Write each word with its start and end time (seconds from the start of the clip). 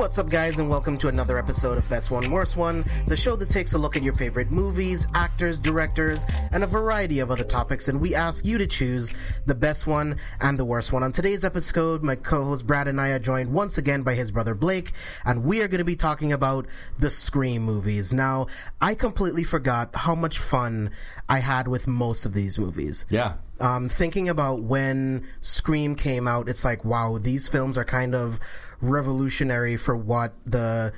What's 0.00 0.16
up, 0.16 0.30
guys, 0.30 0.58
and 0.58 0.70
welcome 0.70 0.96
to 0.96 1.08
another 1.08 1.36
episode 1.36 1.76
of 1.76 1.86
Best 1.90 2.10
One, 2.10 2.30
Worst 2.30 2.56
One, 2.56 2.86
the 3.06 3.18
show 3.18 3.36
that 3.36 3.50
takes 3.50 3.74
a 3.74 3.78
look 3.78 3.98
at 3.98 4.02
your 4.02 4.14
favorite 4.14 4.50
movies, 4.50 5.06
actors, 5.14 5.58
directors, 5.58 6.24
and 6.52 6.64
a 6.64 6.66
variety 6.66 7.18
of 7.18 7.30
other 7.30 7.44
topics, 7.44 7.86
and 7.86 8.00
we 8.00 8.14
ask 8.14 8.42
you 8.42 8.56
to 8.56 8.66
choose 8.66 9.12
the 9.44 9.54
best 9.54 9.86
one 9.86 10.16
and 10.40 10.58
the 10.58 10.64
worst 10.64 10.90
one. 10.90 11.02
On 11.02 11.12
today's 11.12 11.44
episode, 11.44 12.02
my 12.02 12.16
co-host 12.16 12.66
Brad 12.66 12.88
and 12.88 12.98
I 12.98 13.10
are 13.10 13.18
joined 13.18 13.52
once 13.52 13.76
again 13.76 14.02
by 14.02 14.14
his 14.14 14.30
brother 14.30 14.54
Blake, 14.54 14.92
and 15.26 15.44
we 15.44 15.60
are 15.60 15.68
going 15.68 15.80
to 15.80 15.84
be 15.84 15.96
talking 15.96 16.32
about 16.32 16.66
the 16.98 17.10
Scream 17.10 17.62
movies. 17.62 18.10
Now, 18.10 18.46
I 18.80 18.94
completely 18.94 19.44
forgot 19.44 19.90
how 19.94 20.14
much 20.14 20.38
fun 20.38 20.92
I 21.28 21.40
had 21.40 21.68
with 21.68 21.86
most 21.86 22.24
of 22.24 22.32
these 22.32 22.58
movies. 22.58 23.04
Yeah. 23.10 23.34
Um, 23.60 23.90
thinking 23.90 24.30
about 24.30 24.62
when 24.62 25.26
Scream 25.42 25.94
came 25.94 26.26
out, 26.26 26.48
it's 26.48 26.64
like, 26.64 26.82
wow, 26.82 27.18
these 27.18 27.46
films 27.46 27.76
are 27.76 27.84
kind 27.84 28.14
of 28.14 28.40
revolutionary 28.80 29.76
for 29.76 29.96
what 29.96 30.34
the 30.46 30.92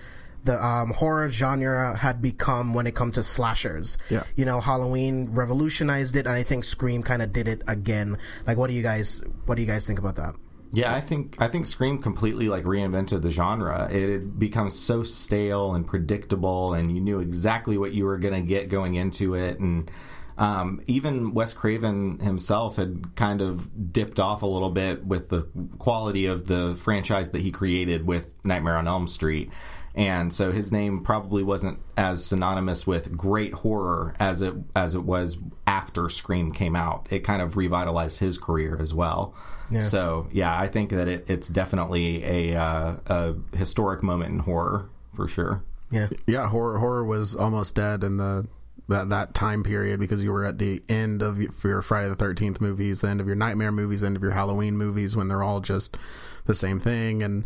the 0.45 0.65
um, 0.65 0.91
horror 0.91 1.29
genre 1.29 1.97
had 1.97 2.21
become 2.21 2.75
when 2.75 2.87
it 2.87 2.95
comes 2.95 3.15
to 3.15 3.23
slashers. 3.23 3.97
Yeah. 4.11 4.25
You 4.35 4.45
know, 4.45 4.61
Halloween 4.61 5.31
revolutionized 5.33 6.17
it, 6.17 6.27
and 6.27 6.35
I 6.35 6.43
think 6.43 6.65
Scream 6.65 7.03
kind 7.03 7.23
of 7.23 7.33
did 7.33 7.47
it 7.47 7.63
again. 7.69 8.19
Like, 8.47 8.57
what 8.57 8.69
do 8.69 8.75
you 8.75 8.83
guys 8.83 9.23
what 9.47 9.55
do 9.55 9.63
you 9.63 9.69
guys 9.69 9.87
think 9.87 9.99
about 9.99 10.17
that? 10.17 10.35
Yeah, 10.75 10.95
I 10.95 11.03
think 11.03 11.37
I 11.39 11.49
think 11.49 11.67
Scream 11.67 12.01
completely 12.01 12.49
like 12.49 12.65
reinvented 12.65 13.23
the 13.23 13.31
genre. 13.31 13.89
It 13.93 14.11
had 14.11 14.39
become 14.39 14.71
so 14.71 15.03
stale 15.03 15.75
and 15.75 15.87
predictable, 15.87 16.73
and 16.73 16.95
you 16.95 17.01
knew 17.01 17.21
exactly 17.21 17.77
what 17.77 17.93
you 17.93 18.07
were 18.07 18.19
going 18.19 18.35
to 18.35 18.41
get 18.41 18.69
going 18.69 18.95
into 18.95 19.35
it, 19.35 19.61
and 19.61 19.91
um, 20.43 20.83
even 20.89 21.35
Wes 21.35 21.53
Craven 21.53 22.19
himself 22.19 22.75
had 22.75 23.15
kind 23.15 23.41
of 23.41 23.93
dipped 23.93 24.19
off 24.19 24.43
a 24.43 24.47
little 24.47 24.71
bit 24.71 25.07
with 25.07 25.29
the 25.29 25.47
quality 25.79 26.27
of 26.27 26.49
the 26.49 26.75
franchise 26.83 27.31
that 27.31 27.43
he 27.43 27.53
created 27.53 28.09
with 28.09 28.35
Nightmare 28.45 28.77
on 28.77 28.89
Elm 28.89 29.07
Street. 29.07 29.53
And 29.95 30.33
so 30.33 30.51
his 30.51 30.73
name 30.73 31.05
probably 31.05 31.45
wasn't 31.45 31.79
as 31.97 32.25
synonymous 32.25 32.89
with 32.89 33.17
great 33.17 33.55
horror 33.55 34.15
as 34.19 34.43
it 34.43 34.55
as 34.75 34.97
it 34.97 35.05
was 35.05 35.39
after 35.65 36.09
Scream 36.09 36.51
came 36.51 36.75
out. 36.75 37.07
It 37.11 37.21
kind 37.21 37.41
of 37.41 37.57
revitalized 37.57 38.19
his 38.19 38.37
career 38.37 38.77
as 38.81 38.93
well. 38.93 39.37
Yeah. 39.71 39.79
So 39.79 40.27
yeah, 40.33 40.59
I 40.59 40.67
think 40.67 40.91
that 40.91 41.07
it, 41.07 41.25
it's 41.29 41.49
definitely 41.49 42.25
a, 42.25 42.57
uh, 42.57 42.97
a 43.07 43.35
historic 43.57 44.03
moment 44.03 44.33
in 44.33 44.39
horror 44.41 44.89
for 45.15 45.29
sure. 45.29 45.63
Yeah, 45.93 46.09
yeah. 46.27 46.49
Horror 46.49 46.81
horror 46.81 47.05
was 47.05 47.37
almost 47.37 47.77
dead 47.77 48.03
in 48.03 48.17
the 48.17 48.49
that 48.89 49.11
that 49.11 49.35
time 49.35 49.63
period 49.63 50.01
because 50.01 50.23
you 50.23 50.33
were 50.33 50.45
at 50.45 50.59
the 50.59 50.83
end 50.89 51.23
of 51.23 51.41
your 51.65 51.83
Friday 51.83 52.09
the 52.09 52.17
Thirteenth 52.17 52.61
movies, 52.61 53.01
the 53.01 53.09
end 53.09 53.21
of 53.21 53.27
your 53.27 53.37
Nightmare 53.37 53.73
movies, 53.73 54.01
the 54.01 54.09
end 54.09 54.17
of 54.17 54.23
your 54.23 54.33
Halloween 54.33 54.77
movies, 54.77 55.17
when 55.17 55.29
they're 55.29 55.43
all 55.43 55.61
just 55.61 55.97
the 56.47 56.55
same 56.55 56.81
thing, 56.81 57.23
and 57.23 57.45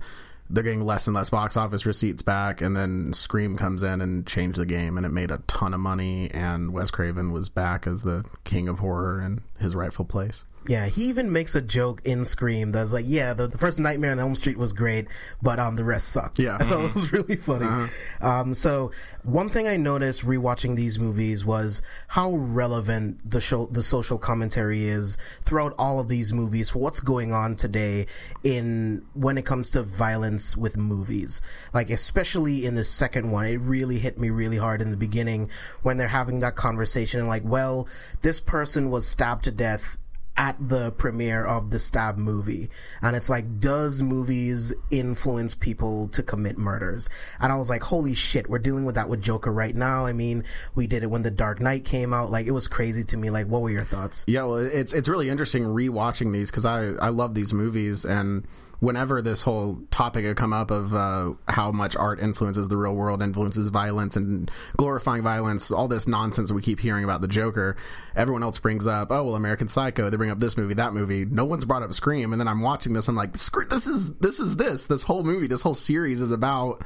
they're 0.48 0.62
getting 0.62 0.82
less 0.82 1.06
and 1.06 1.14
less 1.14 1.30
box 1.30 1.56
office 1.56 1.86
receipts 1.86 2.22
back. 2.22 2.60
And 2.60 2.76
then 2.76 3.12
Scream 3.12 3.56
comes 3.56 3.82
in 3.82 4.00
and 4.00 4.26
changed 4.26 4.58
the 4.58 4.66
game, 4.66 4.96
and 4.96 5.04
it 5.04 5.10
made 5.10 5.30
a 5.30 5.42
ton 5.46 5.74
of 5.74 5.80
money. 5.80 6.30
And 6.30 6.72
Wes 6.72 6.90
Craven 6.90 7.32
was 7.32 7.48
back 7.48 7.86
as 7.86 8.02
the 8.02 8.24
king 8.44 8.68
of 8.68 8.78
horror 8.78 9.20
in 9.20 9.42
his 9.58 9.74
rightful 9.74 10.04
place. 10.04 10.44
Yeah, 10.68 10.86
he 10.86 11.04
even 11.04 11.32
makes 11.32 11.54
a 11.54 11.60
joke 11.60 12.02
in 12.04 12.24
Scream 12.24 12.72
that's 12.72 12.92
like, 12.92 13.04
yeah, 13.06 13.34
the, 13.34 13.46
the, 13.46 13.58
first 13.58 13.78
Nightmare 13.78 14.12
on 14.12 14.18
Elm 14.18 14.34
Street 14.34 14.58
was 14.58 14.72
great, 14.72 15.06
but 15.42 15.58
um, 15.58 15.76
the 15.76 15.84
rest 15.84 16.08
sucked. 16.08 16.38
Yeah, 16.38 16.56
I 16.58 16.64
thought 16.64 16.84
it 16.84 16.94
was 16.94 17.12
really 17.12 17.36
funny. 17.36 17.66
Uh-huh. 17.66 18.26
Um, 18.26 18.54
so 18.54 18.90
one 19.22 19.48
thing 19.48 19.68
I 19.68 19.76
noticed 19.76 20.24
rewatching 20.24 20.76
these 20.76 20.98
movies 20.98 21.44
was 21.44 21.82
how 22.08 22.32
relevant 22.32 23.28
the 23.28 23.40
show, 23.40 23.66
the 23.66 23.82
social 23.82 24.18
commentary 24.18 24.88
is 24.88 25.18
throughout 25.44 25.74
all 25.78 26.00
of 26.00 26.08
these 26.08 26.32
movies 26.32 26.70
for 26.70 26.78
what's 26.78 27.00
going 27.00 27.32
on 27.32 27.56
today 27.56 28.06
in 28.42 29.04
when 29.14 29.38
it 29.38 29.44
comes 29.44 29.70
to 29.70 29.82
violence 29.82 30.56
with 30.56 30.76
movies. 30.76 31.40
Like 31.72 31.90
especially 31.90 32.66
in 32.66 32.74
the 32.74 32.84
second 32.84 33.30
one, 33.30 33.46
it 33.46 33.56
really 33.56 33.98
hit 33.98 34.18
me 34.18 34.30
really 34.30 34.58
hard 34.58 34.82
in 34.82 34.90
the 34.90 34.96
beginning 34.96 35.50
when 35.82 35.96
they're 35.96 36.08
having 36.08 36.40
that 36.40 36.56
conversation 36.56 37.20
and 37.20 37.28
like, 37.28 37.44
well, 37.44 37.88
this 38.22 38.40
person 38.40 38.90
was 38.90 39.06
stabbed 39.06 39.44
to 39.44 39.50
death 39.50 39.96
at 40.36 40.56
the 40.60 40.90
premiere 40.92 41.44
of 41.44 41.70
the 41.70 41.78
Stab 41.78 42.16
movie. 42.16 42.68
And 43.00 43.16
it's 43.16 43.30
like, 43.30 43.58
does 43.58 44.02
movies 44.02 44.74
influence 44.90 45.54
people 45.54 46.08
to 46.08 46.22
commit 46.22 46.58
murders? 46.58 47.08
And 47.40 47.52
I 47.52 47.56
was 47.56 47.70
like, 47.70 47.84
holy 47.84 48.14
shit, 48.14 48.48
we're 48.48 48.58
dealing 48.58 48.84
with 48.84 48.96
that 48.96 49.08
with 49.08 49.22
Joker 49.22 49.52
right 49.52 49.74
now. 49.74 50.06
I 50.06 50.12
mean, 50.12 50.44
we 50.74 50.86
did 50.86 51.02
it 51.02 51.10
when 51.10 51.22
The 51.22 51.30
Dark 51.30 51.60
Knight 51.60 51.84
came 51.84 52.12
out. 52.12 52.30
Like, 52.30 52.46
it 52.46 52.52
was 52.52 52.68
crazy 52.68 53.04
to 53.04 53.16
me. 53.16 53.30
Like, 53.30 53.46
what 53.46 53.62
were 53.62 53.70
your 53.70 53.84
thoughts? 53.84 54.24
Yeah, 54.26 54.44
well, 54.44 54.56
it's, 54.56 54.92
it's 54.92 55.08
really 55.08 55.30
interesting 55.30 55.64
rewatching 55.64 56.32
these 56.32 56.50
because 56.50 56.64
I, 56.64 56.92
I 57.00 57.08
love 57.08 57.34
these 57.34 57.52
movies 57.52 58.04
and, 58.04 58.46
whenever 58.80 59.22
this 59.22 59.42
whole 59.42 59.80
topic 59.90 60.24
had 60.24 60.36
come 60.36 60.52
up 60.52 60.70
of 60.70 60.94
uh, 60.94 61.32
how 61.48 61.72
much 61.72 61.96
art 61.96 62.20
influences 62.20 62.68
the 62.68 62.76
real 62.76 62.94
world, 62.94 63.22
influences 63.22 63.68
violence 63.68 64.16
and 64.16 64.50
glorifying 64.76 65.22
violence, 65.22 65.70
all 65.70 65.88
this 65.88 66.06
nonsense 66.06 66.52
we 66.52 66.62
keep 66.62 66.80
hearing 66.80 67.04
about 67.04 67.20
the 67.20 67.28
Joker, 67.28 67.76
everyone 68.14 68.42
else 68.42 68.58
brings 68.58 68.86
up, 68.86 69.08
oh 69.10 69.24
well, 69.24 69.34
American 69.34 69.68
Psycho. 69.68 70.10
They 70.10 70.16
bring 70.16 70.30
up 70.30 70.38
this 70.38 70.56
movie, 70.56 70.74
that 70.74 70.92
movie. 70.92 71.24
No 71.24 71.44
one's 71.44 71.64
brought 71.64 71.82
up 71.82 71.92
Scream, 71.92 72.32
and 72.32 72.40
then 72.40 72.48
I'm 72.48 72.60
watching 72.60 72.92
this. 72.92 73.08
I'm 73.08 73.16
like, 73.16 73.32
this 73.32 73.86
is 73.86 74.14
this 74.16 74.40
is 74.40 74.56
this. 74.56 74.86
This 74.86 75.02
whole 75.02 75.24
movie, 75.24 75.46
this 75.46 75.62
whole 75.62 75.74
series 75.74 76.20
is 76.20 76.30
about 76.30 76.82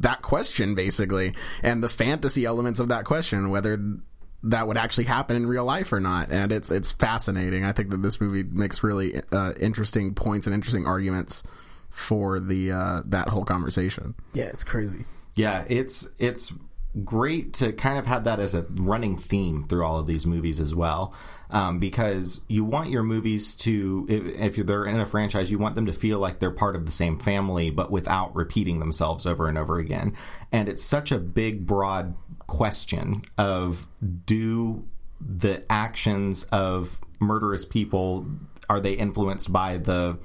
that 0.00 0.22
question 0.22 0.74
basically, 0.74 1.34
and 1.62 1.82
the 1.82 1.88
fantasy 1.88 2.44
elements 2.44 2.80
of 2.80 2.88
that 2.88 3.04
question, 3.04 3.50
whether 3.50 3.78
that 4.44 4.66
would 4.66 4.76
actually 4.76 5.04
happen 5.04 5.36
in 5.36 5.46
real 5.46 5.64
life 5.64 5.92
or 5.92 6.00
not. 6.00 6.30
And 6.30 6.52
it's 6.52 6.70
it's 6.70 6.90
fascinating. 6.90 7.64
I 7.64 7.72
think 7.72 7.90
that 7.90 8.02
this 8.02 8.20
movie 8.20 8.42
makes 8.42 8.82
really 8.82 9.20
uh, 9.30 9.52
interesting 9.60 10.14
points 10.14 10.46
and 10.46 10.54
interesting 10.54 10.86
arguments 10.86 11.42
for 11.90 12.40
the 12.40 12.72
uh, 12.72 13.02
that 13.06 13.28
whole 13.28 13.44
conversation. 13.44 14.14
Yeah, 14.32 14.44
it's 14.44 14.64
crazy. 14.64 15.04
Yeah, 15.34 15.64
it's 15.68 16.08
it's 16.18 16.52
great 17.04 17.54
to 17.54 17.72
kind 17.72 17.98
of 17.98 18.06
have 18.06 18.24
that 18.24 18.38
as 18.38 18.54
a 18.54 18.66
running 18.70 19.16
theme 19.16 19.66
through 19.66 19.84
all 19.84 19.98
of 19.98 20.06
these 20.06 20.26
movies 20.26 20.60
as 20.60 20.74
well. 20.74 21.14
Um, 21.50 21.78
because 21.78 22.40
you 22.48 22.64
want 22.64 22.88
your 22.88 23.02
movies 23.02 23.54
to, 23.56 24.06
if, 24.08 24.56
if 24.56 24.66
they're 24.66 24.86
in 24.86 24.98
a 24.98 25.04
franchise, 25.04 25.50
you 25.50 25.58
want 25.58 25.74
them 25.74 25.84
to 25.84 25.92
feel 25.92 26.18
like 26.18 26.38
they're 26.38 26.50
part 26.50 26.76
of 26.76 26.86
the 26.86 26.92
same 26.92 27.18
family, 27.18 27.68
but 27.68 27.90
without 27.90 28.34
repeating 28.34 28.78
themselves 28.78 29.26
over 29.26 29.48
and 29.48 29.58
over 29.58 29.78
again. 29.78 30.16
And 30.50 30.68
it's 30.68 30.82
such 30.82 31.12
a 31.12 31.18
big, 31.18 31.66
broad 31.66 32.14
question 32.46 33.22
of 33.38 33.86
do 34.26 34.86
the 35.20 35.64
actions 35.70 36.44
of 36.52 36.98
murderous 37.20 37.64
people 37.64 38.26
are 38.68 38.80
they 38.80 38.94
influenced 38.94 39.52
by 39.52 39.76
the 39.76 40.18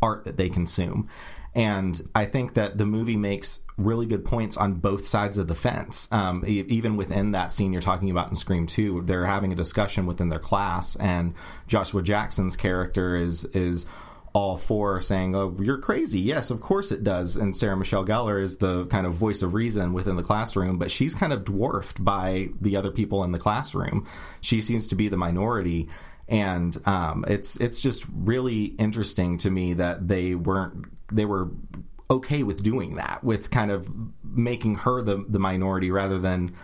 art 0.00 0.24
that 0.24 0.36
they 0.36 0.48
consume 0.48 1.08
and 1.54 2.00
I 2.14 2.24
think 2.26 2.54
that 2.54 2.78
the 2.78 2.86
movie 2.86 3.16
makes 3.16 3.62
really 3.76 4.06
good 4.06 4.24
points 4.24 4.56
on 4.56 4.74
both 4.74 5.06
sides 5.06 5.38
of 5.38 5.46
the 5.46 5.54
fence. 5.54 6.08
Um, 6.10 6.42
even 6.46 6.96
within 6.96 7.30
that 7.30 7.52
scene 7.52 7.72
you're 7.72 7.82
talking 7.82 8.10
about 8.10 8.28
in 8.28 8.34
Scream 8.34 8.66
2, 8.66 9.02
they're 9.02 9.26
having 9.26 9.52
a 9.52 9.56
discussion 9.56 10.06
within 10.06 10.30
their 10.30 10.40
class, 10.40 10.96
and 10.96 11.34
Joshua 11.68 12.02
Jackson's 12.02 12.56
character 12.56 13.16
is 13.16 13.44
is 13.46 13.86
all 14.34 14.58
for 14.58 15.00
saying, 15.00 15.34
"Oh, 15.34 15.56
you're 15.60 15.78
crazy." 15.78 16.18
Yes, 16.20 16.50
of 16.50 16.60
course 16.60 16.90
it 16.90 17.04
does. 17.04 17.36
And 17.36 17.56
Sarah 17.56 17.76
Michelle 17.76 18.04
Gellar 18.04 18.42
is 18.42 18.56
the 18.58 18.84
kind 18.86 19.06
of 19.06 19.14
voice 19.14 19.42
of 19.42 19.54
reason 19.54 19.92
within 19.92 20.16
the 20.16 20.22
classroom, 20.22 20.76
but 20.76 20.90
she's 20.90 21.14
kind 21.14 21.32
of 21.32 21.44
dwarfed 21.44 22.04
by 22.04 22.48
the 22.60 22.76
other 22.76 22.90
people 22.90 23.22
in 23.24 23.32
the 23.32 23.38
classroom. 23.38 24.06
She 24.40 24.60
seems 24.60 24.88
to 24.88 24.96
be 24.96 25.08
the 25.08 25.16
minority, 25.16 25.88
and 26.28 26.76
um, 26.86 27.24
it's 27.28 27.56
it's 27.56 27.80
just 27.80 28.04
really 28.12 28.64
interesting 28.64 29.38
to 29.38 29.50
me 29.50 29.74
that 29.74 30.08
they 30.08 30.34
weren't 30.34 30.86
they 31.12 31.24
were 31.24 31.50
okay 32.10 32.42
with 32.42 32.62
doing 32.62 32.96
that, 32.96 33.22
with 33.22 33.50
kind 33.50 33.70
of 33.70 33.88
making 34.24 34.76
her 34.76 35.00
the 35.00 35.24
the 35.28 35.38
minority 35.38 35.92
rather 35.92 36.18
than 36.18 36.54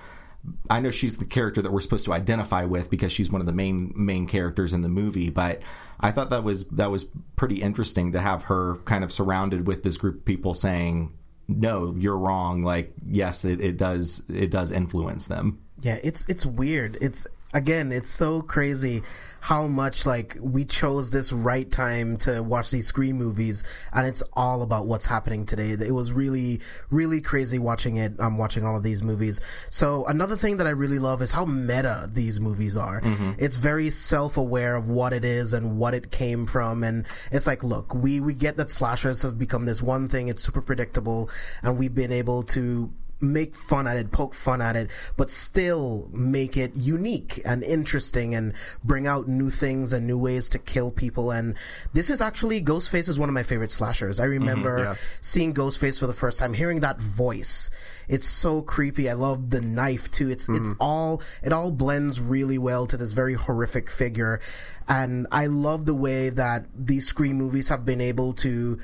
I 0.68 0.80
know 0.80 0.90
she's 0.90 1.18
the 1.18 1.24
character 1.24 1.60
that 1.62 1.70
we're 1.70 1.80
supposed 1.80 2.04
to 2.06 2.12
identify 2.12 2.64
with 2.64 2.90
because 2.90 3.12
she's 3.12 3.30
one 3.30 3.40
of 3.40 3.46
the 3.46 3.52
main 3.52 3.92
main 3.94 4.26
characters 4.26 4.72
in 4.72 4.80
the 4.80 4.88
movie, 4.88 5.30
but 5.30 5.62
I 5.98 6.12
thought 6.12 6.30
that 6.30 6.44
was 6.44 6.66
that 6.68 6.90
was 6.90 7.06
pretty 7.36 7.62
interesting 7.62 8.12
to 8.12 8.20
have 8.20 8.44
her 8.44 8.76
kind 8.84 9.04
of 9.04 9.12
surrounded 9.12 9.66
with 9.66 9.82
this 9.82 9.98
group 9.98 10.16
of 10.18 10.24
people 10.24 10.54
saying, 10.54 11.12
"No, 11.46 11.94
you're 11.96 12.16
wrong." 12.16 12.62
Like, 12.62 12.94
yes, 13.06 13.44
it, 13.44 13.60
it 13.60 13.76
does 13.76 14.22
it 14.28 14.50
does 14.50 14.70
influence 14.70 15.26
them. 15.26 15.60
Yeah, 15.82 15.98
it's 16.02 16.26
it's 16.28 16.46
weird. 16.46 16.96
It's 17.00 17.26
again, 17.52 17.92
it's 17.92 18.10
so 18.10 18.42
crazy 18.42 19.02
how 19.42 19.66
much 19.66 20.04
like 20.04 20.36
we 20.38 20.64
chose 20.66 21.10
this 21.10 21.32
right 21.32 21.70
time 21.70 22.18
to 22.18 22.42
watch 22.42 22.70
these 22.70 22.86
Scream 22.86 23.16
movies, 23.16 23.64
and 23.92 24.06
it's 24.06 24.22
all 24.34 24.60
about 24.60 24.86
what's 24.86 25.06
happening 25.06 25.46
today. 25.46 25.70
It 25.70 25.94
was 25.94 26.12
really, 26.12 26.60
really 26.90 27.20
crazy 27.20 27.58
watching 27.58 27.96
it. 27.96 28.12
I'm 28.18 28.26
um, 28.26 28.38
watching 28.38 28.66
all 28.66 28.76
of 28.76 28.82
these 28.82 29.02
movies. 29.02 29.40
So 29.70 30.04
another 30.06 30.36
thing 30.36 30.58
that 30.58 30.66
I 30.66 30.70
really 30.70 30.98
love 30.98 31.22
is 31.22 31.32
how 31.32 31.46
meta 31.46 32.08
these 32.12 32.38
movies 32.38 32.76
are. 32.76 33.00
Mm-hmm. 33.00 33.32
It's 33.38 33.56
very 33.56 33.88
self 33.90 34.36
aware 34.36 34.76
of 34.76 34.88
what 34.88 35.12
it 35.12 35.24
is 35.24 35.54
and 35.54 35.78
what 35.78 35.94
it 35.94 36.10
came 36.10 36.46
from, 36.46 36.84
and 36.84 37.06
it's 37.32 37.46
like, 37.46 37.64
look, 37.64 37.94
we 37.94 38.20
we 38.20 38.34
get 38.34 38.58
that 38.58 38.70
slashers 38.70 39.22
has 39.22 39.32
become 39.32 39.64
this 39.64 39.80
one 39.80 40.08
thing. 40.08 40.28
It's 40.28 40.42
super 40.42 40.60
predictable, 40.60 41.30
and 41.62 41.78
we've 41.78 41.94
been 41.94 42.12
able 42.12 42.42
to 42.44 42.92
make 43.20 43.54
fun 43.54 43.86
at 43.86 43.96
it, 43.96 44.12
poke 44.12 44.34
fun 44.34 44.60
at 44.62 44.76
it, 44.76 44.90
but 45.16 45.30
still 45.30 46.08
make 46.12 46.56
it 46.56 46.74
unique 46.74 47.40
and 47.44 47.62
interesting 47.62 48.34
and 48.34 48.52
bring 48.84 49.06
out 49.06 49.28
new 49.28 49.50
things 49.50 49.92
and 49.92 50.06
new 50.06 50.18
ways 50.18 50.48
to 50.50 50.58
kill 50.58 50.90
people. 50.90 51.30
And 51.30 51.54
this 51.92 52.10
is 52.10 52.20
actually 52.20 52.62
Ghostface 52.62 53.08
is 53.08 53.18
one 53.18 53.28
of 53.28 53.34
my 53.34 53.42
favorite 53.42 53.70
slashers. 53.70 54.20
I 54.20 54.24
mm-hmm, 54.24 54.32
remember 54.32 54.78
yeah. 54.78 54.94
seeing 55.20 55.54
Ghostface 55.54 55.98
for 55.98 56.06
the 56.06 56.14
first 56.14 56.38
time, 56.38 56.54
hearing 56.54 56.80
that 56.80 57.00
voice. 57.00 57.70
It's 58.08 58.26
so 58.26 58.60
creepy. 58.60 59.08
I 59.08 59.12
love 59.12 59.50
the 59.50 59.60
knife 59.60 60.10
too. 60.10 60.30
It's 60.30 60.48
it's 60.48 60.58
mm-hmm. 60.58 60.72
all 60.80 61.22
it 61.44 61.52
all 61.52 61.70
blends 61.70 62.20
really 62.20 62.58
well 62.58 62.86
to 62.88 62.96
this 62.96 63.12
very 63.12 63.34
horrific 63.34 63.88
figure, 63.88 64.40
and 64.88 65.28
I 65.30 65.46
love 65.46 65.86
the 65.86 65.94
way 65.94 66.28
that 66.30 66.66
these 66.74 67.06
Scream 67.06 67.36
movies 67.36 67.68
have 67.68 67.84
been 67.84 68.00
able 68.00 68.32
to 68.34 68.80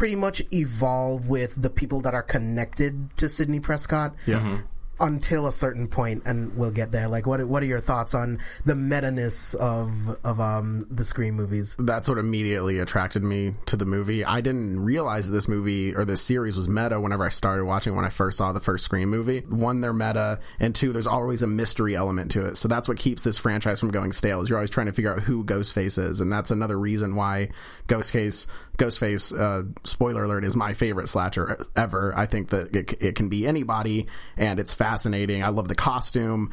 pretty 0.00 0.16
much 0.16 0.40
evolve 0.50 1.28
with 1.28 1.60
the 1.60 1.68
people 1.68 2.00
that 2.00 2.14
are 2.14 2.22
connected 2.22 3.14
to 3.18 3.28
Sidney 3.28 3.60
Prescott. 3.60 4.14
Yeah. 4.24 4.38
Mm-hmm. 4.38 4.56
Until 5.00 5.46
a 5.46 5.52
certain 5.52 5.88
point, 5.88 6.22
and 6.26 6.56
we'll 6.56 6.70
get 6.70 6.92
there. 6.92 7.08
Like, 7.08 7.26
what 7.26 7.46
what 7.46 7.62
are 7.62 7.66
your 7.66 7.80
thoughts 7.80 8.14
on 8.14 8.38
the 8.64 8.74
meta 8.74 9.10
ness 9.10 9.54
of 9.54 9.90
of 10.24 10.40
um 10.40 10.86
the 10.90 11.04
Scream 11.04 11.34
movies? 11.34 11.76
that's 11.78 12.08
what 12.08 12.18
immediately 12.18 12.78
attracted 12.78 13.22
me 13.22 13.54
to 13.66 13.76
the 13.76 13.84
movie. 13.84 14.24
I 14.24 14.40
didn't 14.40 14.80
realize 14.84 15.30
this 15.30 15.48
movie 15.48 15.94
or 15.94 16.04
this 16.04 16.22
series 16.22 16.56
was 16.56 16.68
meta 16.68 17.00
whenever 17.00 17.24
I 17.24 17.28
started 17.30 17.64
watching 17.64 17.96
when 17.96 18.04
I 18.04 18.08
first 18.10 18.38
saw 18.38 18.52
the 18.52 18.60
first 18.60 18.84
Scream 18.84 19.08
movie. 19.08 19.40
One, 19.40 19.80
they're 19.80 19.92
meta, 19.92 20.40
and 20.58 20.74
two, 20.74 20.92
there's 20.92 21.06
always 21.06 21.42
a 21.42 21.46
mystery 21.46 21.96
element 21.96 22.30
to 22.32 22.46
it. 22.46 22.56
So 22.56 22.68
that's 22.68 22.88
what 22.88 22.98
keeps 22.98 23.22
this 23.22 23.38
franchise 23.38 23.80
from 23.80 23.90
going 23.90 24.12
stale. 24.12 24.40
Is 24.40 24.48
you're 24.48 24.58
always 24.58 24.70
trying 24.70 24.86
to 24.86 24.92
figure 24.92 25.12
out 25.12 25.20
who 25.20 25.44
Ghostface 25.44 25.98
is, 26.02 26.20
and 26.20 26.32
that's 26.32 26.50
another 26.50 26.78
reason 26.78 27.16
why 27.16 27.50
Ghostface, 27.88 28.46
Ghostface, 28.78 29.38
uh, 29.38 29.64
spoiler 29.84 30.24
alert, 30.24 30.44
is 30.44 30.56
my 30.56 30.74
favorite 30.74 31.08
slasher 31.08 31.66
ever. 31.76 32.16
I 32.16 32.26
think 32.26 32.50
that 32.50 32.74
it, 32.74 33.02
it 33.02 33.14
can 33.14 33.28
be 33.28 33.46
anybody, 33.46 34.06
and 34.36 34.60
it's 34.60 34.72
fascinating. 34.90 35.44
I 35.44 35.48
love 35.48 35.68
the 35.68 35.74
costume. 35.74 36.50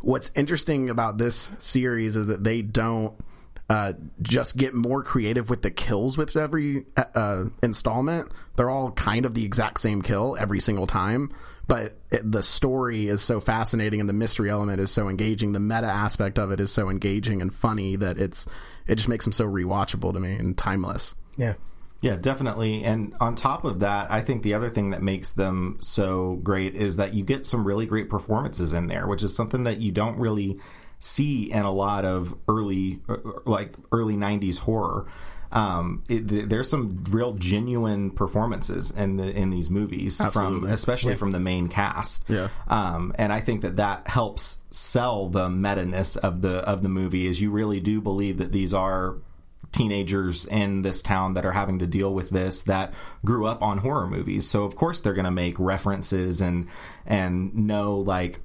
What's 0.00 0.30
interesting 0.34 0.90
about 0.90 1.18
this 1.18 1.50
series 1.58 2.16
is 2.16 2.26
that 2.26 2.42
they 2.42 2.62
don't 2.62 3.14
uh, 3.68 3.92
just 4.22 4.56
get 4.56 4.74
more 4.74 5.02
creative 5.02 5.50
with 5.50 5.62
the 5.62 5.70
kills 5.70 6.18
with 6.18 6.36
every 6.36 6.84
uh, 6.96 7.44
installment. 7.62 8.30
They're 8.56 8.70
all 8.70 8.92
kind 8.92 9.24
of 9.24 9.34
the 9.34 9.44
exact 9.44 9.80
same 9.80 10.02
kill 10.02 10.36
every 10.38 10.60
single 10.60 10.86
time, 10.86 11.32
but 11.66 11.96
it, 12.10 12.30
the 12.30 12.42
story 12.42 13.08
is 13.08 13.22
so 13.22 13.40
fascinating 13.40 14.00
and 14.00 14.08
the 14.08 14.12
mystery 14.12 14.50
element 14.50 14.80
is 14.80 14.90
so 14.90 15.08
engaging. 15.08 15.52
The 15.52 15.60
meta 15.60 15.86
aspect 15.86 16.38
of 16.38 16.50
it 16.50 16.60
is 16.60 16.72
so 16.72 16.88
engaging 16.90 17.40
and 17.40 17.52
funny 17.52 17.96
that 17.96 18.18
it's 18.18 18.46
it 18.86 18.96
just 18.96 19.08
makes 19.08 19.24
them 19.24 19.32
so 19.32 19.46
rewatchable 19.46 20.12
to 20.12 20.20
me 20.20 20.34
and 20.34 20.56
timeless. 20.56 21.14
Yeah. 21.36 21.54
Yeah, 22.06 22.14
definitely. 22.14 22.84
And 22.84 23.14
on 23.18 23.34
top 23.34 23.64
of 23.64 23.80
that, 23.80 24.12
I 24.12 24.20
think 24.20 24.44
the 24.44 24.54
other 24.54 24.70
thing 24.70 24.90
that 24.90 25.02
makes 25.02 25.32
them 25.32 25.78
so 25.80 26.36
great 26.36 26.76
is 26.76 26.96
that 26.96 27.14
you 27.14 27.24
get 27.24 27.44
some 27.44 27.66
really 27.66 27.84
great 27.84 28.08
performances 28.08 28.72
in 28.72 28.86
there, 28.86 29.08
which 29.08 29.24
is 29.24 29.34
something 29.34 29.64
that 29.64 29.78
you 29.78 29.90
don't 29.90 30.16
really 30.16 30.60
see 31.00 31.50
in 31.50 31.64
a 31.64 31.72
lot 31.72 32.04
of 32.04 32.36
early, 32.46 33.00
like 33.44 33.74
early 33.90 34.14
'90s 34.14 34.60
horror. 34.60 35.06
Um, 35.50 36.04
it, 36.08 36.48
there's 36.48 36.70
some 36.70 37.04
real 37.10 37.32
genuine 37.32 38.12
performances 38.12 38.92
in 38.92 39.16
the 39.16 39.28
in 39.28 39.50
these 39.50 39.68
movies, 39.68 40.18
from 40.18 40.26
Absolutely. 40.28 40.70
especially 40.70 41.14
from 41.16 41.32
the 41.32 41.40
main 41.40 41.68
cast. 41.68 42.24
Yeah. 42.28 42.50
Um, 42.68 43.14
and 43.16 43.32
I 43.32 43.40
think 43.40 43.62
that 43.62 43.76
that 43.76 44.06
helps 44.06 44.58
sell 44.70 45.28
the 45.28 45.50
meta 45.50 45.84
ness 45.84 46.14
of 46.14 46.40
the 46.40 46.58
of 46.58 46.84
the 46.84 46.88
movie. 46.88 47.26
Is 47.26 47.40
you 47.40 47.50
really 47.50 47.80
do 47.80 48.00
believe 48.00 48.38
that 48.38 48.52
these 48.52 48.72
are 48.72 49.16
teenagers 49.76 50.46
in 50.46 50.80
this 50.82 51.02
town 51.02 51.34
that 51.34 51.44
are 51.44 51.52
having 51.52 51.80
to 51.80 51.86
deal 51.86 52.14
with 52.14 52.30
this 52.30 52.62
that 52.62 52.94
grew 53.24 53.46
up 53.46 53.60
on 53.62 53.78
horror 53.78 54.06
movies. 54.06 54.48
So 54.48 54.64
of 54.64 54.74
course 54.74 55.00
they're 55.00 55.12
going 55.14 55.26
to 55.26 55.30
make 55.30 55.58
references 55.60 56.40
and 56.40 56.68
and 57.04 57.54
know 57.54 57.98
like 57.98 58.40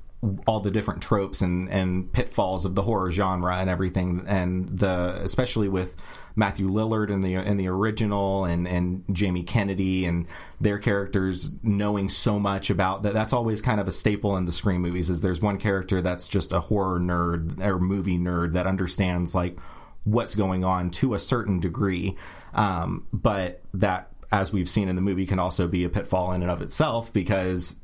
all 0.45 0.59
the 0.59 0.69
different 0.69 1.01
tropes 1.01 1.41
and 1.41 1.69
and 1.69 2.11
pitfalls 2.11 2.65
of 2.65 2.75
the 2.75 2.81
horror 2.81 3.09
genre 3.09 3.57
and 3.57 3.69
everything 3.69 4.23
and 4.27 4.77
the 4.77 5.19
especially 5.23 5.69
with 5.69 5.95
Matthew 6.35 6.69
Lillard 6.69 7.09
in 7.09 7.21
the 7.21 7.35
in 7.35 7.57
the 7.57 7.67
original 7.67 8.45
and 8.45 8.67
and 8.67 9.03
Jamie 9.11 9.43
Kennedy 9.43 10.05
and 10.05 10.27
their 10.59 10.79
characters 10.79 11.49
knowing 11.63 12.09
so 12.09 12.39
much 12.39 12.69
about 12.69 13.03
that 13.03 13.13
that's 13.13 13.33
always 13.33 13.61
kind 13.61 13.79
of 13.79 13.87
a 13.87 13.91
staple 13.91 14.35
in 14.35 14.45
the 14.45 14.51
Scream 14.51 14.81
movies 14.81 15.09
is 15.09 15.21
there's 15.21 15.41
one 15.41 15.57
character 15.57 16.01
that's 16.01 16.27
just 16.27 16.51
a 16.51 16.59
horror 16.59 16.99
nerd 16.99 17.59
or 17.59 17.79
movie 17.79 18.19
nerd 18.19 18.53
that 18.53 18.67
understands 18.67 19.33
like 19.33 19.57
what's 20.03 20.35
going 20.35 20.63
on 20.63 20.89
to 20.91 21.13
a 21.13 21.19
certain 21.19 21.59
degree. 21.59 22.17
Um, 22.53 23.07
but 23.13 23.61
that 23.75 24.11
as 24.31 24.53
we've 24.53 24.69
seen 24.69 24.87
in 24.87 24.95
the 24.95 25.01
movie 25.01 25.25
can 25.25 25.39
also 25.39 25.67
be 25.67 25.83
a 25.83 25.89
pitfall 25.89 26.31
in 26.31 26.41
and 26.41 26.49
of 26.49 26.61
itself 26.61 27.11
because 27.11 27.75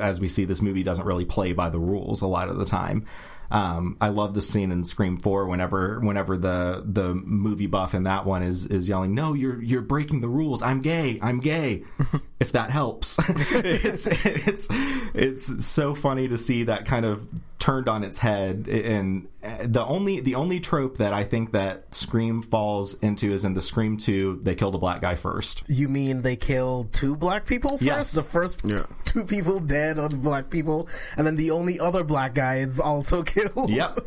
as 0.00 0.20
we 0.20 0.28
see 0.28 0.44
this 0.44 0.60
movie 0.60 0.82
doesn't 0.82 1.06
really 1.06 1.24
play 1.24 1.52
by 1.52 1.70
the 1.70 1.78
rules 1.78 2.22
a 2.22 2.26
lot 2.26 2.48
of 2.48 2.58
the 2.58 2.64
time 2.64 3.06
um, 3.52 3.96
I 4.00 4.08
love 4.08 4.34
the 4.34 4.40
scene 4.42 4.72
in 4.72 4.82
Scream 4.84 5.18
Four 5.18 5.46
whenever 5.46 6.00
whenever 6.00 6.36
the 6.38 6.82
the 6.84 7.14
movie 7.14 7.66
buff 7.66 7.94
in 7.94 8.04
that 8.04 8.24
one 8.24 8.42
is 8.42 8.66
is 8.66 8.88
yelling, 8.88 9.14
"No, 9.14 9.34
you're 9.34 9.62
you're 9.62 9.82
breaking 9.82 10.22
the 10.22 10.28
rules. 10.28 10.62
I'm 10.62 10.80
gay. 10.80 11.18
I'm 11.22 11.38
gay." 11.38 11.84
if 12.40 12.52
that 12.52 12.70
helps, 12.70 13.18
it's 13.28 14.06
it's 14.06 14.68
it's 15.14 15.66
so 15.66 15.94
funny 15.94 16.28
to 16.28 16.38
see 16.38 16.64
that 16.64 16.86
kind 16.86 17.04
of 17.04 17.28
turned 17.58 17.88
on 17.88 18.02
its 18.02 18.18
head. 18.18 18.66
And 18.68 19.28
the 19.64 19.84
only 19.84 20.20
the 20.20 20.34
only 20.36 20.58
trope 20.58 20.98
that 20.98 21.12
I 21.12 21.22
think 21.24 21.52
that 21.52 21.94
Scream 21.94 22.42
falls 22.42 22.94
into 22.94 23.32
is 23.32 23.44
in 23.44 23.54
the 23.54 23.62
Scream 23.62 23.98
Two, 23.98 24.40
they 24.42 24.54
kill 24.54 24.70
the 24.70 24.78
black 24.78 25.00
guy 25.02 25.14
first. 25.14 25.62
You 25.68 25.88
mean 25.88 26.22
they 26.22 26.36
killed 26.36 26.92
two 26.92 27.16
black 27.16 27.44
people 27.46 27.72
first? 27.72 27.82
Yes. 27.82 28.12
The 28.12 28.22
first 28.22 28.62
Yeah. 28.64 28.82
two 29.04 29.24
people 29.24 29.60
dead 29.60 29.98
are 29.98 30.08
the 30.08 30.16
black 30.16 30.48
people, 30.50 30.88
and 31.16 31.26
then 31.26 31.36
the 31.36 31.50
only 31.52 31.78
other 31.78 32.02
black 32.02 32.34
guy 32.34 32.56
is 32.58 32.80
also 32.80 33.22
killed. 33.22 33.41
Yep. 33.68 33.98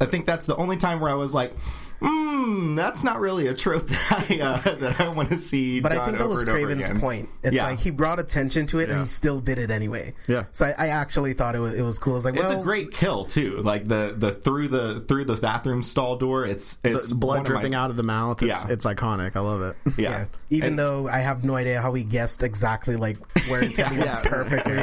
I 0.00 0.04
think 0.06 0.26
that's 0.26 0.46
the 0.46 0.56
only 0.56 0.76
time 0.76 1.00
where 1.00 1.10
I 1.10 1.14
was 1.14 1.32
like, 1.32 1.54
hmm, 2.00 2.74
that's 2.74 3.02
not 3.04 3.20
really 3.20 3.46
a 3.46 3.54
trope 3.54 3.86
that 3.88 4.26
I, 4.30 4.38
uh, 4.40 4.74
that 4.76 5.00
I 5.00 5.08
want 5.08 5.30
to 5.30 5.36
see. 5.36 5.80
But 5.80 5.92
I 5.92 6.04
think 6.06 6.18
that 6.18 6.28
was 6.28 6.42
and 6.42 6.50
Craven's 6.50 6.88
point. 7.00 7.28
It's 7.42 7.56
Yeah. 7.56 7.66
like 7.66 7.78
he 7.78 7.90
brought 7.90 8.18
attention 8.18 8.66
to 8.68 8.78
it 8.80 8.90
and 8.90 9.02
he 9.02 9.08
still 9.08 9.40
did 9.40 9.58
it 9.58 9.70
anyway. 9.70 10.14
Yeah. 10.28 10.44
So 10.52 10.66
I, 10.66 10.74
I 10.76 10.88
actually 10.88 11.32
thought 11.32 11.54
it 11.54 11.60
was 11.60 11.74
it 11.74 11.82
was 11.82 11.98
cool. 11.98 12.14
I 12.14 12.16
was 12.16 12.24
like, 12.24 12.36
It's 12.36 12.50
a 12.50 12.62
great 12.62 12.90
kill 12.92 13.24
too. 13.24 13.62
Like 13.62 13.88
the 13.88 14.14
the 14.16 14.32
through 14.32 14.68
the 14.68 15.00
through 15.00 15.24
the 15.26 15.36
bathroom 15.36 15.82
stall 15.82 16.16
door. 16.16 16.44
It's 16.44 16.78
it's 16.84 17.08
The 17.08 17.14
blood 17.14 17.38
one 17.38 17.38
of 17.38 17.44
my- 17.44 17.48
dripping 17.60 17.74
out 17.74 17.90
of 17.90 17.96
the 17.96 18.02
mouth. 18.02 18.42
It's, 18.42 18.64
Yeah. 18.64 18.72
it's 18.72 18.86
iconic. 18.86 19.36
I 19.36 19.40
love 19.40 19.62
it. 19.62 19.76
Yeah. 19.96 20.10
Yeah. 20.10 20.24
Even 20.50 20.68
And- 20.70 20.78
though 20.78 21.08
I 21.08 21.18
have 21.18 21.42
no 21.44 21.56
idea 21.56 21.80
how 21.80 21.92
he 21.94 22.04
guessed 22.04 22.42
exactly 22.42 22.96
like 22.96 23.16
where 23.48 23.62
his 23.62 23.76
head 23.76 23.96
was 23.96 24.06
Yeah. 24.06 24.20
perfectly. 24.24 24.74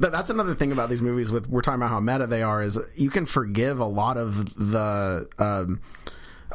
That, 0.00 0.12
that's 0.12 0.30
another 0.30 0.54
thing 0.54 0.72
about 0.72 0.90
these 0.90 1.00
movies. 1.02 1.32
With 1.32 1.48
we're 1.48 1.62
talking 1.62 1.80
about 1.80 1.90
how 1.90 2.00
meta 2.00 2.26
they 2.26 2.42
are. 2.42 2.62
Is 2.62 2.78
you 2.94 3.10
can 3.10 3.26
forgive 3.26 3.80
a 3.80 3.84
lot 3.86 4.16
of 4.16 4.54
the. 4.56 5.28
Um, 5.38 5.80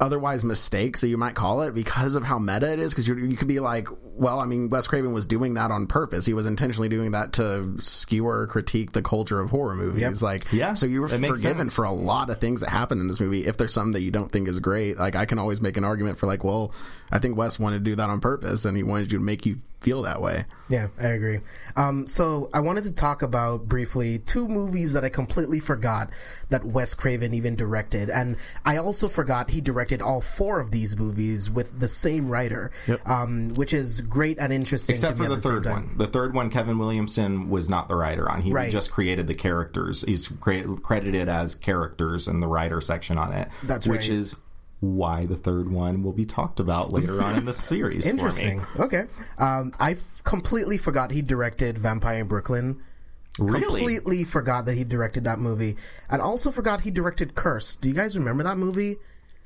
otherwise 0.01 0.43
mistakes 0.43 1.01
that 1.01 1.07
you 1.07 1.17
might 1.17 1.35
call 1.35 1.61
it 1.61 1.73
because 1.73 2.15
of 2.15 2.23
how 2.23 2.39
meta 2.39 2.71
it 2.71 2.79
is 2.79 2.93
because 2.93 3.07
you 3.07 3.37
could 3.37 3.47
be 3.47 3.59
like 3.59 3.87
well 4.17 4.39
i 4.39 4.45
mean 4.45 4.69
wes 4.69 4.87
craven 4.87 5.13
was 5.13 5.27
doing 5.27 5.53
that 5.55 5.71
on 5.71 5.87
purpose. 5.87 6.25
He 6.25 6.33
was 6.33 6.45
intentionally 6.45 6.89
doing 6.89 7.11
that 7.11 7.33
to 7.33 7.77
skewer 7.81 8.41
or 8.41 8.47
critique 8.47 8.91
the 8.91 9.01
culture 9.01 9.39
of 9.39 9.49
horror 9.49 9.75
movies. 9.75 10.01
Yep. 10.01 10.21
like 10.21 10.51
Yeah, 10.51 10.73
so 10.73 10.85
you 10.85 11.01
were 11.01 11.09
forgiven 11.09 11.69
for 11.69 11.85
a 11.85 11.91
lot 11.91 12.29
of 12.29 12.39
things 12.39 12.61
that 12.61 12.69
happen 12.69 12.99
in 12.99 13.07
this 13.07 13.19
movie 13.19 13.45
if 13.45 13.57
there's 13.57 13.73
some 13.73 13.93
that 13.93 14.01
you 14.01 14.11
don't 14.11 14.31
think 14.31 14.47
is 14.47 14.59
great. 14.59 14.97
Like 14.97 15.15
i 15.15 15.25
can 15.25 15.39
always 15.39 15.61
make 15.61 15.77
an 15.77 15.83
argument 15.83 16.17
for 16.17 16.25
like 16.27 16.43
well 16.43 16.73
i 17.11 17.19
think 17.19 17.37
wes 17.37 17.59
wanted 17.59 17.79
to 17.79 17.91
do 17.91 17.95
that 17.95 18.09
on 18.09 18.19
purpose 18.19 18.65
and 18.65 18.75
he 18.75 18.83
wanted 18.83 19.11
you 19.11 19.19
to 19.19 19.23
make 19.23 19.45
you 19.45 19.57
feel 19.79 20.01
that 20.01 20.21
way. 20.21 20.43
Yeah, 20.69 20.87
I 20.99 21.09
agree. 21.09 21.39
Um, 21.75 22.07
so 22.07 22.49
I 22.51 22.59
wanted 22.61 22.83
to 22.85 22.91
talk 22.93 23.21
about 23.21 23.67
briefly 23.69 24.17
two 24.17 24.47
movies 24.47 24.93
that 24.93 25.05
I 25.05 25.09
completely 25.09 25.59
forgot 25.59 26.09
that 26.49 26.65
Wes 26.65 26.95
Craven 26.95 27.31
even 27.33 27.55
directed, 27.55 28.09
and 28.09 28.37
I 28.65 28.77
also 28.77 29.07
forgot 29.07 29.51
he 29.51 29.61
directed 29.61 30.01
all 30.01 30.19
four 30.19 30.59
of 30.59 30.71
these 30.71 30.97
movies 30.97 31.49
with 31.49 31.79
the 31.79 31.87
same 31.87 32.29
writer, 32.29 32.71
Yep. 32.87 33.07
um, 33.07 33.49
which 33.53 33.71
is 33.71 34.01
great 34.09 34.37
and 34.39 34.51
interesting. 34.53 34.93
Except 34.93 35.17
for 35.17 35.27
the 35.27 35.37
third 35.39 35.65
one. 35.65 35.95
The 35.97 36.07
third 36.07 36.33
one, 36.33 36.49
Kevin 36.49 36.77
Williamson 36.77 37.49
was 37.49 37.69
not 37.69 37.87
the 37.87 37.95
writer 37.95 38.29
on. 38.29 38.41
He 38.41 38.51
Right. 38.51 38.71
just 38.71 38.91
created 38.91 39.27
the 39.27 39.33
characters. 39.35 40.01
He's 40.01 40.27
cre- 40.27 40.75
credited 40.81 41.29
as 41.29 41.55
characters 41.55 42.27
in 42.27 42.39
the 42.39 42.47
writer 42.47 42.81
section 42.81 43.17
on 43.17 43.33
it. 43.33 43.49
That's 43.63 43.87
which 43.87 44.09
right. 44.09 44.17
is 44.17 44.35
why 44.79 45.25
the 45.25 45.35
third 45.35 45.71
one 45.71 46.03
will 46.03 46.13
be 46.13 46.25
talked 46.25 46.59
about 46.59 46.93
later 46.93 47.21
on 47.21 47.35
in 47.35 47.45
the 47.45 47.53
series. 47.71 48.05
Interesting. 48.05 48.61
For 48.61 48.79
me. 48.79 48.85
Okay. 48.85 49.03
Um, 49.39 49.73
I 49.79 49.91
f- 49.93 50.21
completely 50.23 50.77
forgot 50.77 51.11
he 51.11 51.21
directed 51.21 51.77
Vampire 51.79 52.19
in 52.21 52.27
Brooklyn. 52.27 52.81
Really? 53.39 53.61
Completely 53.81 54.23
forgot 54.23 54.65
that 54.65 54.73
he 54.75 54.83
directed 54.83 55.23
that 55.25 55.39
movie, 55.39 55.77
and 56.09 56.21
also 56.23 56.49
forgot 56.51 56.81
he 56.81 56.89
directed 56.91 57.35
Curse. 57.35 57.75
Do 57.75 57.87
you 57.87 57.93
guys 57.93 58.17
remember 58.17 58.43
that 58.43 58.57
movie? 58.57 58.97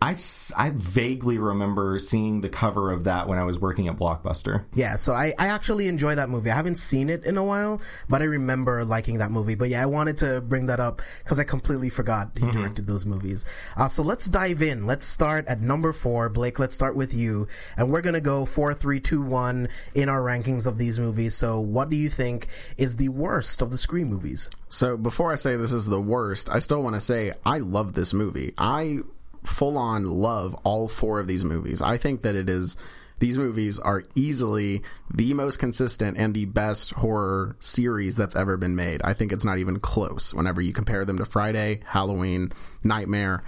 I, 0.03 0.13
s- 0.13 0.51
I 0.58 0.72
vaguely 0.72 1.38
remember 1.38 2.00
seeing 2.00 2.41
the 2.41 2.50
cover 2.50 2.91
of 2.91 3.03
that 3.03 3.27
when 3.27 3.38
I 3.38 3.43
was 3.43 3.60
working 3.60 3.88
at 3.88 3.98
Blockbuster. 3.98 4.65
Yeah, 4.74 4.96
so 4.96 5.13
I, 5.13 5.34
I 5.38 5.48
actually 5.48 5.88
enjoy 5.88 6.15
that 6.15 6.27
movie. 6.27 6.50
I 6.50 6.55
haven't 6.55 6.77
seen 6.77 7.10
it 7.10 7.24
in 7.24 7.38
a 7.38 7.43
while, 7.43 7.79
but 8.10 8.22
I 8.24 8.25
remember 8.25 8.84
liking 8.84 9.20
that 9.20 9.29
movie. 9.29 9.53
But 9.53 9.70
yeah, 9.70 9.84
I 9.84 9.86
wanted 9.86 10.17
to 10.17 10.41
bring 10.41 10.65
that 10.65 10.79
up 10.79 11.03
because 11.24 11.38
I 11.38 11.43
completely 11.43 11.89
forgot 11.89 12.31
he 12.36 12.50
directed 12.50 12.88
those 12.88 13.05
movies. 13.05 13.46
Uh, 13.77 13.88
so 13.88 14.01
let's 14.01 14.25
dive 14.27 14.63
in. 14.63 14.88
Let's 14.88 15.05
start 15.05 15.46
at 15.48 15.62
number 15.62 15.93
four. 15.93 16.29
Blake, 16.29 16.58
let's 16.58 16.74
start 16.74 16.96
with 16.96 17.13
you. 17.13 17.48
And 17.77 17.91
we're 17.91 18.01
going 18.01 18.15
to 18.15 18.22
go 18.22 18.46
four, 18.48 18.74
three, 18.74 19.00
two, 19.00 19.22
one 19.22 19.70
in 19.93 20.10
our 20.10 20.22
rankings 20.22 20.65
of 20.65 20.79
these 20.79 21.00
movies. 21.00 21.36
So 21.36 21.60
what 21.60 21.91
do 21.91 21.96
you 21.96 22.10
think 22.10 22.48
is 22.75 22.96
the 22.96 23.10
worst 23.10 23.62
of 23.62 23.70
the 23.70 23.77
Scream 23.77 24.08
movies? 24.08 24.50
So 24.67 24.98
before 24.98 25.31
I 25.31 25.36
say 25.36 25.58
this 25.58 25.74
is 25.74 25.86
the 25.86 26.01
worst, 26.01 26.50
I 26.50 26.58
still 26.58 26.81
want 26.81 26.96
to 26.96 27.01
say 27.01 27.34
I 27.46 27.60
love 27.60 27.93
this 27.93 28.13
movie. 28.13 28.53
I 28.58 29.00
full 29.43 29.77
on 29.77 30.03
love 30.03 30.55
all 30.63 30.88
four 30.88 31.19
of 31.19 31.27
these 31.27 31.43
movies. 31.43 31.81
I 31.81 31.98
think 31.98 32.21
that 32.21 32.36
it 32.36 32.50
is 32.50 32.77
these 33.19 33.38
movies 33.38 33.77
are 33.77 34.03
easily 34.15 34.81
the 35.13 35.36
most 35.36 35.60
consistent 35.60 36.17
and 36.17 36.33
the 36.33 36.45
best 36.45 36.91
horror 36.91 37.55
series 37.60 38.15
that's 38.15 38.36
ever 38.36 38.57
been 38.57 38.75
made. 38.75 39.00
I 39.03 39.13
think 39.13 39.31
it's 39.31 39.45
not 39.45 39.60
even 39.60 39.79
close 39.79 40.33
whenever 40.33 40.60
you 40.60 40.74
compare 40.74 41.05
them 41.05 41.19
to 41.19 41.25
Friday, 41.25 41.81
Halloween, 41.86 42.51
Nightmare, 42.83 43.43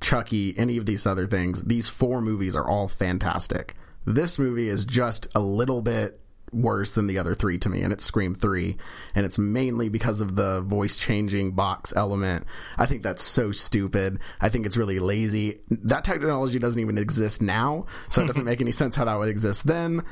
Chucky, 0.00 0.56
any 0.56 0.78
of 0.78 0.86
these 0.86 1.06
other 1.06 1.26
things. 1.26 1.64
These 1.64 1.90
four 1.90 2.22
movies 2.22 2.56
are 2.56 2.66
all 2.66 2.88
fantastic. 2.88 3.74
This 4.06 4.38
movie 4.38 4.70
is 4.70 4.86
just 4.86 5.28
a 5.34 5.40
little 5.40 5.82
bit 5.82 6.18
worse 6.52 6.94
than 6.94 7.06
the 7.06 7.18
other 7.18 7.34
three 7.34 7.58
to 7.58 7.68
me, 7.68 7.82
and 7.82 7.92
it's 7.92 8.04
Scream 8.04 8.34
3. 8.34 8.76
And 9.14 9.26
it's 9.26 9.38
mainly 9.38 9.88
because 9.88 10.20
of 10.20 10.36
the 10.36 10.62
voice 10.62 10.96
changing 10.96 11.52
box 11.52 11.92
element. 11.96 12.46
I 12.76 12.86
think 12.86 13.02
that's 13.02 13.22
so 13.22 13.52
stupid. 13.52 14.18
I 14.40 14.48
think 14.48 14.66
it's 14.66 14.76
really 14.76 14.98
lazy. 14.98 15.60
That 15.70 16.04
technology 16.04 16.58
doesn't 16.58 16.80
even 16.80 16.98
exist 16.98 17.42
now, 17.42 17.86
so 18.10 18.22
it 18.22 18.26
doesn't 18.26 18.44
make 18.46 18.60
any 18.60 18.72
sense 18.72 18.96
how 18.96 19.04
that 19.04 19.16
would 19.16 19.28
exist 19.28 19.66
then. 19.66 20.04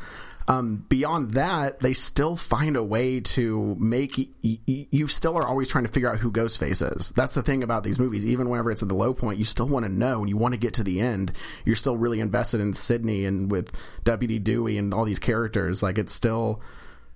Um, 0.49 0.85
beyond 0.88 1.33
that, 1.33 1.81
they 1.81 1.93
still 1.93 2.37
find 2.37 2.76
a 2.76 2.83
way 2.83 3.19
to 3.21 3.75
make 3.81 4.17
y- 4.45 4.59
y- 4.69 4.87
you 4.91 5.09
still 5.09 5.37
are 5.37 5.47
always 5.47 5.69
trying 5.69 5.87
to 5.87 5.91
figure 5.91 6.09
out 6.09 6.19
who 6.19 6.31
Ghostface 6.31 6.97
is. 6.97 7.11
That's 7.11 7.35
the 7.35 7.43
thing 7.43 7.65
about 7.65 7.83
these 7.83 7.99
movies. 7.99 8.25
Even 8.25 8.49
whenever 8.49 8.71
it's 8.71 8.81
at 8.83 8.87
the 8.88 8.95
low 8.95 9.12
point, 9.12 9.38
you 9.41 9.45
still 9.45 9.67
want 9.67 9.87
to 9.87 9.91
know 9.93 10.21
and 10.21 10.29
you 10.29 10.37
want 10.37 10.55
to 10.55 10.61
get 10.61 10.75
to 10.75 10.85
the 10.85 11.00
end. 11.00 11.33
You're 11.65 11.75
still 11.75 11.97
really 11.97 12.21
invested 12.21 12.61
in 12.61 12.75
Sidney 12.75 13.25
and 13.25 13.50
with 13.50 13.73
Deputy 14.05 14.38
Dewey 14.38 14.79
and 14.79 14.95
all 14.95 15.05
these 15.05 15.19
characters. 15.19 15.83
Like 15.83 15.99
it's 15.99 16.12
still, 16.12 16.62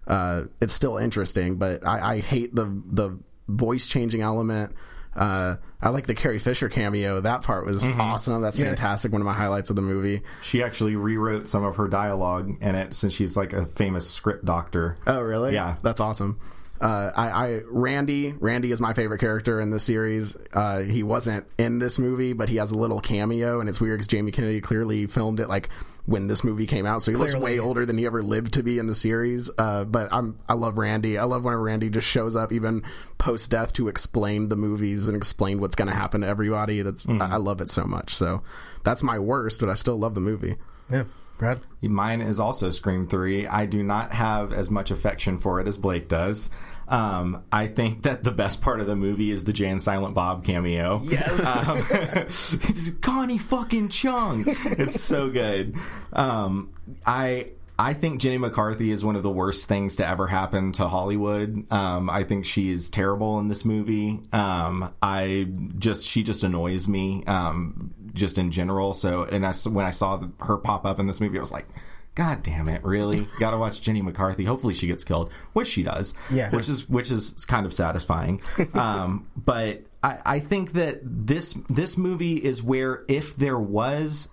uh, 0.08 0.44
it's 0.60 0.74
still 0.74 0.98
interesting. 0.98 1.56
But 1.56 1.86
I, 1.86 2.14
I 2.14 2.18
hate 2.20 2.52
the 2.52 2.64
the 2.64 3.18
voice 3.48 3.86
changing 3.86 4.22
element. 4.22 4.74
Uh, 5.14 5.56
I 5.80 5.88
like 5.88 6.06
the 6.06 6.14
Carrie 6.14 6.38
Fisher 6.38 6.68
cameo. 6.68 7.20
That 7.20 7.42
part 7.42 7.66
was 7.66 7.88
awesome. 7.88 8.42
That's 8.42 8.58
fantastic. 8.58 9.12
One 9.12 9.20
of 9.20 9.26
my 9.26 9.32
highlights 9.32 9.70
of 9.70 9.76
the 9.76 9.82
movie. 9.82 10.22
She 10.42 10.62
actually 10.62 10.94
rewrote 10.96 11.48
some 11.48 11.64
of 11.64 11.76
her 11.76 11.88
dialogue 11.88 12.56
in 12.60 12.74
it 12.74 12.94
since 12.94 13.12
she's 13.14 13.36
like 13.36 13.52
a 13.52 13.66
famous 13.66 14.08
script 14.08 14.44
doctor. 14.44 14.96
Oh, 15.06 15.20
really? 15.20 15.54
Yeah. 15.54 15.76
that's 15.82 16.00
awesome. 16.00 16.38
Uh, 16.80 17.12
I, 17.14 17.28
I 17.30 17.60
Randy 17.66 18.32
Randy 18.40 18.72
is 18.72 18.80
my 18.80 18.94
favorite 18.94 19.18
character 19.18 19.60
in 19.60 19.70
the 19.70 19.78
series. 19.78 20.36
Uh, 20.52 20.80
he 20.80 21.02
wasn't 21.02 21.46
in 21.58 21.78
this 21.78 21.98
movie, 21.98 22.32
but 22.32 22.48
he 22.48 22.56
has 22.56 22.70
a 22.70 22.76
little 22.76 23.00
cameo, 23.00 23.60
and 23.60 23.68
it's 23.68 23.80
weird 23.80 23.98
because 23.98 24.08
Jamie 24.08 24.32
Kennedy 24.32 24.60
clearly 24.60 25.06
filmed 25.06 25.40
it 25.40 25.48
like 25.48 25.68
when 26.06 26.26
this 26.26 26.42
movie 26.42 26.66
came 26.66 26.86
out, 26.86 27.02
so 27.02 27.10
he 27.10 27.16
looks 27.16 27.36
way 27.36 27.58
older 27.58 27.84
than 27.84 27.98
he 27.98 28.06
ever 28.06 28.22
lived 28.22 28.54
to 28.54 28.62
be 28.62 28.78
in 28.78 28.86
the 28.86 28.94
series. 28.94 29.50
Uh, 29.58 29.84
but 29.84 30.08
I'm 30.10 30.38
I 30.48 30.54
love 30.54 30.78
Randy. 30.78 31.18
I 31.18 31.24
love 31.24 31.44
when 31.44 31.54
Randy 31.54 31.90
just 31.90 32.06
shows 32.06 32.34
up 32.34 32.52
even 32.52 32.82
post 33.18 33.50
death 33.50 33.74
to 33.74 33.88
explain 33.88 34.48
the 34.48 34.56
movies 34.56 35.06
and 35.06 35.16
explain 35.16 35.60
what's 35.60 35.76
going 35.76 35.88
to 35.88 35.94
happen 35.94 36.22
to 36.22 36.26
everybody. 36.26 36.80
That's 36.80 37.06
I, 37.08 37.32
I 37.32 37.36
love 37.36 37.60
it 37.60 37.68
so 37.68 37.84
much. 37.84 38.14
So 38.14 38.42
that's 38.84 39.02
my 39.02 39.18
worst, 39.18 39.60
but 39.60 39.68
I 39.68 39.74
still 39.74 39.98
love 39.98 40.14
the 40.14 40.20
movie. 40.20 40.56
Yeah, 40.90 41.04
Brad? 41.38 41.60
Mine 41.80 42.20
is 42.20 42.40
also 42.40 42.70
Scream 42.70 43.06
3. 43.06 43.46
I 43.46 43.64
do 43.66 43.82
not 43.82 44.12
have 44.12 44.52
as 44.52 44.70
much 44.70 44.90
affection 44.90 45.38
for 45.38 45.60
it 45.60 45.66
as 45.66 45.76
Blake 45.76 46.08
does. 46.08 46.50
Um, 46.90 47.44
I 47.52 47.68
think 47.68 48.02
that 48.02 48.24
the 48.24 48.32
best 48.32 48.60
part 48.60 48.80
of 48.80 48.86
the 48.88 48.96
movie 48.96 49.30
is 49.30 49.44
the 49.44 49.52
Jay 49.52 49.68
and 49.68 49.80
Silent 49.80 50.14
Bob 50.14 50.44
cameo. 50.44 51.00
Yes. 51.04 51.40
Um, 51.50 51.84
it's 51.90 52.90
Connie 53.00 53.38
fucking 53.38 53.88
Chung. 53.88 54.44
It's 54.46 55.00
so 55.00 55.30
good. 55.30 55.76
Um, 56.12 56.72
I 57.06 57.52
I 57.78 57.94
think 57.94 58.20
Jenny 58.20 58.38
McCarthy 58.38 58.90
is 58.90 59.04
one 59.04 59.16
of 59.16 59.22
the 59.22 59.30
worst 59.30 59.66
things 59.66 59.96
to 59.96 60.06
ever 60.06 60.26
happen 60.26 60.72
to 60.72 60.86
Hollywood. 60.86 61.70
Um, 61.72 62.10
I 62.10 62.24
think 62.24 62.44
she 62.44 62.70
is 62.70 62.90
terrible 62.90 63.40
in 63.40 63.48
this 63.48 63.64
movie. 63.64 64.20
Um, 64.32 64.92
I 65.00 65.48
just 65.78 66.04
she 66.06 66.22
just 66.22 66.44
annoys 66.44 66.88
me. 66.88 67.24
Um, 67.26 67.94
just 68.12 68.36
in 68.38 68.50
general. 68.50 68.92
So, 68.92 69.24
and 69.24 69.46
I, 69.46 69.52
when 69.68 69.86
I 69.86 69.90
saw 69.90 70.22
her 70.40 70.56
pop 70.58 70.84
up 70.84 70.98
in 70.98 71.06
this 71.06 71.20
movie, 71.20 71.38
I 71.38 71.40
was 71.40 71.52
like. 71.52 71.66
God 72.14 72.42
damn 72.42 72.68
it! 72.68 72.84
Really, 72.84 73.26
got 73.38 73.52
to 73.52 73.58
watch 73.58 73.80
Jenny 73.80 74.02
McCarthy. 74.02 74.44
Hopefully, 74.44 74.74
she 74.74 74.86
gets 74.86 75.04
killed, 75.04 75.32
which 75.52 75.68
she 75.68 75.82
does. 75.82 76.14
Yeah. 76.30 76.50
which 76.50 76.68
is 76.68 76.88
which 76.88 77.10
is 77.10 77.32
kind 77.46 77.66
of 77.66 77.72
satisfying. 77.72 78.40
um, 78.74 79.28
but 79.36 79.84
I, 80.02 80.18
I 80.26 80.38
think 80.40 80.72
that 80.72 81.00
this 81.02 81.54
this 81.68 81.96
movie 81.96 82.36
is 82.36 82.62
where 82.62 83.04
if 83.08 83.36
there 83.36 83.58
was 83.58 84.28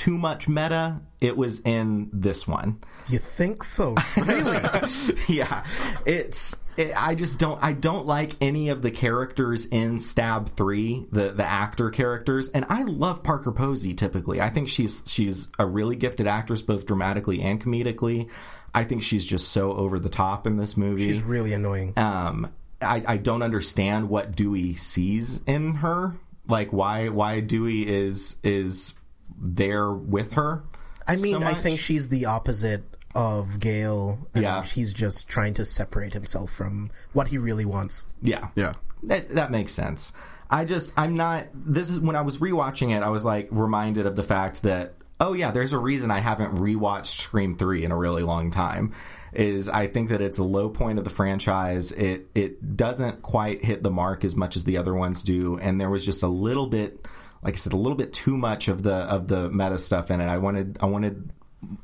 too 0.00 0.16
much 0.16 0.48
meta, 0.48 0.98
it 1.20 1.36
was 1.36 1.60
in 1.60 2.08
this 2.10 2.48
one. 2.48 2.80
You 3.06 3.18
think 3.18 3.62
so? 3.62 3.94
Really? 4.16 4.56
yeah, 5.28 5.62
it's. 6.06 6.56
It, 6.78 6.94
I 6.96 7.14
just 7.14 7.38
don't. 7.38 7.62
I 7.62 7.74
don't 7.74 8.06
like 8.06 8.32
any 8.40 8.70
of 8.70 8.80
the 8.80 8.90
characters 8.90 9.66
in 9.66 10.00
Stab 10.00 10.56
Three, 10.56 11.06
the 11.12 11.32
the 11.32 11.44
actor 11.44 11.90
characters, 11.90 12.48
and 12.48 12.64
I 12.70 12.84
love 12.84 13.22
Parker 13.22 13.52
Posey. 13.52 13.92
Typically, 13.92 14.40
I 14.40 14.48
think 14.48 14.68
she's 14.68 15.02
she's 15.06 15.50
a 15.58 15.66
really 15.66 15.96
gifted 15.96 16.26
actress, 16.26 16.62
both 16.62 16.86
dramatically 16.86 17.42
and 17.42 17.62
comedically. 17.62 18.30
I 18.74 18.84
think 18.84 19.02
she's 19.02 19.24
just 19.24 19.48
so 19.48 19.74
over 19.74 19.98
the 19.98 20.08
top 20.08 20.46
in 20.46 20.56
this 20.56 20.78
movie. 20.78 21.08
She's 21.08 21.22
really 21.22 21.52
annoying. 21.52 21.92
um, 21.98 22.50
I, 22.80 23.02
I 23.06 23.16
don't 23.18 23.42
understand 23.42 24.08
what 24.08 24.34
Dewey 24.34 24.74
sees 24.76 25.42
in 25.46 25.74
her. 25.74 26.14
Like 26.48 26.72
why 26.72 27.10
why 27.10 27.40
Dewey 27.40 27.86
is 27.86 28.36
is 28.42 28.94
there 29.40 29.90
with 29.90 30.32
her. 30.32 30.62
I 31.06 31.16
mean, 31.16 31.40
so 31.40 31.46
I 31.46 31.54
think 31.54 31.80
she's 31.80 32.08
the 32.08 32.26
opposite 32.26 32.84
of 33.14 33.58
Gail. 33.58 34.28
Yeah. 34.34 34.62
He's 34.62 34.92
just 34.92 35.28
trying 35.28 35.54
to 35.54 35.64
separate 35.64 36.12
himself 36.12 36.52
from 36.52 36.90
what 37.12 37.28
he 37.28 37.38
really 37.38 37.64
wants. 37.64 38.06
yeah 38.22 38.48
Yeah. 38.54 38.74
that 39.04 39.30
that 39.30 39.50
makes 39.50 39.72
sense. 39.72 40.12
I 40.48 40.64
just 40.64 40.92
I'm 40.96 41.14
not. 41.14 41.46
This 41.54 41.90
is 41.90 41.98
when 42.00 42.16
I 42.16 42.20
was 42.22 42.38
rewatching 42.38 42.96
it. 42.96 43.02
I 43.02 43.08
was 43.08 43.24
like 43.24 43.48
reminded 43.50 44.06
of 44.06 44.16
the 44.16 44.22
fact 44.22 44.62
that 44.62 44.94
oh 45.20 45.32
yeah, 45.32 45.50
there's 45.50 45.72
a 45.72 45.78
reason 45.78 46.10
I 46.10 46.20
haven't 46.20 46.56
rewatched 46.56 47.20
Scream 47.20 47.56
three 47.56 47.84
in 47.84 47.90
a 47.92 47.96
really 47.96 48.22
long 48.22 48.50
time. 48.50 48.92
Is 49.32 49.68
I 49.68 49.86
think 49.86 50.08
that 50.08 50.20
it's 50.20 50.38
a 50.38 50.44
low 50.44 50.68
point 50.68 50.98
of 50.98 51.04
the 51.04 51.10
franchise. 51.10 51.92
It 51.92 52.28
it 52.34 52.76
doesn't 52.76 53.22
quite 53.22 53.64
hit 53.64 53.82
the 53.84 53.90
mark 53.90 54.24
as 54.24 54.34
much 54.34 54.56
as 54.56 54.64
the 54.64 54.76
other 54.76 54.92
ones 54.94 55.22
do, 55.22 55.56
and 55.58 55.80
there 55.80 55.90
was 55.90 56.04
just 56.04 56.24
a 56.24 56.28
little 56.28 56.66
bit, 56.66 57.06
like 57.42 57.54
I 57.54 57.56
said, 57.56 57.72
a 57.72 57.76
little 57.76 57.96
bit 57.96 58.12
too 58.12 58.36
much 58.36 58.68
of 58.68 58.82
the 58.82 58.94
of 58.94 59.28
the 59.28 59.48
meta 59.50 59.78
stuff 59.78 60.10
in 60.10 60.20
it. 60.20 60.26
I 60.26 60.38
wanted 60.38 60.78
I 60.80 60.86
wanted 60.86 61.32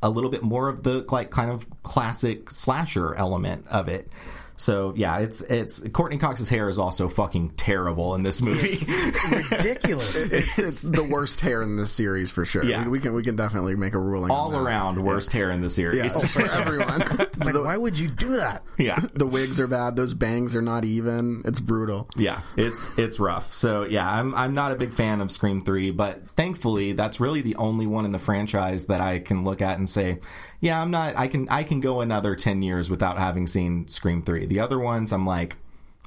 a 0.03 0.11
little 0.11 0.31
bit 0.31 0.43
more 0.43 0.69
of 0.69 0.83
the 0.83 1.05
like 1.11 1.31
kind 1.31 1.51
of 1.51 1.67
classic 1.83 2.51
slasher 2.51 3.15
element 3.15 3.67
of 3.69 3.89
it. 3.89 4.11
So 4.57 4.95
yeah, 4.97 5.19
it's 5.19 5.43
it's 5.43 5.83
Courteney 5.93 6.19
Cox's 6.19 6.49
hair 6.49 6.69
is 6.69 6.79
also 6.79 7.09
fucking 7.09 7.51
terrible 7.51 8.15
in 8.15 8.23
this 8.23 8.41
movie. 8.43 8.79
It's 8.81 9.51
Ridiculous. 9.51 10.33
It's, 10.37 10.59
it's 10.59 10.83
the 10.83 11.05
worst 11.05 11.41
hair 11.41 11.63
in 11.63 11.77
this 11.77 11.93
series 11.93 12.31
for 12.31 12.45
sure. 12.45 12.65
Yeah. 12.65 12.85
We, 12.85 12.91
we 12.91 13.01
can 13.01 13.15
we 13.15 13.23
can 13.23 13.37
definitely 13.37 13.77
make 13.77 13.95
a 13.95 13.99
ruling. 13.99 14.31
All 14.31 14.55
on 14.55 14.65
that. 14.65 14.69
around 14.69 15.03
worst 15.03 15.33
hair 15.33 15.51
in 15.51 15.61
the 15.61 15.71
series. 15.71 16.15
Yeah, 16.15 16.23
oh, 16.23 16.27
for 16.27 16.51
everyone. 16.51 17.03
It's 17.37 17.45
like, 17.45 17.55
why 17.55 17.77
would 17.77 17.99
you 17.99 18.09
do 18.09 18.39
that? 18.39 18.63
yeah. 18.79 18.99
the 19.13 19.27
wigs 19.27 19.61
are 19.61 19.67
bad. 19.67 19.95
Those 19.95 20.15
bangs 20.15 20.57
are 20.57 20.63
not 20.63 20.85
even. 20.87 21.43
It's 21.45 21.61
brutal. 21.61 22.09
Yeah, 22.17 22.41
it's 22.57 22.97
it's 22.99 23.21
rough. 23.21 23.55
So 23.55 23.85
yeah, 23.85 24.11
I'm 24.11 24.35
I'm 24.35 24.55
not 24.55 24.73
a 24.73 24.77
big 24.77 24.95
fan 24.95 25.21
of 25.21 25.31
Scream 25.31 25.63
three, 25.63 25.91
but 25.91 26.31
thankfully 26.31 26.93
that's 26.93 27.21
really 27.21 27.43
the 27.43 27.57
only 27.57 27.87
one 27.87 28.07
in 28.07 28.13
the 28.13 28.19
franchise 28.19 28.87
that 28.87 29.01
I 29.01 29.19
can 29.19 29.45
look 29.45 29.61
at 29.61 29.77
and 29.79 29.89
say, 29.89 30.19
yeah, 30.61 30.81
I'm 30.81 30.91
not. 30.91 31.17
I 31.17 31.29
can 31.29 31.49
I 31.49 31.63
can 31.63 31.81
go 31.81 32.01
another 32.01 32.35
ten 32.35 32.63
years 32.63 32.91
without 32.91 33.19
having 33.19 33.47
seen 33.47 33.89
Scream 33.89 34.23
three. 34.23 34.47
The 34.47 34.61
other 34.61 34.79
ones, 34.79 35.13
I'm 35.13 35.27
like, 35.27 35.57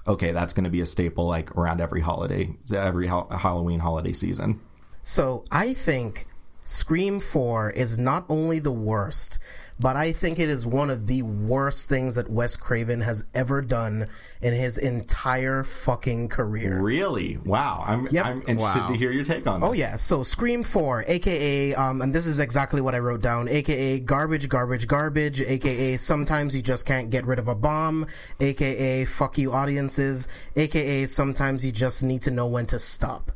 okay, 0.08 0.32
that's 0.32 0.54
going 0.54 0.64
to 0.64 0.70
be 0.70 0.82
a 0.82 0.86
staple 0.86 1.26
like 1.26 1.56
around 1.56 1.82
every 1.82 2.02
holiday, 2.02 2.56
every 2.74 3.08
ha- 3.08 3.28
Halloween 3.38 3.80
holiday 3.80 4.14
season. 4.14 4.60
So 5.02 5.46
I 5.52 5.74
think 5.74 6.28
Scream 6.66 7.20
4 7.20 7.72
is 7.72 7.98
not 7.98 8.26
only 8.30 8.60
the 8.60 8.72
worst, 8.72 9.40
but 9.80 9.96
I 9.96 10.12
think 10.12 10.40
it 10.40 10.50
is 10.50 10.66
one 10.66 10.90
of 10.90 11.08
the 11.08 11.22
worst 11.22 11.88
things 11.90 12.16
that 12.16 12.30
Wes 12.30 12.56
Craven 12.56 13.02
has 13.02 13.26
ever 13.34 13.62
done 13.62 14.08
in 14.42 14.54
his 14.54 14.78
entire 14.78 15.64
fucking 15.64 16.28
career. 16.30 16.80
Really? 16.82 17.38
Wow. 17.38 17.84
I'm 17.88 18.08
Yep. 18.12 18.26
I'm 18.26 18.38
interested 18.48 18.82
Wow. 18.82 18.88
to 18.88 18.94
hear 18.96 19.12
your 19.12 19.24
take 19.24 19.48
on 19.48 19.62
this. 19.62 19.70
Oh 19.70 19.74
yeah, 19.74 19.96
so 19.96 20.24
Scream 20.24 20.64
4, 20.64 21.06
aka 21.08 21.74
um 21.76 22.02
and 22.02 22.14
this 22.14 22.26
is 22.26 22.40
exactly 22.40 22.82
what 22.82 22.94
I 22.96 23.00
wrote 23.00 23.22
down, 23.22 23.48
aka 23.48 24.00
garbage 24.00 24.50
garbage 24.50 24.88
garbage, 24.88 25.42
aka 25.42 25.98
sometimes 25.98 26.56
you 26.56 26.62
just 26.62 26.86
can't 26.86 27.10
get 27.10 27.26
rid 27.26 27.40
of 27.40 27.48
a 27.48 27.56
bomb, 27.56 28.08
aka 28.40 29.06
fuck 29.06 29.38
you 29.38 29.54
audiences, 29.54 30.28
aka 30.56 31.06
sometimes 31.06 31.64
you 31.64 31.72
just 31.72 32.04
need 32.04 32.22
to 32.24 32.32
know 32.32 32.48
when 32.48 32.66
to 32.68 32.80
stop. 32.80 33.32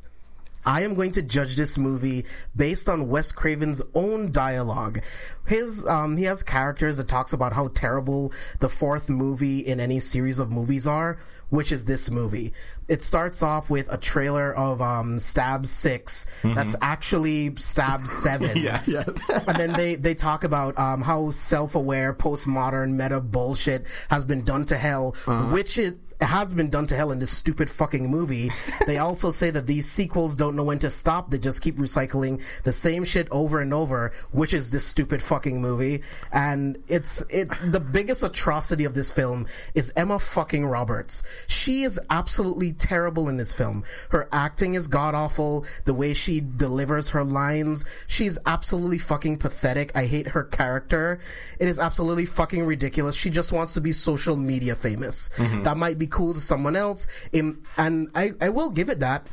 I 0.65 0.81
am 0.81 0.95
going 0.95 1.11
to 1.13 1.21
judge 1.21 1.55
this 1.55 1.77
movie 1.77 2.25
based 2.55 2.87
on 2.89 3.09
Wes 3.09 3.31
Craven's 3.31 3.81
own 3.93 4.31
dialogue. 4.31 5.01
His 5.45 5.85
um, 5.85 6.17
he 6.17 6.23
has 6.23 6.41
characters 6.43 6.97
that 6.97 7.07
talks 7.07 7.33
about 7.33 7.53
how 7.53 7.67
terrible 7.69 8.31
the 8.59 8.69
fourth 8.69 9.09
movie 9.09 9.59
in 9.59 9.79
any 9.79 9.99
series 9.99 10.39
of 10.39 10.51
movies 10.51 10.87
are, 10.87 11.17
which 11.49 11.71
is 11.71 11.85
this 11.85 12.09
movie. 12.09 12.53
It 12.87 13.01
starts 13.01 13.43
off 13.43 13.69
with 13.69 13.91
a 13.91 13.97
trailer 13.97 14.53
of 14.53 14.81
um, 14.81 15.19
Stab 15.19 15.65
6 15.65 16.27
that's 16.43 16.75
actually 16.81 17.55
Stab 17.57 18.07
Seven. 18.07 18.57
Yes. 18.57 18.87
Yes. 18.87 19.29
and 19.47 19.57
then 19.57 19.73
they 19.73 19.95
they 19.95 20.15
talk 20.15 20.43
about 20.43 20.77
um, 20.77 21.01
how 21.01 21.31
self-aware 21.31 22.13
postmodern 22.13 22.91
meta 22.93 23.19
bullshit 23.19 23.85
has 24.09 24.23
been 24.23 24.43
done 24.43 24.65
to 24.67 24.77
hell, 24.77 25.11
which 25.51 25.77
it 25.77 25.97
has 26.23 26.53
been 26.53 26.69
done 26.69 26.87
to 26.87 26.95
hell 26.95 27.11
in 27.11 27.19
this 27.19 27.31
stupid 27.31 27.69
fucking 27.69 28.09
movie. 28.09 28.51
they 28.87 28.97
also 28.97 29.31
say 29.31 29.49
that 29.51 29.67
these 29.67 29.89
sequels 29.89 30.35
don't 30.35 30.55
know 30.55 30.63
when 30.63 30.79
to 30.79 30.89
stop. 30.89 31.29
They 31.29 31.39
just 31.39 31.61
keep 31.61 31.77
recycling 31.77 32.41
the 32.63 32.73
same 32.73 33.03
shit 33.05 33.27
over 33.31 33.61
and 33.61 33.73
over, 33.73 34.11
which 34.31 34.53
is 34.53 34.71
this 34.71 34.85
stupid 34.85 35.21
fucking 35.21 35.61
movie. 35.61 36.01
And 36.31 36.77
it's 36.87 37.23
it's 37.29 37.57
the 37.59 37.79
biggest 37.79 38.23
atrocity 38.23 38.85
of 38.85 38.93
this 38.93 39.11
film 39.11 39.47
is 39.73 39.91
Emma 39.95 40.19
fucking 40.19 40.65
Roberts. 40.65 41.23
She 41.47 41.83
is 41.83 41.99
absolutely 42.09 42.73
terrible 42.73 43.29
in 43.29 43.37
this 43.37 43.53
film. 43.53 43.83
Her 44.09 44.27
acting 44.31 44.73
is 44.73 44.87
god 44.87 45.15
awful. 45.15 45.65
The 45.85 45.93
way 45.93 46.13
she 46.13 46.41
delivers 46.41 47.09
her 47.09 47.23
lines, 47.23 47.85
she's 48.07 48.37
absolutely 48.45 48.97
fucking 48.97 49.37
pathetic. 49.37 49.91
I 49.95 50.05
hate 50.05 50.27
her 50.29 50.43
character. 50.43 51.19
It 51.59 51.67
is 51.67 51.79
absolutely 51.79 52.25
fucking 52.25 52.65
ridiculous. 52.65 53.15
She 53.15 53.29
just 53.29 53.51
wants 53.51 53.73
to 53.73 53.81
be 53.81 53.93
social 53.93 54.37
media 54.37 54.75
famous. 54.75 55.29
Mm-hmm. 55.37 55.63
That 55.63 55.77
might 55.77 55.99
be 55.99 56.07
cool 56.13 56.33
to 56.33 56.39
someone 56.39 56.75
else. 56.75 57.07
And 57.33 58.09
I, 58.15 58.31
I 58.39 58.49
will 58.49 58.69
give 58.69 58.89
it 58.89 58.99
that 59.01 59.27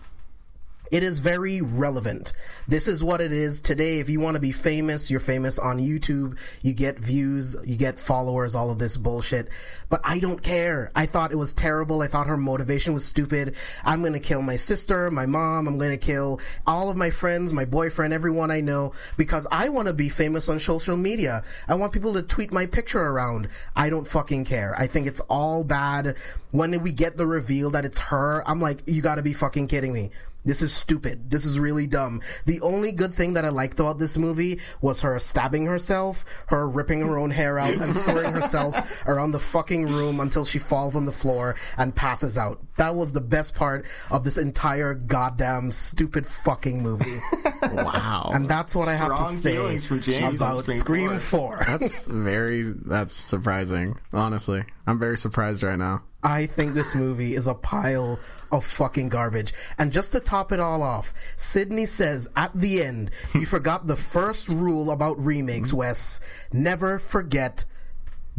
it 0.91 1.03
is 1.03 1.19
very 1.19 1.61
relevant. 1.61 2.33
This 2.67 2.89
is 2.89 3.03
what 3.03 3.21
it 3.21 3.33
is 3.33 3.61
today. 3.61 3.99
If 3.99 4.09
you 4.09 4.21
want 4.21 4.35
to 4.35 4.41
be 4.41 4.53
famous, 4.53 5.11
you're 5.11 5.21
famous 5.21 5.59
on 5.59 5.79
YouTube. 5.79 6.37
You 6.63 6.73
get 6.73 6.99
views, 6.99 7.57
you 7.65 7.77
get 7.77 7.99
followers, 7.99 8.55
all 8.55 8.71
of 8.71 8.79
this 8.79 8.97
bullshit. 8.97 9.49
But 9.89 10.01
I 10.05 10.19
don't 10.19 10.43
care. 10.43 10.91
I 10.95 11.07
thought 11.07 11.33
it 11.33 11.37
was 11.37 11.53
terrible. 11.53 12.03
I 12.03 12.09
thought 12.09 12.27
her 12.27 12.37
motivation 12.37 12.95
was 12.95 13.05
stupid. 13.05 13.57
I'm 13.85 14.01
going 14.01 14.13
to 14.13 14.21
kill 14.21 14.43
my 14.43 14.57
sister, 14.57 15.11
my 15.11 15.27
mom. 15.27 15.67
I'm 15.67 15.79
going 15.79 15.91
to 15.91 15.97
kill 15.97 16.41
all 16.67 16.91
of 16.91 16.97
my 16.97 17.11
friends, 17.11 17.53
my 17.53 17.65
boyfriend, 17.65 18.13
everyone 18.13 18.51
I 18.51 18.61
know 18.61 18.93
because 19.17 19.47
I 19.51 19.69
want 19.69 19.89
to 19.89 19.95
be 19.95 20.09
famous 20.09 20.49
on 20.49 20.59
social 20.59 20.97
media. 20.97 21.43
I 21.69 21.75
want 21.75 21.93
people 21.93 22.15
to 22.15 22.23
tweet 22.23 22.53
my 22.53 22.67
picture 22.67 23.01
around. 23.01 23.49
I 23.77 23.91
don't 23.91 24.07
fucking 24.07 24.45
care. 24.45 24.75
I 24.79 24.87
think 24.87 25.07
it's 25.07 25.21
all 25.21 25.65
bad. 25.65 26.17
When 26.51 26.83
we 26.83 26.93
get 26.93 27.17
the 27.17 27.27
reveal 27.27 27.71
that 27.71 27.85
it's 27.85 27.99
her, 27.99 28.43
I'm 28.49 28.61
like, 28.61 28.83
you 28.87 29.03
gotta 29.03 29.23
be 29.23 29.33
fucking 29.33 29.69
kidding 29.69 29.93
me. 29.93 30.11
This 30.45 30.63
is 30.63 30.73
stupid. 30.73 31.31
This 31.31 31.45
is 31.45 31.59
really 31.59 31.87
dumb. 31.87 32.23
The 32.47 32.61
only 32.61 32.93
good 32.93 33.15
thing 33.15 33.35
that 33.35 33.45
I 33.45 33.51
liked 33.51 33.79
about 33.79 33.99
this 33.99 34.17
movie 34.17 34.61
was 34.81 35.01
her 35.01 35.19
stabbing 35.19 35.67
herself, 35.67 36.25
her 36.47 36.69
ripping 36.69 37.01
her 37.01 37.19
own 37.19 37.31
hair 37.31 37.59
out, 37.59 37.75
and 37.75 37.95
throwing 37.95 38.33
herself 38.33 39.07
around 39.07 39.33
the 39.33 39.41
fucking 39.41 39.87
room 39.87 40.21
until 40.21 40.45
she 40.45 40.59
falls 40.59 40.97
on 40.97 41.05
the 41.05 41.13
floor 41.13 41.57
and 41.77 41.95
passes 41.95 42.39
out. 42.39 42.61
That 42.77 42.95
was 42.95 43.13
the 43.13 43.21
best 43.21 43.55
part 43.55 43.85
of 44.11 44.25
this 44.25 44.39
entire 44.39 44.95
goddamn 44.95 45.73
stupid 45.73 46.27
fucking 46.27 46.83
movie. 46.83 47.21
Wow. 47.73 48.31
And 48.33 48.47
that's 48.47 48.75
what 48.75 48.89
I 48.89 48.95
have 48.97 49.17
to 49.17 49.25
say 49.27 49.53
feelings 49.53 49.87
from 49.87 50.01
James 50.01 50.41
on 50.41 50.53
about 50.53 50.65
Scream 50.65 50.79
Scream 50.79 51.19
4. 51.19 51.65
that's 51.67 52.05
very 52.07 52.63
that's 52.63 53.15
surprising. 53.15 53.99
Honestly, 54.13 54.65
I'm 54.87 54.99
very 54.99 55.19
surprised 55.19 55.63
right 55.63 55.79
now. 55.79 56.03
I 56.23 56.47
think 56.47 56.75
this 56.75 56.95
movie 56.95 57.35
is 57.35 57.47
a 57.47 57.55
pile 57.55 58.19
of 58.53 58.65
fucking 58.65 59.09
garbage. 59.09 59.55
And 59.79 59.93
just 59.93 60.13
to 60.13 60.21
top 60.21 60.53
it 60.53 60.61
all 60.61 60.83
off, 60.83 61.15
Sidney 61.37 61.87
says 61.87 62.29
at 62.37 62.53
the 62.55 62.83
end, 62.83 63.11
you 63.35 63.47
forgot 63.47 63.87
the 63.87 63.97
first 63.97 64.49
rule 64.49 64.91
about 64.91 65.23
remakes, 65.25 65.71
hmm? 65.71 65.79
Wes. 65.79 66.21
Never 66.53 66.99
forget. 66.99 67.65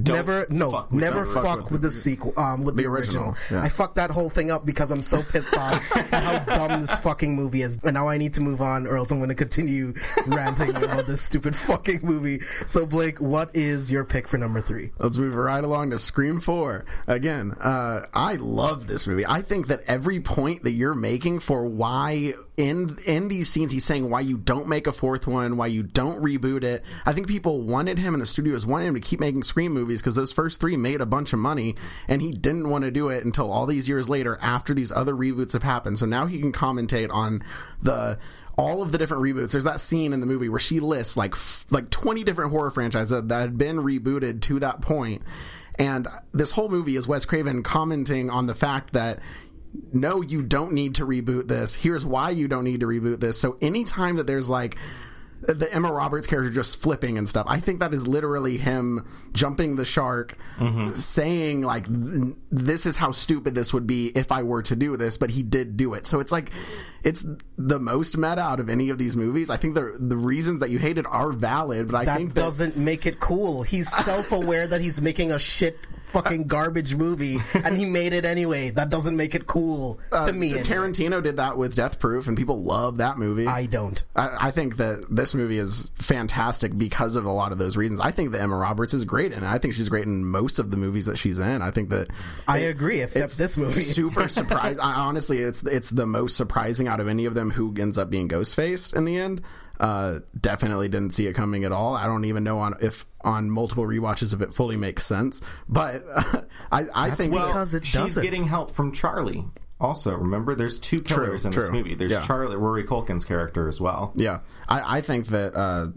Never 0.07 0.45
no, 0.49 0.71
fuck 0.71 0.91
with 0.91 1.01
never 1.01 1.25
the 1.25 1.33
fuck 1.33 1.45
original. 1.45 1.69
with 1.69 1.81
the 1.81 1.91
sequel, 1.91 2.33
um, 2.37 2.63
with 2.63 2.75
the, 2.75 2.83
The 2.83 2.89
original. 2.89 3.29
original, 3.29 3.57
yeah. 3.59 3.63
I 3.65 3.69
fucked 3.69 3.95
that 3.95 4.11
whole 4.11 4.29
thing 4.29 4.51
up 4.51 4.65
because 4.65 4.91
I'm 4.91 5.03
so 5.03 5.23
pissed 5.23 5.55
off 5.57 5.95
at 6.13 6.23
how 6.23 6.67
dumb 6.67 6.81
this 6.81 6.91
fucking 6.99 7.35
movie 7.35 7.61
is. 7.61 7.79
And 7.83 7.93
now 7.93 8.07
I 8.07 8.17
need 8.17 8.33
to 8.35 8.41
move 8.41 8.61
on, 8.61 8.87
or 8.87 8.97
else 8.97 9.11
I'm 9.11 9.19
going 9.19 9.29
to 9.29 9.35
continue 9.35 9.93
ranting 10.27 10.69
about 10.75 11.07
this 11.07 11.21
stupid 11.21 11.55
fucking 11.55 11.99
movie. 12.03 12.39
So 12.65 12.85
Blake, 12.85 13.19
what 13.19 13.55
is 13.55 13.91
your 13.91 14.03
pick 14.03 14.27
for 14.27 14.37
number 14.37 14.61
three? 14.61 14.91
Let's 14.99 15.17
move 15.17 15.35
right 15.35 15.63
along 15.63 15.91
to 15.91 15.99
Scream 15.99 16.39
4. 16.41 16.85
Again, 17.07 17.51
uh, 17.59 18.05
I 18.13 18.35
love 18.35 18.87
this 18.87 19.07
movie. 19.07 19.25
I 19.25 19.41
think 19.41 19.67
that 19.67 19.81
every 19.87 20.19
point 20.19 20.63
that 20.63 20.71
you're 20.71 20.95
making 20.95 21.39
for 21.39 21.65
why 21.65 22.33
in 22.57 22.97
in 23.05 23.29
these 23.29 23.49
scenes 23.49 23.71
he's 23.71 23.85
saying 23.85 24.09
why 24.09 24.19
you 24.19 24.37
don't 24.37 24.67
make 24.67 24.85
a 24.85 24.91
fourth 24.91 25.25
one, 25.25 25.57
why 25.57 25.67
you 25.67 25.83
don't 25.83 26.21
reboot 26.21 26.63
it. 26.63 26.83
I 27.05 27.13
think 27.13 27.27
people 27.27 27.61
wanted 27.61 27.97
him 27.97 28.13
and 28.13 28.21
the 28.21 28.25
studios 28.25 28.65
wanted 28.65 28.87
him 28.87 28.93
to 28.95 28.99
keep 28.99 29.19
making 29.19 29.43
Scream 29.43 29.71
movies 29.71 30.01
because 30.01 30.15
those 30.15 30.33
first 30.33 30.59
three 30.59 30.75
made 30.75 31.01
a 31.01 31.05
bunch 31.05 31.33
of 31.33 31.39
money 31.39 31.75
and 32.07 32.21
he 32.21 32.31
didn't 32.31 32.69
want 32.69 32.83
to 32.83 32.91
do 32.91 33.09
it 33.09 33.23
until 33.23 33.51
all 33.51 33.65
these 33.65 33.87
years 33.87 34.09
later 34.09 34.37
after 34.41 34.73
these 34.73 34.91
other 34.91 35.13
reboots 35.13 35.53
have 35.53 35.63
happened. 35.63 35.97
So 35.97 36.05
now 36.05 36.25
he 36.25 36.39
can 36.39 36.51
commentate 36.51 37.11
on 37.11 37.41
the 37.81 38.19
all 38.57 38.81
of 38.81 38.91
the 38.91 38.97
different 38.97 39.23
reboots. 39.23 39.53
There's 39.53 39.63
that 39.63 39.79
scene 39.79 40.11
in 40.11 40.19
the 40.19 40.25
movie 40.25 40.49
where 40.49 40.59
she 40.59 40.79
lists 40.79 41.15
like 41.15 41.31
f- 41.31 41.65
like 41.69 41.89
20 41.89 42.23
different 42.23 42.51
horror 42.51 42.69
franchises 42.69 43.09
that, 43.09 43.29
that 43.29 43.41
had 43.41 43.57
been 43.57 43.77
rebooted 43.77 44.41
to 44.41 44.59
that 44.59 44.81
point. 44.81 45.21
And 45.79 46.07
this 46.33 46.51
whole 46.51 46.69
movie 46.69 46.95
is 46.95 47.07
Wes 47.07 47.25
Craven 47.25 47.63
commenting 47.63 48.29
on 48.29 48.45
the 48.45 48.53
fact 48.53 48.93
that 48.93 49.19
no, 49.93 50.21
you 50.21 50.41
don't 50.41 50.73
need 50.73 50.95
to 50.95 51.05
reboot 51.05 51.47
this. 51.47 51.75
Here's 51.75 52.05
why 52.05 52.31
you 52.31 52.47
don't 52.47 52.63
need 52.63 52.81
to 52.81 52.87
reboot 52.87 53.19
this. 53.19 53.39
So 53.39 53.57
anytime 53.61 54.17
that 54.17 54.27
there's 54.27 54.49
like 54.49 54.77
the 55.41 55.73
Emma 55.73 55.91
Roberts 55.91 56.27
character 56.27 56.51
just 56.51 56.81
flipping 56.81 57.17
and 57.17 57.27
stuff, 57.27 57.45
I 57.49 57.59
think 57.59 57.79
that 57.79 57.93
is 57.93 58.05
literally 58.05 58.57
him 58.57 59.07
jumping 59.33 59.75
the 59.75 59.85
shark, 59.85 60.37
mm-hmm. 60.57 60.87
saying 60.87 61.61
like, 61.61 61.85
"This 62.51 62.85
is 62.85 62.95
how 62.95 63.11
stupid 63.11 63.55
this 63.55 63.73
would 63.73 63.87
be 63.87 64.07
if 64.07 64.31
I 64.31 64.43
were 64.43 64.61
to 64.63 64.75
do 64.75 64.97
this," 64.97 65.17
but 65.17 65.31
he 65.31 65.41
did 65.41 65.77
do 65.77 65.93
it. 65.93 66.05
So 66.05 66.19
it's 66.19 66.31
like, 66.31 66.51
it's 67.03 67.25
the 67.57 67.79
most 67.79 68.17
meta 68.17 68.41
out 68.41 68.59
of 68.59 68.69
any 68.69 68.89
of 68.89 68.97
these 68.97 69.15
movies. 69.15 69.49
I 69.49 69.57
think 69.57 69.73
the 69.73 69.97
the 69.99 70.17
reasons 70.17 70.59
that 70.59 70.69
you 70.69 70.79
hate 70.79 70.97
it 70.97 71.07
are 71.07 71.31
valid, 71.31 71.87
but 71.87 71.97
I 71.97 72.05
that 72.05 72.17
think 72.17 72.33
that 72.35 72.41
doesn't 72.41 72.77
make 72.77 73.05
it 73.05 73.19
cool. 73.19 73.63
He's 73.63 73.91
self-aware 73.91 74.67
that 74.67 74.81
he's 74.81 75.01
making 75.01 75.31
a 75.31 75.39
shit 75.39 75.77
fucking 76.11 76.45
garbage 76.47 76.95
movie, 76.95 77.39
and 77.55 77.75
he 77.77 77.85
made 77.85 78.13
it 78.13 78.25
anyway. 78.25 78.69
That 78.69 78.89
doesn't 78.89 79.17
make 79.17 79.33
it 79.33 79.47
cool 79.47 79.99
to 80.11 80.17
uh, 80.17 80.31
me. 80.31 80.49
anyway. 80.49 80.63
Tarantino 80.63 81.23
did 81.23 81.37
that 81.37 81.57
with 81.57 81.75
Death 81.75 81.99
Proof, 81.99 82.27
and 82.27 82.37
people 82.37 82.61
love 82.61 82.97
that 82.97 83.17
movie. 83.17 83.47
I 83.47 83.65
don't. 83.65 84.03
I, 84.15 84.47
I 84.47 84.51
think 84.51 84.77
that 84.77 85.05
this 85.09 85.33
movie 85.33 85.57
is 85.57 85.89
fantastic 85.99 86.77
because 86.77 87.15
of 87.15 87.25
a 87.25 87.31
lot 87.31 87.51
of 87.51 87.57
those 87.57 87.75
reasons. 87.75 87.99
I 87.99 88.11
think 88.11 88.31
that 88.31 88.41
Emma 88.41 88.57
Roberts 88.57 88.93
is 88.93 89.03
great 89.03 89.31
it. 89.31 89.43
I 89.43 89.57
think 89.57 89.73
she's 89.73 89.89
great 89.89 90.05
in 90.05 90.25
most 90.25 90.59
of 90.59 90.71
the 90.71 90.77
movies 90.77 91.05
that 91.05 91.17
she's 91.17 91.39
in. 91.39 91.61
I 91.61 91.71
think 91.71 91.89
that 91.89 92.09
I 92.47 92.59
agree, 92.59 93.01
except 93.01 93.25
it's 93.25 93.37
this 93.37 93.57
movie. 93.57 93.81
super 93.81 94.27
surprised. 94.29 94.79
Honestly, 94.79 95.39
it's 95.39 95.63
it's 95.63 95.89
the 95.89 96.05
most 96.05 96.37
surprising 96.37 96.87
out 96.87 96.99
of 96.99 97.07
any 97.07 97.25
of 97.25 97.33
them 97.33 97.51
who 97.51 97.73
ends 97.77 97.97
up 97.97 98.09
being 98.09 98.27
Ghostface 98.27 98.95
in 98.95 99.05
the 99.05 99.17
end. 99.17 99.41
Uh, 99.81 100.19
definitely 100.39 100.87
didn't 100.89 101.09
see 101.09 101.25
it 101.25 101.33
coming 101.33 101.63
at 101.63 101.71
all. 101.71 101.95
I 101.95 102.05
don't 102.05 102.25
even 102.25 102.43
know 102.43 102.59
on 102.59 102.75
if 102.81 103.03
on 103.21 103.49
multiple 103.49 103.83
rewatches 103.83 104.31
if 104.33 104.39
it 104.39 104.53
fully 104.53 104.77
makes 104.77 105.03
sense. 105.05 105.41
But 105.67 106.03
I, 106.71 106.85
I 106.93 107.11
think 107.11 107.33
well- 107.33 107.47
Because 107.47 107.73
it 107.73 107.85
she's 107.87 107.95
doesn't. 107.95 108.23
getting 108.23 108.43
help 108.45 108.69
from 108.71 108.91
Charlie. 108.91 109.43
Also, 109.79 110.13
remember, 110.15 110.53
there's 110.53 110.77
two 110.79 110.99
killers 110.99 111.43
in 111.43 111.51
this 111.51 111.71
movie. 111.71 111.95
There's 111.95 112.11
Yeah. 112.11 112.21
Charlie, 112.21 112.55
Rory 112.57 112.83
Culkin's 112.83 113.25
character 113.25 113.67
as 113.67 113.81
well. 113.81 114.13
Yeah, 114.15 114.41
I, 114.69 114.97
I 114.97 115.01
think 115.01 115.25
that 115.29 115.55
uh, 115.55 115.87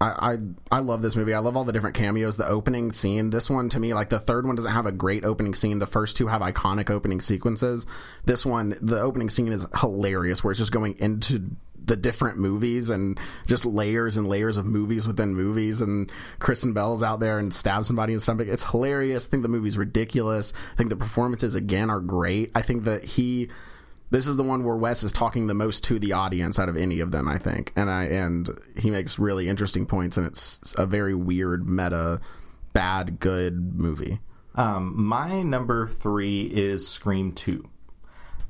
I, 0.00 0.32
I 0.32 0.38
I 0.72 0.78
love 0.80 1.02
this 1.02 1.14
movie. 1.14 1.32
I 1.34 1.38
love 1.38 1.56
all 1.56 1.64
the 1.64 1.72
different 1.72 1.94
cameos. 1.94 2.36
The 2.36 2.48
opening 2.48 2.90
scene. 2.90 3.30
This 3.30 3.48
one 3.48 3.68
to 3.68 3.78
me, 3.78 3.94
like 3.94 4.08
the 4.08 4.18
third 4.18 4.44
one, 4.44 4.56
doesn't 4.56 4.72
have 4.72 4.86
a 4.86 4.92
great 4.92 5.24
opening 5.24 5.54
scene. 5.54 5.78
The 5.78 5.86
first 5.86 6.16
two 6.16 6.26
have 6.26 6.40
iconic 6.42 6.90
opening 6.90 7.20
sequences. 7.20 7.86
This 8.24 8.44
one, 8.44 8.76
the 8.82 9.00
opening 9.00 9.30
scene 9.30 9.52
is 9.52 9.64
hilarious, 9.80 10.42
where 10.42 10.50
it's 10.50 10.58
just 10.58 10.72
going 10.72 10.96
into 10.98 11.52
the 11.88 11.96
different 11.96 12.38
movies 12.38 12.90
and 12.90 13.18
just 13.46 13.64
layers 13.64 14.16
and 14.16 14.28
layers 14.28 14.56
of 14.56 14.66
movies 14.66 15.06
within 15.06 15.34
movies 15.34 15.80
and 15.80 16.10
Kristen 16.38 16.72
Bell's 16.72 17.02
out 17.02 17.20
there 17.20 17.38
and 17.38 17.52
stabs 17.52 17.86
somebody 17.86 18.12
in 18.12 18.18
the 18.18 18.22
stomach. 18.22 18.46
It's 18.48 18.64
hilarious. 18.64 19.26
I 19.26 19.30
think 19.30 19.42
the 19.42 19.48
movie's 19.48 19.76
ridiculous. 19.76 20.52
I 20.72 20.76
think 20.76 20.90
the 20.90 20.96
performances 20.96 21.54
again 21.54 21.90
are 21.90 22.00
great. 22.00 22.52
I 22.54 22.62
think 22.62 22.84
that 22.84 23.04
he 23.04 23.48
this 24.10 24.26
is 24.26 24.36
the 24.36 24.42
one 24.42 24.64
where 24.64 24.76
Wes 24.76 25.02
is 25.02 25.12
talking 25.12 25.48
the 25.48 25.54
most 25.54 25.84
to 25.84 25.98
the 25.98 26.12
audience 26.12 26.58
out 26.58 26.70
of 26.70 26.76
any 26.76 27.00
of 27.00 27.10
them, 27.10 27.28
I 27.28 27.36
think. 27.36 27.72
And 27.76 27.90
I 27.90 28.04
and 28.04 28.48
he 28.78 28.90
makes 28.90 29.18
really 29.18 29.48
interesting 29.48 29.86
points 29.86 30.16
and 30.16 30.26
it's 30.26 30.60
a 30.76 30.86
very 30.86 31.14
weird 31.14 31.68
meta 31.68 32.20
bad 32.72 33.18
good 33.18 33.78
movie. 33.78 34.20
Um, 34.54 34.92
my 34.96 35.42
number 35.42 35.86
three 35.86 36.42
is 36.42 36.88
Scream 36.88 37.32
2. 37.32 37.68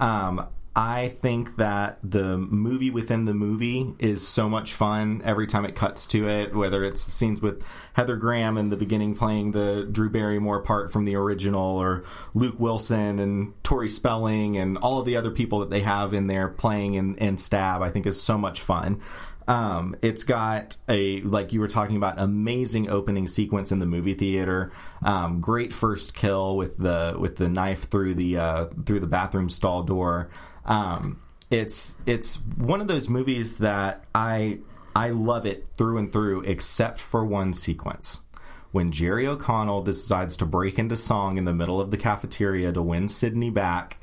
Um, 0.00 0.46
I 0.78 1.08
think 1.08 1.56
that 1.56 1.98
the 2.04 2.38
movie 2.38 2.92
within 2.92 3.24
the 3.24 3.34
movie 3.34 3.94
is 3.98 4.28
so 4.28 4.48
much 4.48 4.74
fun 4.74 5.22
every 5.24 5.48
time 5.48 5.64
it 5.64 5.74
cuts 5.74 6.06
to 6.08 6.28
it, 6.28 6.54
whether 6.54 6.84
it's 6.84 7.04
the 7.04 7.10
scenes 7.10 7.42
with 7.42 7.64
Heather 7.94 8.14
Graham 8.14 8.56
in 8.56 8.68
the 8.68 8.76
beginning 8.76 9.16
playing 9.16 9.50
the 9.50 9.88
Drew 9.90 10.08
Barrymore 10.08 10.60
part 10.60 10.92
from 10.92 11.04
the 11.04 11.16
original, 11.16 11.78
or 11.78 12.04
Luke 12.32 12.60
Wilson 12.60 13.18
and 13.18 13.54
Tori 13.64 13.88
Spelling 13.88 14.56
and 14.56 14.78
all 14.78 15.00
of 15.00 15.04
the 15.04 15.16
other 15.16 15.32
people 15.32 15.58
that 15.58 15.70
they 15.70 15.80
have 15.80 16.14
in 16.14 16.28
there 16.28 16.46
playing 16.46 16.94
in, 16.94 17.16
in 17.16 17.38
Stab, 17.38 17.82
I 17.82 17.90
think 17.90 18.06
is 18.06 18.22
so 18.22 18.38
much 18.38 18.60
fun. 18.60 19.00
Um, 19.48 19.96
it's 20.00 20.22
got 20.22 20.76
a 20.88 21.22
like 21.22 21.52
you 21.52 21.58
were 21.58 21.68
talking 21.68 21.96
about 21.96 22.20
amazing 22.20 22.88
opening 22.88 23.26
sequence 23.26 23.72
in 23.72 23.80
the 23.80 23.86
movie 23.86 24.14
theater. 24.14 24.70
Um, 25.02 25.40
great 25.40 25.72
first 25.72 26.14
kill 26.14 26.56
with 26.56 26.76
the 26.76 27.16
with 27.18 27.36
the 27.36 27.48
knife 27.48 27.90
through 27.90 28.14
the 28.14 28.36
uh, 28.36 28.66
through 28.86 29.00
the 29.00 29.08
bathroom 29.08 29.48
stall 29.48 29.82
door. 29.82 30.30
Um, 30.68 31.20
it's 31.50 31.96
it's 32.06 32.36
one 32.56 32.80
of 32.80 32.86
those 32.86 33.08
movies 33.08 33.58
that 33.58 34.04
I 34.14 34.60
I 34.94 35.10
love 35.10 35.46
it 35.46 35.66
through 35.76 35.98
and 35.98 36.12
through, 36.12 36.42
except 36.42 37.00
for 37.00 37.24
one 37.24 37.52
sequence 37.52 38.22
when 38.70 38.92
Jerry 38.92 39.26
O'Connell 39.26 39.82
decides 39.82 40.36
to 40.36 40.46
break 40.46 40.78
into 40.78 40.96
song 40.96 41.38
in 41.38 41.44
the 41.44 41.54
middle 41.54 41.80
of 41.80 41.90
the 41.90 41.96
cafeteria 41.96 42.70
to 42.72 42.82
win 42.82 43.08
Sidney 43.08 43.50
back 43.50 43.98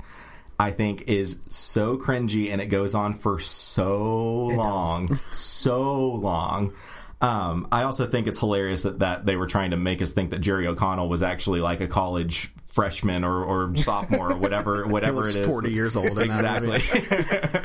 I 0.60 0.72
think 0.72 1.04
is 1.08 1.40
so 1.50 1.98
cringy 1.98 2.52
and 2.52 2.62
it 2.62 2.68
goes 2.68 2.96
on 2.96 3.14
for 3.14 3.40
so 3.40 4.50
it 4.50 4.56
long, 4.56 5.20
so 5.32 6.12
long. 6.14 6.74
Um, 7.22 7.68
I 7.72 7.84
also 7.84 8.08
think 8.08 8.28
it's 8.28 8.40
hilarious 8.40 8.84
that, 8.84 9.00
that 9.00 9.26
they 9.26 9.36
were 9.36 9.48
trying 9.48 9.72
to 9.72 9.78
make 9.78 10.02
us 10.02 10.12
think 10.12 10.30
that 10.30 10.40
Jerry 10.40 10.68
O'Connell 10.68 11.10
was 11.10 11.24
actually 11.24 11.60
like 11.60 11.82
a 11.82 11.88
college 11.88 12.52
freshman 12.76 13.24
or, 13.24 13.42
or 13.42 13.76
sophomore 13.78 14.34
or 14.34 14.38
whatever 14.38 14.86
whatever 14.88 15.24
it 15.24 15.36
is. 15.36 15.48
Forty 15.48 15.72
years 15.72 15.96
old, 15.96 16.20
exactly. 16.20 16.76
um, 16.76 16.82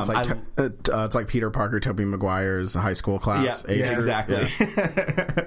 it's, 0.00 0.08
like 0.08 0.30
I, 0.30 0.62
uh, 0.62 1.04
it's 1.04 1.14
like 1.14 1.28
Peter 1.28 1.50
Parker, 1.50 1.78
Tobey 1.78 2.06
Maguire's 2.06 2.72
high 2.72 2.94
school 2.94 3.18
class. 3.18 3.64
Yeah, 3.68 3.74
yeah 3.74 3.92
exactly. 3.92 4.48
Yeah. 4.58 5.44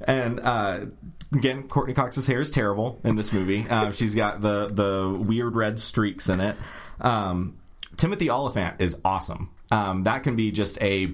and 0.00 0.40
uh, 0.40 0.86
again, 1.32 1.68
Courteney 1.68 1.94
Cox's 1.94 2.26
hair 2.26 2.40
is 2.40 2.50
terrible 2.50 2.98
in 3.04 3.16
this 3.16 3.32
movie. 3.32 3.66
Uh, 3.68 3.92
she's 3.92 4.14
got 4.14 4.40
the 4.40 4.68
the 4.68 5.14
weird 5.16 5.54
red 5.54 5.78
streaks 5.78 6.30
in 6.30 6.40
it. 6.40 6.56
Um, 7.02 7.58
Timothy 7.98 8.30
Olyphant 8.30 8.76
is 8.80 8.98
awesome. 9.04 9.50
Um, 9.70 10.04
that 10.04 10.22
can 10.22 10.36
be 10.36 10.52
just 10.52 10.80
a 10.80 11.12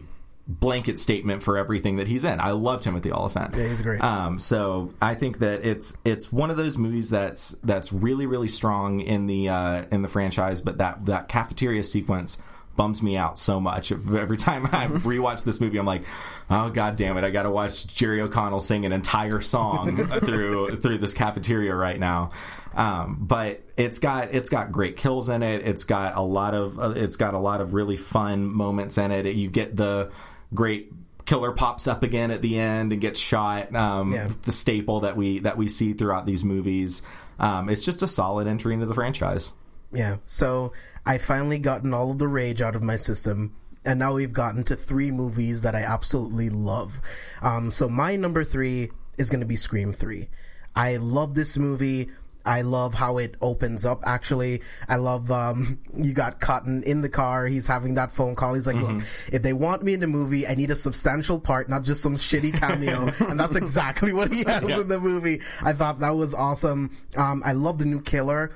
blanket 0.48 0.98
statement 0.98 1.42
for 1.42 1.58
everything 1.58 1.96
that 1.96 2.08
he's 2.08 2.24
in. 2.24 2.40
I 2.40 2.52
love 2.52 2.80
Timothy 2.80 3.12
Olyphant. 3.12 3.54
Yeah, 3.54 3.68
he's 3.68 3.82
great. 3.82 4.02
Um, 4.02 4.38
so 4.38 4.94
I 5.00 5.14
think 5.14 5.40
that 5.40 5.64
it's 5.64 5.96
it's 6.06 6.32
one 6.32 6.50
of 6.50 6.56
those 6.56 6.78
movies 6.78 7.11
that's 7.11 7.50
that's 7.62 7.92
really 7.92 8.26
really 8.26 8.48
strong 8.48 9.00
in 9.00 9.26
the 9.26 9.50
uh, 9.50 9.84
in 9.92 10.00
the 10.00 10.08
franchise, 10.08 10.62
but 10.62 10.78
that 10.78 11.04
that 11.04 11.28
cafeteria 11.28 11.84
sequence 11.84 12.38
bums 12.76 13.02
me 13.02 13.16
out 13.16 13.38
so 13.38 13.61
much. 13.61 13.92
Every 13.92 14.38
time 14.38 14.64
I 14.66 14.87
rewatch 14.88 15.44
this 15.44 15.61
movie, 15.61 15.76
I'm 15.76 15.87
like, 15.87 16.04
oh 16.48 16.70
god 16.70 16.96
damn 16.96 17.18
it, 17.18 17.24
I 17.24 17.30
got 17.30 17.42
to 17.42 17.50
watch 17.50 17.87
Jerry 17.87 18.22
O'Connell 18.22 18.61
sing 18.61 18.87
an 18.87 18.92
entire 18.92 19.42
song 19.42 20.06
through 20.20 20.76
through 20.76 20.96
this 20.96 21.12
cafeteria 21.12 21.74
right 21.74 22.00
now. 22.00 22.30
Um, 22.74 23.18
but 23.20 23.62
it's 23.76 23.98
got 23.98 24.34
it's 24.34 24.48
got 24.48 24.72
great 24.72 24.96
kills 24.96 25.28
in 25.28 25.42
it. 25.42 25.66
It's 25.68 25.84
got 25.84 26.16
a 26.16 26.22
lot 26.22 26.54
of 26.54 26.78
uh, 26.78 26.94
it's 26.96 27.16
got 27.16 27.34
a 27.34 27.38
lot 27.38 27.61
of 27.61 27.74
really 27.74 27.98
fun 27.98 28.46
moments 28.46 28.96
in 28.96 29.11
it. 29.11 29.26
You 29.26 29.50
get 29.50 29.76
the 29.76 30.11
great 30.54 30.92
killer 31.26 31.52
pops 31.52 31.87
up 31.87 32.02
again 32.02 32.30
at 32.30 32.40
the 32.40 32.58
end 32.58 32.92
and 32.92 33.00
gets 33.00 33.20
shot. 33.20 33.74
Um, 33.74 34.12
yeah. 34.12 34.28
The 34.42 34.52
staple 34.52 35.00
that 35.00 35.16
we 35.16 35.40
that 35.40 35.56
we 35.56 35.68
see 35.68 35.92
throughout 35.92 36.26
these 36.26 36.42
movies. 36.42 37.02
Um, 37.38 37.68
it's 37.68 37.84
just 37.84 38.02
a 38.02 38.06
solid 38.06 38.48
entry 38.48 38.74
into 38.74 38.87
the 38.87 38.94
franchise. 38.94 39.52
Yeah. 39.92 40.16
So 40.24 40.72
I 41.06 41.18
finally 41.18 41.58
gotten 41.58 41.94
all 41.94 42.11
of 42.11 42.18
the 42.18 42.28
rage 42.28 42.61
out 42.61 42.76
of 42.76 42.82
my 42.82 42.96
system. 42.96 43.54
And 43.84 44.00
now 44.00 44.14
we've 44.14 44.32
gotten 44.32 44.64
to 44.64 44.76
three 44.76 45.11
movies 45.11 45.62
that 45.62 45.74
I 45.74 45.82
absolutely 45.82 46.50
love. 46.50 47.00
Um, 47.40 47.70
so 47.70 47.88
my 47.88 48.16
number 48.16 48.44
three 48.44 48.90
is 49.16 49.30
going 49.30 49.40
to 49.40 49.46
be 49.46 49.56
Scream 49.56 49.92
3. 49.92 50.28
I 50.74 50.96
love 50.96 51.34
this 51.34 51.56
movie. 51.56 52.11
I 52.48 52.62
love 52.62 52.94
how 52.94 53.18
it 53.18 53.37
opens 53.42 53.84
up. 53.84 54.02
Actually, 54.06 54.62
I 54.88 54.96
love 54.96 55.30
um, 55.30 55.78
you 55.94 56.14
got 56.14 56.40
Cotton 56.40 56.82
in 56.82 57.02
the 57.02 57.08
car. 57.11 57.46
He's 57.46 57.66
having 57.66 57.94
that 57.94 58.11
phone 58.11 58.34
call. 58.34 58.54
He's 58.54 58.66
like, 58.66 58.76
mm-hmm. 58.76 58.98
"Look, 58.98 59.06
if 59.30 59.42
they 59.42 59.52
want 59.52 59.82
me 59.82 59.92
in 59.92 60.00
the 60.00 60.06
movie, 60.06 60.46
I 60.46 60.54
need 60.54 60.70
a 60.70 60.76
substantial 60.76 61.38
part, 61.38 61.68
not 61.68 61.82
just 61.84 62.02
some 62.02 62.16
shitty 62.16 62.54
cameo." 62.58 63.12
and 63.28 63.38
that's 63.38 63.54
exactly 63.54 64.14
what 64.14 64.32
he 64.32 64.44
has 64.44 64.62
yeah. 64.66 64.80
in 64.80 64.88
the 64.88 64.98
movie. 64.98 65.42
I 65.62 65.74
thought 65.74 66.00
that 66.00 66.16
was 66.16 66.32
awesome. 66.32 66.96
Um, 67.16 67.42
I 67.44 67.52
love 67.52 67.78
the 67.78 67.84
new 67.84 68.00
killer. 68.00 68.50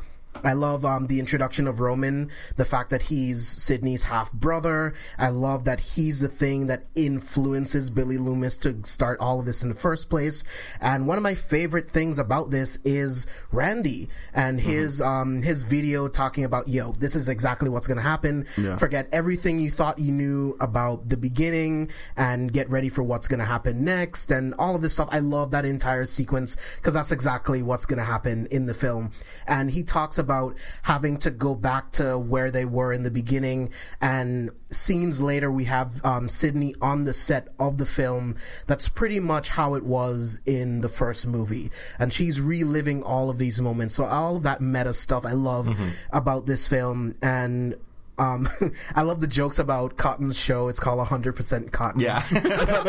I 0.45 0.55
love 0.55 0.85
um, 0.85 1.07
the 1.07 1.21
introduction 1.21 1.66
of 1.66 1.81
Roman, 1.81 2.31
the 2.57 2.64
fact 2.64 2.90
that 2.90 3.03
he's 3.03 3.47
Sidney's 3.47 4.05
half 4.05 4.33
brother. 4.33 4.95
I 5.18 5.29
love 5.29 5.64
that 5.64 5.81
he's 5.81 6.21
the 6.21 6.29
thing 6.29 6.66
that 6.66 6.87
influences 6.95 7.90
Billy 7.90 8.18
Loomis 8.18 8.57
to 8.59 8.81
start 8.85 9.21
all 9.21 9.40
of 9.40 9.47
this 9.47 9.62
in 9.62 9.68
the 9.68 9.75
first 9.75 10.11
place. 10.11 10.42
And 10.81 11.07
one 11.07 11.16
of 11.16 11.23
my 11.23 11.35
favorite 11.35 11.90
things 11.90 12.18
about 12.18 12.51
this 12.51 12.79
is 12.85 13.27
Randy 13.51 14.09
and 14.35 14.59
mm-hmm. 14.59 14.68
his 14.68 15.01
mm-hmm. 15.01 15.09
um, 15.09 15.42
his 15.42 15.62
video 15.62 16.09
talking 16.09 16.45
about, 16.45 16.68
yo, 16.68 16.92
this 16.92 17.14
is 17.14 17.29
exactly 17.29 17.68
what's 17.68 17.87
going 17.87 17.99
to 17.99 18.03
happen. 18.03 18.47
Yeah. 18.57 18.77
Forget 18.77 19.09
everything 19.12 19.61
you 19.61 19.71
thought 19.71 19.99
you 19.99 20.12
knew 20.12 20.57
about 20.61 21.09
the 21.09 21.16
beginning 21.16 21.90
and 22.16 22.53
get 22.53 22.68
ready 22.71 22.88
for 22.88 23.03
what's 23.03 23.29
going 23.29 23.40
to 23.40 23.45
happen 23.45 23.85
next 23.85 24.31
and 24.31 24.55
all 24.55 24.75
of 24.75 24.83
this 24.83 24.95
stuff. 24.95 25.09
I 25.12 25.21
love 25.21 25.51
that 25.53 25.64
entire 25.64 26.07
sequence 26.07 26.57
because 26.77 26.95
that's 26.95 27.12
exactly 27.12 27.62
what's 27.62 27.87
going 27.87 27.99
to 27.99 28.05
happen 28.05 28.47
in 28.51 28.66
the 28.66 28.75
film. 28.75 29.12
And 29.47 29.71
he 29.71 29.83
talks 29.83 30.18
about 30.22 30.56
having 30.82 31.18
to 31.18 31.30
go 31.30 31.54
back 31.54 31.92
to 31.92 32.18
where 32.18 32.50
they 32.50 32.64
were 32.64 32.94
in 32.94 33.02
the 33.02 33.11
beginning. 33.11 33.68
And 34.00 34.50
scenes 34.70 35.20
later 35.20 35.52
we 35.52 35.64
have 35.64 36.02
um, 36.04 36.30
Sidney 36.30 36.74
on 36.80 37.04
the 37.04 37.12
set 37.12 37.48
of 37.58 37.76
the 37.76 37.85
film. 37.85 38.37
That's 38.66 38.88
pretty 38.88 39.20
much 39.20 39.50
how 39.50 39.74
it 39.74 39.85
was 39.85 40.40
in 40.46 40.80
the 40.80 40.88
first 40.88 41.26
movie. 41.26 41.70
And 41.98 42.12
she's 42.12 42.40
reliving 42.40 43.02
all 43.02 43.28
of 43.28 43.37
these 43.37 43.61
moments. 43.61 43.96
So 43.96 44.06
all 44.06 44.37
of 44.37 44.42
that 44.44 44.62
meta 44.62 44.94
stuff 44.94 45.26
I 45.26 45.32
love 45.32 45.66
mm-hmm. 45.66 45.88
about 46.12 46.46
this 46.46 46.66
film. 46.66 47.16
And 47.20 47.76
um, 48.22 48.48
I 48.94 49.02
love 49.02 49.20
the 49.20 49.26
jokes 49.26 49.58
about 49.58 49.96
Cotton's 49.96 50.38
show. 50.38 50.68
It's 50.68 50.78
called 50.78 51.06
100% 51.06 51.72
Cotton. 51.72 52.00
Yeah. 52.00 52.20
that 52.30 52.85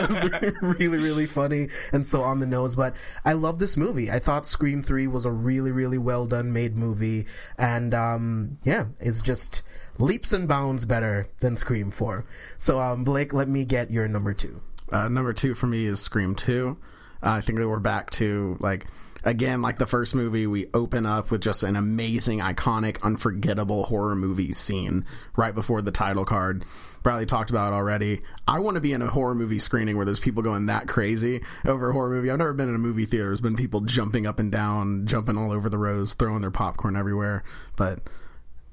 was 0.61 0.61
really, 0.79 0.97
really 0.97 1.25
funny 1.25 1.69
and 1.91 2.05
so 2.05 2.21
on 2.21 2.39
the 2.39 2.45
nose. 2.45 2.75
But 2.75 2.95
I 3.25 3.33
love 3.33 3.59
this 3.59 3.75
movie. 3.75 4.11
I 4.11 4.19
thought 4.19 4.45
Scream 4.45 4.83
3 4.83 5.07
was 5.07 5.25
a 5.25 5.31
really, 5.31 5.71
really 5.71 5.97
well 5.97 6.27
done 6.27 6.53
made 6.53 6.75
movie. 6.75 7.25
And, 7.57 7.93
um, 7.93 8.59
yeah, 8.63 8.85
it's 8.99 9.21
just 9.21 9.63
leaps 9.97 10.33
and 10.33 10.47
bounds 10.47 10.85
better 10.85 11.27
than 11.39 11.57
Scream 11.57 11.89
4. 11.89 12.25
So, 12.57 12.79
um, 12.79 13.03
Blake, 13.03 13.33
let 13.33 13.47
me 13.47 13.65
get 13.65 13.91
your 13.91 14.07
number 14.07 14.33
two. 14.33 14.61
Uh, 14.91 15.07
number 15.07 15.33
two 15.33 15.55
for 15.55 15.65
me 15.65 15.85
is 15.85 15.99
Scream 15.99 16.35
2. 16.35 16.77
Uh, 17.23 17.29
I 17.29 17.41
think 17.41 17.57
that 17.59 17.67
we're 17.67 17.79
back 17.79 18.11
to, 18.11 18.57
like, 18.59 18.85
again, 19.23 19.61
like 19.61 19.77
the 19.77 19.87
first 19.87 20.15
movie, 20.15 20.47
we 20.47 20.67
open 20.73 21.05
up 21.05 21.31
with 21.31 21.41
just 21.41 21.63
an 21.63 21.75
amazing, 21.75 22.39
iconic, 22.39 23.01
unforgettable 23.01 23.85
horror 23.85 24.15
movie 24.15 24.53
scene 24.53 25.05
right 25.35 25.53
before 25.53 25.81
the 25.81 25.91
title 25.91 26.25
card. 26.25 26.65
Bradley 27.01 27.25
talked 27.25 27.49
about 27.49 27.73
already. 27.73 28.21
I 28.47 28.59
want 28.59 28.75
to 28.75 28.81
be 28.81 28.93
in 28.93 29.01
a 29.01 29.07
horror 29.07 29.35
movie 29.35 29.59
screening 29.59 29.97
where 29.97 30.05
there's 30.05 30.19
people 30.19 30.41
going 30.41 30.67
that 30.67 30.87
crazy 30.87 31.41
over 31.65 31.89
a 31.89 31.93
horror 31.93 32.09
movie. 32.09 32.31
I've 32.31 32.37
never 32.37 32.53
been 32.53 32.69
in 32.69 32.75
a 32.75 32.79
movie 32.79 33.05
theater. 33.05 33.25
There's 33.25 33.41
been 33.41 33.57
people 33.57 33.81
jumping 33.81 34.25
up 34.25 34.39
and 34.39 34.51
down, 34.51 35.05
jumping 35.05 35.37
all 35.37 35.51
over 35.51 35.69
the 35.69 35.77
rows, 35.77 36.13
throwing 36.13 36.41
their 36.41 36.51
popcorn 36.51 36.95
everywhere. 36.95 37.43
But 37.75 37.99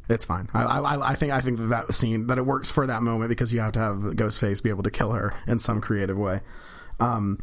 it's 0.08 0.24
fine. 0.24 0.48
I, 0.54 0.62
I, 0.62 1.10
I, 1.10 1.14
think 1.16 1.32
I 1.32 1.40
think 1.40 1.58
that 1.58 1.66
that 1.66 1.94
scene 1.94 2.28
that 2.28 2.38
it 2.38 2.46
works 2.46 2.70
for 2.70 2.86
that 2.86 3.02
moment 3.02 3.28
because 3.28 3.52
you 3.52 3.60
have 3.60 3.72
to 3.72 3.78
have 3.78 3.96
Ghostface 3.96 4.62
be 4.62 4.70
able 4.70 4.82
to 4.84 4.90
kill 4.90 5.12
her 5.12 5.34
in 5.46 5.58
some 5.58 5.80
creative 5.80 6.16
way. 6.16 6.40
Um, 7.00 7.40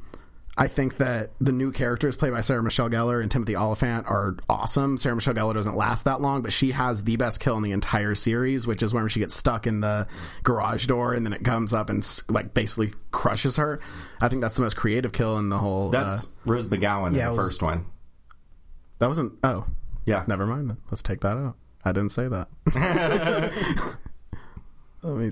I 0.60 0.68
think 0.68 0.98
that 0.98 1.32
the 1.40 1.52
new 1.52 1.72
characters 1.72 2.16
played 2.16 2.34
by 2.34 2.42
Sarah 2.42 2.64
Michelle 2.64 2.90
Gellar 2.90 3.22
and 3.22 3.30
Timothy 3.30 3.56
Olyphant 3.56 4.08
are 4.08 4.38
awesome. 4.50 4.98
Sarah 4.98 5.16
Michelle 5.16 5.36
Gellar 5.36 5.54
doesn't 5.54 5.76
last 5.76 6.06
that 6.06 6.20
long, 6.20 6.42
but 6.42 6.52
she 6.52 6.72
has 6.72 7.04
the 7.04 7.16
best 7.16 7.40
kill 7.40 7.58
in 7.58 7.64
the 7.64 7.72
entire 7.72 8.16
series, 8.16 8.66
which 8.66 8.82
is 8.82 8.92
when 8.92 9.08
she 9.08 9.20
gets 9.20 9.36
stuck 9.36 9.68
in 9.68 9.82
the 9.82 10.08
garage 10.42 10.88
door 10.88 11.14
and 11.14 11.24
then 11.26 11.34
it 11.34 11.44
comes 11.44 11.76
up 11.76 11.92
and 11.92 12.24
like 12.28 12.56
basically 12.56 12.92
crushes 13.12 13.58
her. 13.58 13.80
I 14.20 14.30
think 14.30 14.42
that's 14.42 14.56
the 14.56 14.64
most 14.64 14.76
creative 14.76 15.12
kill 15.12 15.38
in 15.38 15.50
the 15.50 15.60
whole. 15.60 15.90
That's 15.90 16.24
uh, 16.24 16.28
Rose 16.46 16.66
McGowan 16.66 17.14
yeah, 17.14 17.28
in 17.28 17.36
the 17.36 17.38
was, 17.38 17.48
first 17.48 17.62
one. 17.62 17.86
That 18.98 19.08
wasn't. 19.08 19.34
Oh, 19.44 19.68
yeah. 20.06 20.24
Never 20.26 20.48
mind. 20.48 20.72
Then. 20.72 20.78
Let's 20.90 21.04
take 21.04 21.22
that 21.22 21.38
out. 21.38 21.56
I 21.86 21.92
didn't 21.92 22.10
say 22.10 22.28
that. 22.28 22.48
Let 25.04 25.18
me 25.18 25.30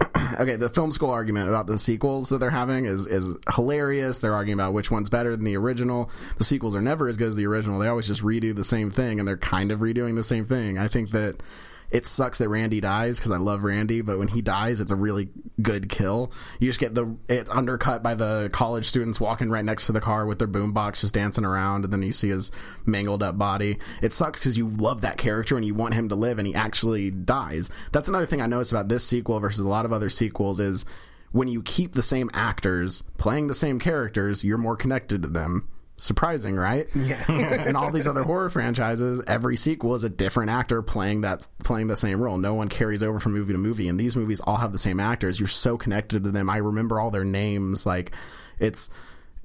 okay, 0.40 0.56
the 0.56 0.70
film 0.70 0.92
school 0.92 1.10
argument 1.10 1.48
about 1.48 1.66
the 1.66 1.78
sequels 1.78 2.28
that 2.28 2.38
they're 2.38 2.50
having 2.50 2.84
is 2.84 3.06
is 3.06 3.34
hilarious. 3.54 4.18
They're 4.18 4.34
arguing 4.34 4.58
about 4.58 4.72
which 4.72 4.90
one's 4.90 5.10
better 5.10 5.34
than 5.34 5.44
the 5.44 5.56
original. 5.56 6.10
The 6.38 6.44
sequels 6.44 6.76
are 6.76 6.82
never 6.82 7.08
as 7.08 7.16
good 7.16 7.28
as 7.28 7.36
the 7.36 7.46
original. 7.46 7.78
They 7.78 7.88
always 7.88 8.06
just 8.06 8.22
redo 8.22 8.54
the 8.54 8.64
same 8.64 8.90
thing, 8.90 9.18
and 9.18 9.26
they're 9.26 9.36
kind 9.36 9.70
of 9.72 9.80
redoing 9.80 10.14
the 10.14 10.22
same 10.22 10.46
thing. 10.46 10.78
I 10.78 10.88
think 10.88 11.10
that 11.10 11.42
it 11.90 12.06
sucks 12.06 12.38
that 12.38 12.48
Randy 12.48 12.80
dies 12.80 13.18
because 13.18 13.30
I 13.30 13.38
love 13.38 13.62
Randy, 13.62 14.02
but 14.02 14.18
when 14.18 14.28
he 14.28 14.42
dies, 14.42 14.80
it's 14.80 14.92
a 14.92 14.96
really 14.96 15.28
good 15.62 15.88
kill. 15.88 16.32
You 16.60 16.68
just 16.68 16.80
get 16.80 16.94
the 16.94 17.16
it 17.28 17.48
undercut 17.48 18.02
by 18.02 18.14
the 18.14 18.50
college 18.52 18.86
students 18.86 19.20
walking 19.20 19.50
right 19.50 19.64
next 19.64 19.86
to 19.86 19.92
the 19.92 20.00
car 20.00 20.26
with 20.26 20.38
their 20.38 20.48
boombox 20.48 21.00
just 21.00 21.14
dancing 21.14 21.44
around, 21.44 21.84
and 21.84 21.92
then 21.92 22.02
you 22.02 22.12
see 22.12 22.28
his 22.28 22.52
mangled 22.84 23.22
up 23.22 23.38
body. 23.38 23.78
It 24.02 24.12
sucks 24.12 24.38
because 24.38 24.58
you 24.58 24.68
love 24.68 25.00
that 25.00 25.16
character 25.16 25.56
and 25.56 25.64
you 25.64 25.74
want 25.74 25.94
him 25.94 26.08
to 26.10 26.14
live, 26.14 26.38
and 26.38 26.46
he 26.46 26.54
actually 26.54 27.10
dies. 27.10 27.70
That's 27.92 28.08
another 28.08 28.26
thing 28.26 28.42
I 28.42 28.46
noticed 28.46 28.72
about 28.72 28.88
this 28.88 29.06
sequel 29.06 29.40
versus 29.40 29.60
a 29.60 29.68
lot 29.68 29.84
of 29.84 29.92
other 29.92 30.10
sequels 30.10 30.60
is 30.60 30.84
when 31.32 31.48
you 31.48 31.62
keep 31.62 31.94
the 31.94 32.02
same 32.02 32.30
actors 32.32 33.02
playing 33.16 33.48
the 33.48 33.54
same 33.54 33.78
characters, 33.78 34.44
you're 34.44 34.58
more 34.58 34.76
connected 34.76 35.22
to 35.22 35.28
them. 35.28 35.68
Surprising, 36.00 36.54
right? 36.54 36.86
Yeah. 36.94 37.66
In 37.68 37.74
all 37.74 37.90
these 37.90 38.06
other 38.06 38.22
horror 38.22 38.48
franchises, 38.50 39.20
every 39.26 39.56
sequel 39.56 39.94
is 39.94 40.04
a 40.04 40.08
different 40.08 40.50
actor 40.50 40.80
playing 40.80 41.22
that 41.22 41.46
playing 41.64 41.88
the 41.88 41.96
same 41.96 42.22
role. 42.22 42.38
No 42.38 42.54
one 42.54 42.68
carries 42.68 43.02
over 43.02 43.18
from 43.18 43.32
movie 43.32 43.52
to 43.52 43.58
movie, 43.58 43.88
and 43.88 43.98
these 43.98 44.14
movies 44.14 44.40
all 44.40 44.56
have 44.56 44.70
the 44.70 44.78
same 44.78 45.00
actors. 45.00 45.40
You're 45.40 45.48
so 45.48 45.76
connected 45.76 46.22
to 46.22 46.30
them. 46.30 46.48
I 46.48 46.58
remember 46.58 47.00
all 47.00 47.10
their 47.10 47.24
names. 47.24 47.84
Like 47.84 48.12
it's 48.60 48.90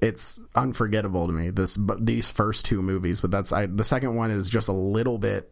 it's 0.00 0.38
unforgettable 0.54 1.26
to 1.26 1.32
me. 1.32 1.50
This 1.50 1.76
but 1.76 2.06
these 2.06 2.30
first 2.30 2.64
two 2.64 2.80
movies, 2.82 3.20
but 3.20 3.32
that's 3.32 3.52
I, 3.52 3.66
the 3.66 3.84
second 3.84 4.14
one 4.14 4.30
is 4.30 4.48
just 4.48 4.68
a 4.68 4.72
little 4.72 5.18
bit 5.18 5.50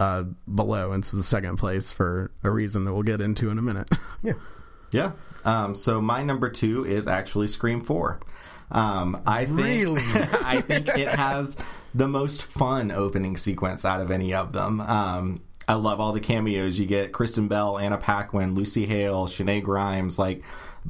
uh, 0.00 0.24
below, 0.52 0.92
and 0.92 1.02
it's 1.02 1.10
the 1.10 1.22
second 1.22 1.58
place 1.58 1.92
for 1.92 2.30
a 2.42 2.50
reason 2.50 2.86
that 2.86 2.94
we'll 2.94 3.02
get 3.02 3.20
into 3.20 3.50
in 3.50 3.58
a 3.58 3.62
minute. 3.62 3.90
yeah. 4.22 4.32
Yeah. 4.92 5.12
Um, 5.44 5.74
so 5.74 6.00
my 6.00 6.22
number 6.22 6.50
two 6.50 6.84
is 6.84 7.08
actually 7.08 7.48
Scream 7.48 7.82
Four. 7.82 8.20
Um, 8.72 9.20
I 9.26 9.44
think 9.44 9.58
Really? 9.58 10.02
I 10.44 10.60
think 10.60 10.88
it 10.88 11.08
has 11.08 11.56
the 11.94 12.08
most 12.08 12.42
fun 12.42 12.90
opening 12.90 13.36
sequence 13.36 13.84
out 13.84 14.00
of 14.00 14.10
any 14.10 14.34
of 14.34 14.52
them. 14.52 14.80
Um, 14.80 15.42
I 15.68 15.74
love 15.74 16.00
all 16.00 16.12
the 16.12 16.20
cameos 16.20 16.78
you 16.78 16.86
get: 16.86 17.12
Kristen 17.12 17.48
Bell, 17.48 17.78
Anna 17.78 17.98
Paquin, 17.98 18.54
Lucy 18.54 18.86
Hale, 18.86 19.26
Shenae 19.26 19.62
Grimes, 19.62 20.18
like 20.18 20.42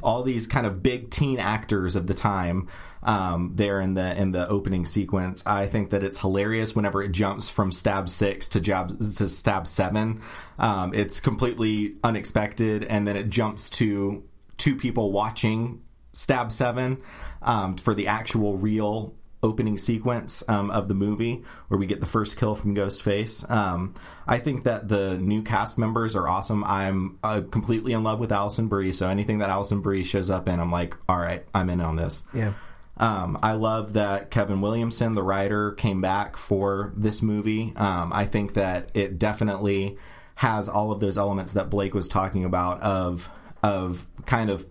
all 0.03 0.23
these 0.23 0.47
kind 0.47 0.67
of 0.67 0.83
big 0.83 1.11
teen 1.11 1.39
actors 1.39 1.97
of 1.97 2.07
the 2.07 2.15
time. 2.15 2.69
Um, 3.05 3.53
there 3.57 3.81
in 3.81 3.95
the 3.95 4.17
in 4.17 4.31
the 4.31 4.49
opening 4.49 4.85
sequence, 4.85 5.45
I 5.45 5.67
think 5.67 5.91
that 5.91 6.05
it's 6.05 6.19
hilarious 6.19 6.77
whenever 6.77 7.03
it 7.03 7.11
jumps 7.11 7.49
from 7.49 7.73
stab 7.73 8.09
six 8.09 8.49
to 8.51 8.61
jab 8.61 8.97
to 9.17 9.29
stab 9.29 9.67
seven. 9.67 10.21
Um, 10.59 10.95
it's 10.95 11.19
completely 11.19 11.97
unexpected, 12.05 12.85
and 12.85 13.07
then 13.07 13.17
it 13.17 13.29
jumps 13.29 13.71
to 13.71 14.23
two 14.57 14.77
people 14.77 15.11
watching 15.11 15.83
stab 16.13 16.53
seven 16.53 17.03
um, 17.43 17.77
for 17.77 17.95
the 17.95 18.07
actual 18.09 18.57
real 18.57 19.15
opening 19.43 19.77
sequence 19.77 20.45
um, 20.49 20.71
of 20.71 20.87
the 20.87 20.95
movie 20.95 21.43
where 21.67 21.79
we 21.79 21.87
get 21.87 22.01
the 22.01 22.07
first 22.07 22.37
kill 22.37 22.55
from 22.55 22.77
Ghostface. 22.77 23.49
Um, 23.51 23.95
I 24.27 24.39
think 24.39 24.65
that 24.65 24.89
the 24.89 25.19
new 25.19 25.43
cast 25.43 25.79
members 25.79 26.15
are 26.15 26.29
awesome. 26.29 26.63
I'm 26.63 27.19
uh, 27.25 27.41
completely 27.51 27.93
in 27.93 28.05
love 28.05 28.21
with 28.21 28.31
Alison 28.31 28.69
Brie, 28.69 28.93
so 28.93 29.09
anything 29.09 29.39
that 29.39 29.51
Alison 29.51 29.81
Brie 29.81 30.05
shows 30.05 30.31
up 30.31 30.49
in, 30.49 30.61
I'm 30.61 30.71
like, 30.71 30.97
all 31.09 31.19
right, 31.19 31.45
I'm 31.53 31.71
in 31.71 31.81
on 31.81 31.97
this. 31.97 32.25
Yeah. 32.33 32.53
Um, 32.97 33.39
I 33.43 33.55
love 33.55 33.95
that 33.95 34.31
Kevin 34.31 34.61
Williamson, 34.61 35.15
the 35.15 35.23
writer, 35.23 35.73
came 35.73 36.01
back 36.01 36.37
for 36.37 36.93
this 36.97 37.21
movie. 37.21 37.73
Um, 37.75 38.13
I 38.13 38.27
think 38.27 38.55
that 38.55 38.93
it 38.95 39.19
definitely 39.19 39.97
has 40.37 40.69
all 40.69 40.93
of 40.93 41.01
those 41.01 41.19
elements 41.19 41.55
that 41.55 41.69
Blake 41.69 41.95
was 41.95 42.09
talking 42.09 42.45
about 42.45 42.81
of 42.81 43.31
of 43.63 44.07
kind 44.27 44.51
of 44.51 44.67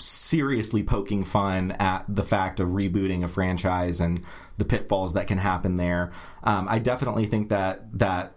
seriously 0.00 0.82
poking 0.82 1.24
fun 1.24 1.72
at 1.72 2.04
the 2.08 2.22
fact 2.22 2.60
of 2.60 2.68
rebooting 2.68 3.24
a 3.24 3.28
franchise 3.28 4.00
and 4.00 4.22
the 4.56 4.64
pitfalls 4.64 5.14
that 5.14 5.26
can 5.26 5.38
happen 5.38 5.76
there. 5.76 6.12
Um, 6.44 6.66
I 6.68 6.78
definitely 6.78 7.26
think 7.26 7.48
that 7.48 7.98
that 7.98 8.34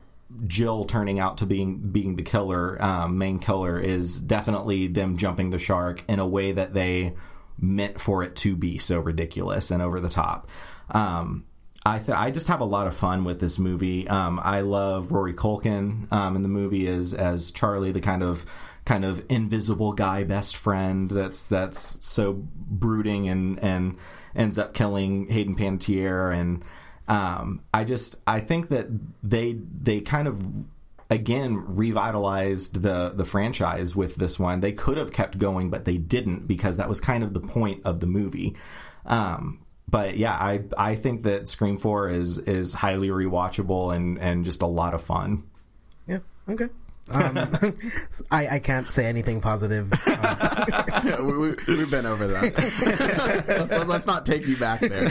Jill 0.48 0.86
turning 0.86 1.20
out 1.20 1.40
to 1.40 1.46
being 1.46 1.80
being 1.92 2.16
the 2.16 2.24
killer, 2.24 2.82
um, 2.82 3.18
main 3.18 3.40
killer, 3.40 3.80
is 3.80 4.20
definitely 4.20 4.88
them 4.88 5.18
jumping 5.18 5.50
the 5.50 5.60
shark 5.60 6.04
in 6.08 6.20
a 6.20 6.28
way 6.28 6.52
that 6.52 6.74
they 6.74 7.14
meant 7.60 8.00
for 8.00 8.24
it 8.24 8.36
to 8.38 8.56
be 8.56 8.78
so 8.78 9.00
ridiculous 9.00 9.72
and 9.72 9.82
over 9.82 10.00
the 10.00 10.10
top. 10.10 10.50
Um, 10.90 11.46
I 11.86 11.98
th- 11.98 12.18
I 12.18 12.32
just 12.32 12.48
have 12.48 12.62
a 12.62 12.66
lot 12.66 12.88
of 12.88 12.96
fun 12.96 13.24
with 13.24 13.40
this 13.40 13.58
movie. 13.58 14.08
Um, 14.08 14.40
I 14.42 14.62
love 14.62 15.12
Rory 15.12 15.34
Culkin 15.34 16.12
um, 16.12 16.36
in 16.36 16.44
the 16.44 16.48
movie 16.48 16.88
as 16.88 17.14
as 17.14 17.52
Charlie, 17.52 17.92
the 17.92 18.02
kind 18.02 18.24
of 18.24 18.46
kind 18.86 19.06
of 19.06 19.24
invisible 19.30 19.94
guy 19.94 20.24
best 20.24 20.58
friend 20.58 21.10
that's 21.10 21.48
that's 21.48 21.98
so 22.06 22.34
brooding 22.34 23.30
and 23.30 23.60
and 23.60 23.98
ends 24.36 24.58
up 24.58 24.74
killing 24.74 25.28
Hayden 25.28 25.56
Panettiere 25.56 26.36
and 26.36 26.64
um, 27.08 27.62
I 27.74 27.84
just 27.84 28.16
I 28.26 28.40
think 28.40 28.70
that 28.70 28.88
they 29.22 29.54
they 29.54 30.00
kind 30.00 30.28
of 30.30 30.42
again 31.10 31.76
revitalized 31.76 32.82
the 32.82 33.10
the 33.10 33.26
franchise 33.26 33.96
with 33.96 34.16
this 34.16 34.40
one. 34.40 34.62
They 34.62 34.72
could 34.72 34.98
have 34.98 35.12
kept 35.12 35.38
going, 35.38 35.70
but 35.70 35.84
they 35.84 35.98
didn't 35.98 36.48
because 36.48 36.78
that 36.78 36.88
was 36.88 37.02
kind 37.02 37.24
of 37.24 37.34
the 37.34 37.42
point 37.42 37.82
of 37.84 38.00
the 38.00 38.08
movie. 38.08 38.56
Um, 39.06 39.60
but 39.90 40.16
yeah, 40.16 40.32
I 40.32 40.64
I 40.78 40.96
think 40.96 41.24
that 41.24 41.50
Scream 41.50 41.78
Four 41.78 42.08
is 42.08 42.40
is 42.40 42.74
highly 42.74 43.10
rewatchable 43.10 43.94
and 43.94 44.18
and 44.18 44.46
just 44.46 44.62
a 44.62 44.68
lot 44.68 44.94
of 44.94 45.04
fun. 45.04 45.44
Yeah. 46.08 46.20
Okay. 46.48 46.70
Um, 47.10 47.56
I, 48.32 48.48
I 48.48 48.60
can't 48.60 48.90
say 48.90 49.06
anything 49.06 49.42
positive. 49.42 49.92
Um, 50.08 51.26
we, 51.26 51.38
we, 51.38 51.56
we've 51.68 51.92
been 51.92 52.06
over 52.06 52.28
that. 52.28 53.68
let's, 53.70 53.88
let's 53.88 54.06
not 54.06 54.26
take 54.26 54.48
you 54.48 54.56
back 54.58 54.82
there. 54.82 55.10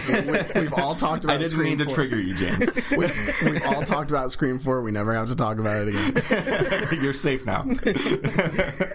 We, 0.55 0.63
have 0.63 0.75
all 0.75 0.95
talked 0.95 1.25
about. 1.25 1.35
I 1.35 1.39
didn't 1.39 1.51
Scream 1.51 1.65
mean 1.65 1.79
to 1.79 1.85
4. 1.87 1.95
trigger 1.95 2.21
you, 2.21 2.35
James. 2.35 2.71
We, 2.93 3.51
we've 3.51 3.67
all 3.67 3.83
talked 3.83 4.11
about 4.11 4.31
Scream 4.31 4.59
Four. 4.59 4.83
We 4.83 4.93
never 4.93 5.15
have 5.15 5.29
to 5.29 5.37
talk 5.37 5.59
about 5.59 5.89
it 5.89 5.95
again. 5.95 7.03
You're 7.03 7.13
safe 7.13 7.45
now. 7.45 7.67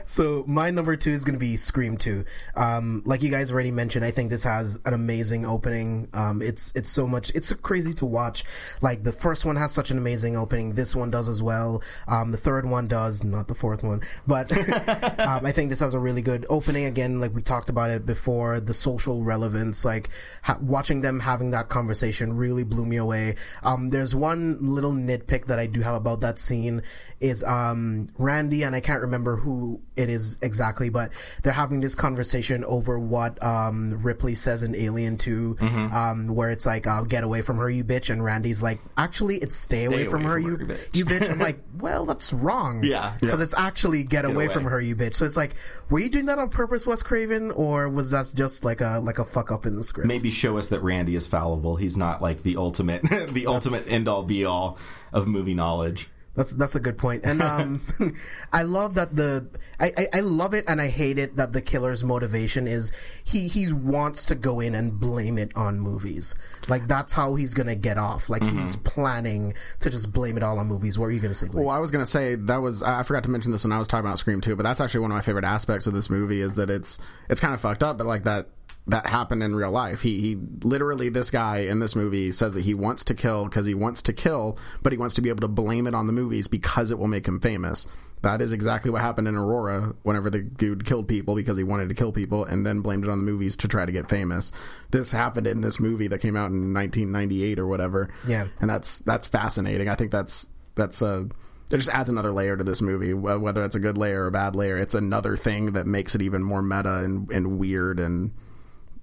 so 0.05 0.43
my 0.47 0.71
number 0.71 0.95
two 0.95 1.11
is 1.11 1.25
going 1.25 1.35
to 1.35 1.39
be 1.39 1.57
Scream 1.57 1.97
Two. 1.97 2.25
Um, 2.55 3.03
like 3.05 3.21
you 3.21 3.29
guys 3.29 3.51
already 3.51 3.71
mentioned, 3.71 4.05
I 4.05 4.11
think 4.11 4.29
this 4.29 4.43
has 4.43 4.79
an 4.85 4.93
amazing 4.93 5.45
opening. 5.45 6.09
Um, 6.13 6.41
it's 6.41 6.71
it's 6.75 6.89
so 6.89 7.07
much. 7.07 7.29
It's 7.35 7.51
crazy 7.53 7.93
to 7.95 8.05
watch. 8.05 8.45
Like 8.81 9.03
the 9.03 9.11
first 9.11 9.45
one 9.45 9.55
has 9.57 9.71
such 9.71 9.91
an 9.91 9.97
amazing 9.97 10.35
opening. 10.37 10.73
This 10.73 10.95
one 10.95 11.11
does 11.11 11.27
as 11.27 11.43
well. 11.43 11.83
Um, 12.07 12.31
the 12.31 12.37
third 12.37 12.65
one 12.65 12.84
does, 12.87 13.23
not 13.23 13.47
the 13.47 13.55
fourth 13.55 13.83
one, 13.83 14.01
but 14.27 14.51
um, 15.19 15.45
I 15.45 15.51
think 15.51 15.69
this 15.69 15.79
has 15.79 15.93
a 15.93 15.99
really 15.99 16.21
good 16.21 16.45
opening. 16.49 16.85
Again, 16.85 17.19
like 17.19 17.33
we 17.33 17.41
talked 17.41 17.69
about 17.69 17.89
it 17.89 18.05
before, 18.05 18.59
the 18.59 18.73
social 18.73 19.23
relevance, 19.23 19.85
like 19.85 20.09
ha- 20.43 20.57
watching 20.61 21.01
them 21.01 21.19
having 21.19 21.51
that 21.51 21.69
conversation 21.69 22.35
really 22.35 22.63
blew 22.63 22.85
me 22.85 22.97
away. 22.97 23.35
Um, 23.63 23.89
there's 23.89 24.15
one 24.15 24.57
little 24.61 24.93
nitpick 24.93 25.45
that 25.45 25.59
I 25.59 25.67
do 25.67 25.81
have 25.81 25.95
about 25.95 26.21
that 26.21 26.39
scene 26.39 26.81
is 27.19 27.43
um, 27.43 28.07
Randy 28.17 28.63
and 28.63 28.75
I 28.75 28.81
can't 28.81 29.01
remember 29.01 29.37
who 29.37 29.81
it 29.95 30.09
is 30.09 30.37
exactly, 30.41 30.89
but 30.89 31.11
they're 31.43 31.53
having 31.53 31.79
this 31.79 31.95
conversation 31.95 32.63
over 32.65 32.99
what 32.99 33.41
um, 33.43 34.01
Ripley 34.03 34.35
says 34.35 34.63
in 34.63 34.75
Alien 34.75 35.17
2, 35.17 35.57
um, 35.61 36.27
where 36.27 36.51
it's 36.51 36.65
like, 36.65 36.87
uh, 36.87 37.01
"Get 37.01 37.23
away 37.23 37.41
from 37.41 37.57
her, 37.57 37.69
you 37.69 37.83
bitch," 37.83 38.09
and 38.09 38.23
Randy's 38.23 38.61
like, 38.61 38.79
"Actually, 38.97 39.37
it's 39.37 39.55
stay, 39.55 39.85
away, 39.85 40.05
from, 40.05 40.23
her, 40.23 40.37
you 40.37 40.57
bitch." 40.57 40.79
you 40.93 41.05
bitch." 41.05 41.29
I'm 41.29 41.39
like, 41.39 41.59
"Well, 41.79 42.05
that's 42.05 42.33
wrong." 42.33 42.74
Yeah. 42.83 43.15
because 43.19 43.41
it's 43.41 43.53
actually 43.55 44.03
"Get, 44.03 44.25
away, 44.25 44.45
away. 44.45 44.47
from 44.49 44.65
her, 44.65 44.79
you 44.79 44.95
bitch." 44.95 45.15
So 45.15 45.25
it's 45.25 45.37
like, 45.37 45.55
were 45.89 45.99
you 45.99 46.09
doing 46.09 46.25
that 46.27 46.39
on 46.39 46.49
purpose, 46.49 46.85
Wes 46.85 47.03
Craven, 47.03 47.51
or 47.51 47.89
was 47.89 48.11
that 48.11 48.31
just 48.35 48.63
like 48.63 48.81
a 48.81 48.99
like 49.03 49.19
a 49.19 49.25
fuck 49.25 49.51
up 49.51 49.65
in 49.65 49.75
the 49.75 49.83
script? 49.83 50.07
Maybe 50.07 50.31
show 50.31 50.57
us 50.57 50.69
that 50.69 50.81
Randy 50.81 51.15
is 51.15 51.27
fallible. 51.27 51.75
He's 51.75 51.97
not 51.97 52.21
like 52.21 52.43
the 52.43 52.57
ultimate, 52.57 53.03
the 53.29 53.47
ultimate 53.47 53.89
end 53.89 54.07
all 54.07 54.23
be 54.23 54.45
all 54.45 54.77
of 55.13 55.27
movie 55.27 55.53
knowledge. 55.53 56.09
That's 56.35 56.51
that's 56.51 56.75
a 56.75 56.79
good 56.79 56.97
point, 56.97 57.23
and 57.23 57.41
um, 57.41 57.81
I 58.53 58.63
love 58.63 58.95
that 58.95 59.15
the 59.15 59.47
I, 59.79 59.93
I, 59.97 60.07
I 60.13 60.19
love 60.21 60.53
it 60.53 60.65
and 60.67 60.81
I 60.81 60.87
hate 60.87 61.17
it 61.17 61.35
that 61.35 61.53
the 61.53 61.61
killer's 61.61 62.03
motivation 62.03 62.67
is 62.67 62.91
he 63.23 63.47
he 63.47 63.71
wants 63.71 64.25
to 64.27 64.35
go 64.35 64.59
in 64.59 64.75
and 64.75 64.99
blame 64.99 65.37
it 65.37 65.55
on 65.55 65.79
movies. 65.79 66.35
Like 66.67 66.87
that's 66.87 67.13
how 67.13 67.35
he's 67.35 67.53
gonna 67.53 67.75
get 67.75 67.97
off. 67.97 68.29
Like 68.29 68.43
he's 68.43 68.75
planning 68.75 69.53
to 69.81 69.89
just 69.89 70.11
blame 70.11 70.37
it 70.37 70.43
all 70.43 70.59
on 70.59 70.67
movies. 70.67 70.97
What 70.97 71.07
are 71.07 71.11
you 71.11 71.19
gonna 71.19 71.33
say? 71.33 71.47
Blake? 71.47 71.65
Well, 71.65 71.75
I 71.75 71.79
was 71.79 71.91
gonna 71.91 72.05
say 72.05 72.35
that 72.35 72.57
was 72.57 72.83
I 72.83 73.03
forgot 73.03 73.23
to 73.23 73.29
mention 73.29 73.51
this 73.51 73.63
when 73.63 73.71
I 73.71 73.79
was 73.79 73.87
talking 73.87 74.05
about 74.05 74.19
Scream 74.19 74.41
too, 74.41 74.55
but 74.55 74.63
that's 74.63 74.79
actually 74.81 75.01
one 75.01 75.11
of 75.11 75.15
my 75.15 75.21
favorite 75.21 75.45
aspects 75.45 75.87
of 75.87 75.93
this 75.93 76.09
movie 76.09 76.41
is 76.41 76.55
that 76.55 76.69
it's 76.69 76.99
it's 77.29 77.41
kind 77.41 77.53
of 77.53 77.61
fucked 77.61 77.83
up, 77.83 77.97
but 77.97 78.07
like 78.07 78.23
that 78.23 78.47
that 78.87 79.07
happened 79.07 79.41
in 79.41 79.55
real 79.55 79.71
life. 79.71 80.01
He 80.01 80.21
he 80.21 80.37
literally 80.61 81.09
this 81.09 81.31
guy 81.31 81.59
in 81.59 81.79
this 81.79 81.95
movie 81.95 82.31
says 82.31 82.53
that 82.53 82.63
he 82.63 82.73
wants 82.73 83.03
to 83.05 83.13
kill 83.15 83.45
because 83.45 83.65
he 83.65 83.73
wants 83.73 84.01
to 84.03 84.13
kill, 84.13 84.57
but 84.83 84.91
he 84.91 84.97
wants 84.97 85.15
to 85.15 85.21
be 85.21 85.29
able 85.29 85.41
to 85.41 85.47
blame 85.47 85.87
it 85.87 85.95
on 85.95 86.07
the 86.07 86.13
movies 86.13 86.47
because 86.47 86.91
it 86.91 86.99
will 86.99 87.07
make 87.07 87.27
him 87.27 87.39
famous. 87.39 87.87
That 88.21 88.41
is 88.41 88.53
exactly 88.53 88.91
what 88.91 89.01
happened 89.01 89.27
in 89.27 89.35
Aurora 89.35 89.95
whenever 90.03 90.29
the 90.29 90.41
dude 90.41 90.85
killed 90.85 91.07
people 91.07 91.35
because 91.35 91.57
he 91.57 91.63
wanted 91.63 91.89
to 91.89 91.95
kill 91.95 92.11
people 92.11 92.45
and 92.45 92.65
then 92.65 92.81
blamed 92.81 93.03
it 93.03 93.09
on 93.09 93.23
the 93.23 93.31
movies 93.31 93.57
to 93.57 93.67
try 93.67 93.85
to 93.85 93.91
get 93.91 94.09
famous. 94.09 94.51
This 94.91 95.11
happened 95.11 95.47
in 95.47 95.61
this 95.61 95.79
movie 95.79 96.07
that 96.07 96.21
came 96.21 96.35
out 96.35 96.49
in 96.49 96.73
1998 96.73 97.59
or 97.59 97.67
whatever. 97.67 98.13
Yeah. 98.27 98.47
And 98.59 98.69
that's 98.69 98.99
that's 98.99 99.27
fascinating. 99.27 99.89
I 99.89 99.95
think 99.95 100.11
that's 100.11 100.47
that's 100.75 101.01
uh 101.01 101.25
it 101.71 101.77
just 101.77 101.89
adds 101.89 102.09
another 102.09 102.31
layer 102.31 102.55
to 102.55 102.63
this 102.63 102.81
movie, 102.81 103.13
whether 103.13 103.65
it's 103.65 103.75
a 103.75 103.79
good 103.79 103.97
layer 103.97 104.23
or 104.23 104.27
a 104.27 104.31
bad 104.31 104.55
layer. 104.55 104.77
It's 104.77 104.93
another 104.93 105.35
thing 105.35 105.73
that 105.73 105.87
makes 105.87 106.13
it 106.13 106.21
even 106.21 106.43
more 106.43 106.61
meta 106.61 107.03
and, 107.03 107.31
and 107.31 107.57
weird 107.57 107.99
and 107.99 108.31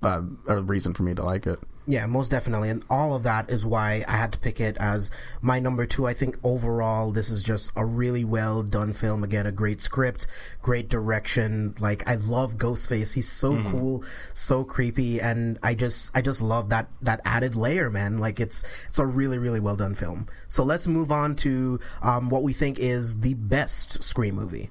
uh, 0.02 0.22
a 0.46 0.62
reason 0.62 0.94
for 0.94 1.02
me 1.02 1.14
to 1.14 1.22
like 1.22 1.46
it. 1.46 1.58
Yeah, 1.86 2.06
most 2.06 2.30
definitely. 2.30 2.68
And 2.68 2.84
all 2.88 3.14
of 3.14 3.24
that 3.24 3.50
is 3.50 3.66
why 3.66 4.04
I 4.06 4.12
had 4.12 4.32
to 4.32 4.38
pick 4.38 4.60
it 4.60 4.76
as 4.76 5.10
my 5.40 5.58
number 5.58 5.84
two. 5.84 6.06
I 6.06 6.14
think 6.14 6.36
overall, 6.44 7.10
this 7.10 7.28
is 7.28 7.42
just 7.42 7.72
a 7.74 7.84
really 7.84 8.24
well 8.24 8.62
done 8.62 8.92
film. 8.92 9.24
Again, 9.24 9.46
a 9.46 9.52
great 9.52 9.80
script, 9.80 10.28
great 10.60 10.88
direction. 10.88 11.74
Like, 11.80 12.08
I 12.08 12.14
love 12.14 12.56
Ghostface. 12.56 13.14
He's 13.14 13.28
so 13.28 13.54
mm-hmm. 13.54 13.70
cool, 13.70 14.04
so 14.32 14.62
creepy. 14.62 15.20
And 15.20 15.58
I 15.60 15.74
just, 15.74 16.12
I 16.14 16.20
just 16.20 16.40
love 16.40 16.68
that, 16.68 16.88
that 17.00 17.20
added 17.24 17.56
layer, 17.56 17.90
man. 17.90 18.18
Like, 18.18 18.38
it's, 18.38 18.64
it's 18.88 19.00
a 19.00 19.06
really, 19.06 19.38
really 19.38 19.60
well 19.60 19.76
done 19.76 19.96
film. 19.96 20.28
So 20.46 20.62
let's 20.62 20.86
move 20.86 21.10
on 21.10 21.34
to, 21.36 21.80
um, 22.00 22.30
what 22.30 22.44
we 22.44 22.52
think 22.52 22.78
is 22.78 23.20
the 23.20 23.34
best 23.34 24.04
Scream 24.04 24.36
movie. 24.36 24.70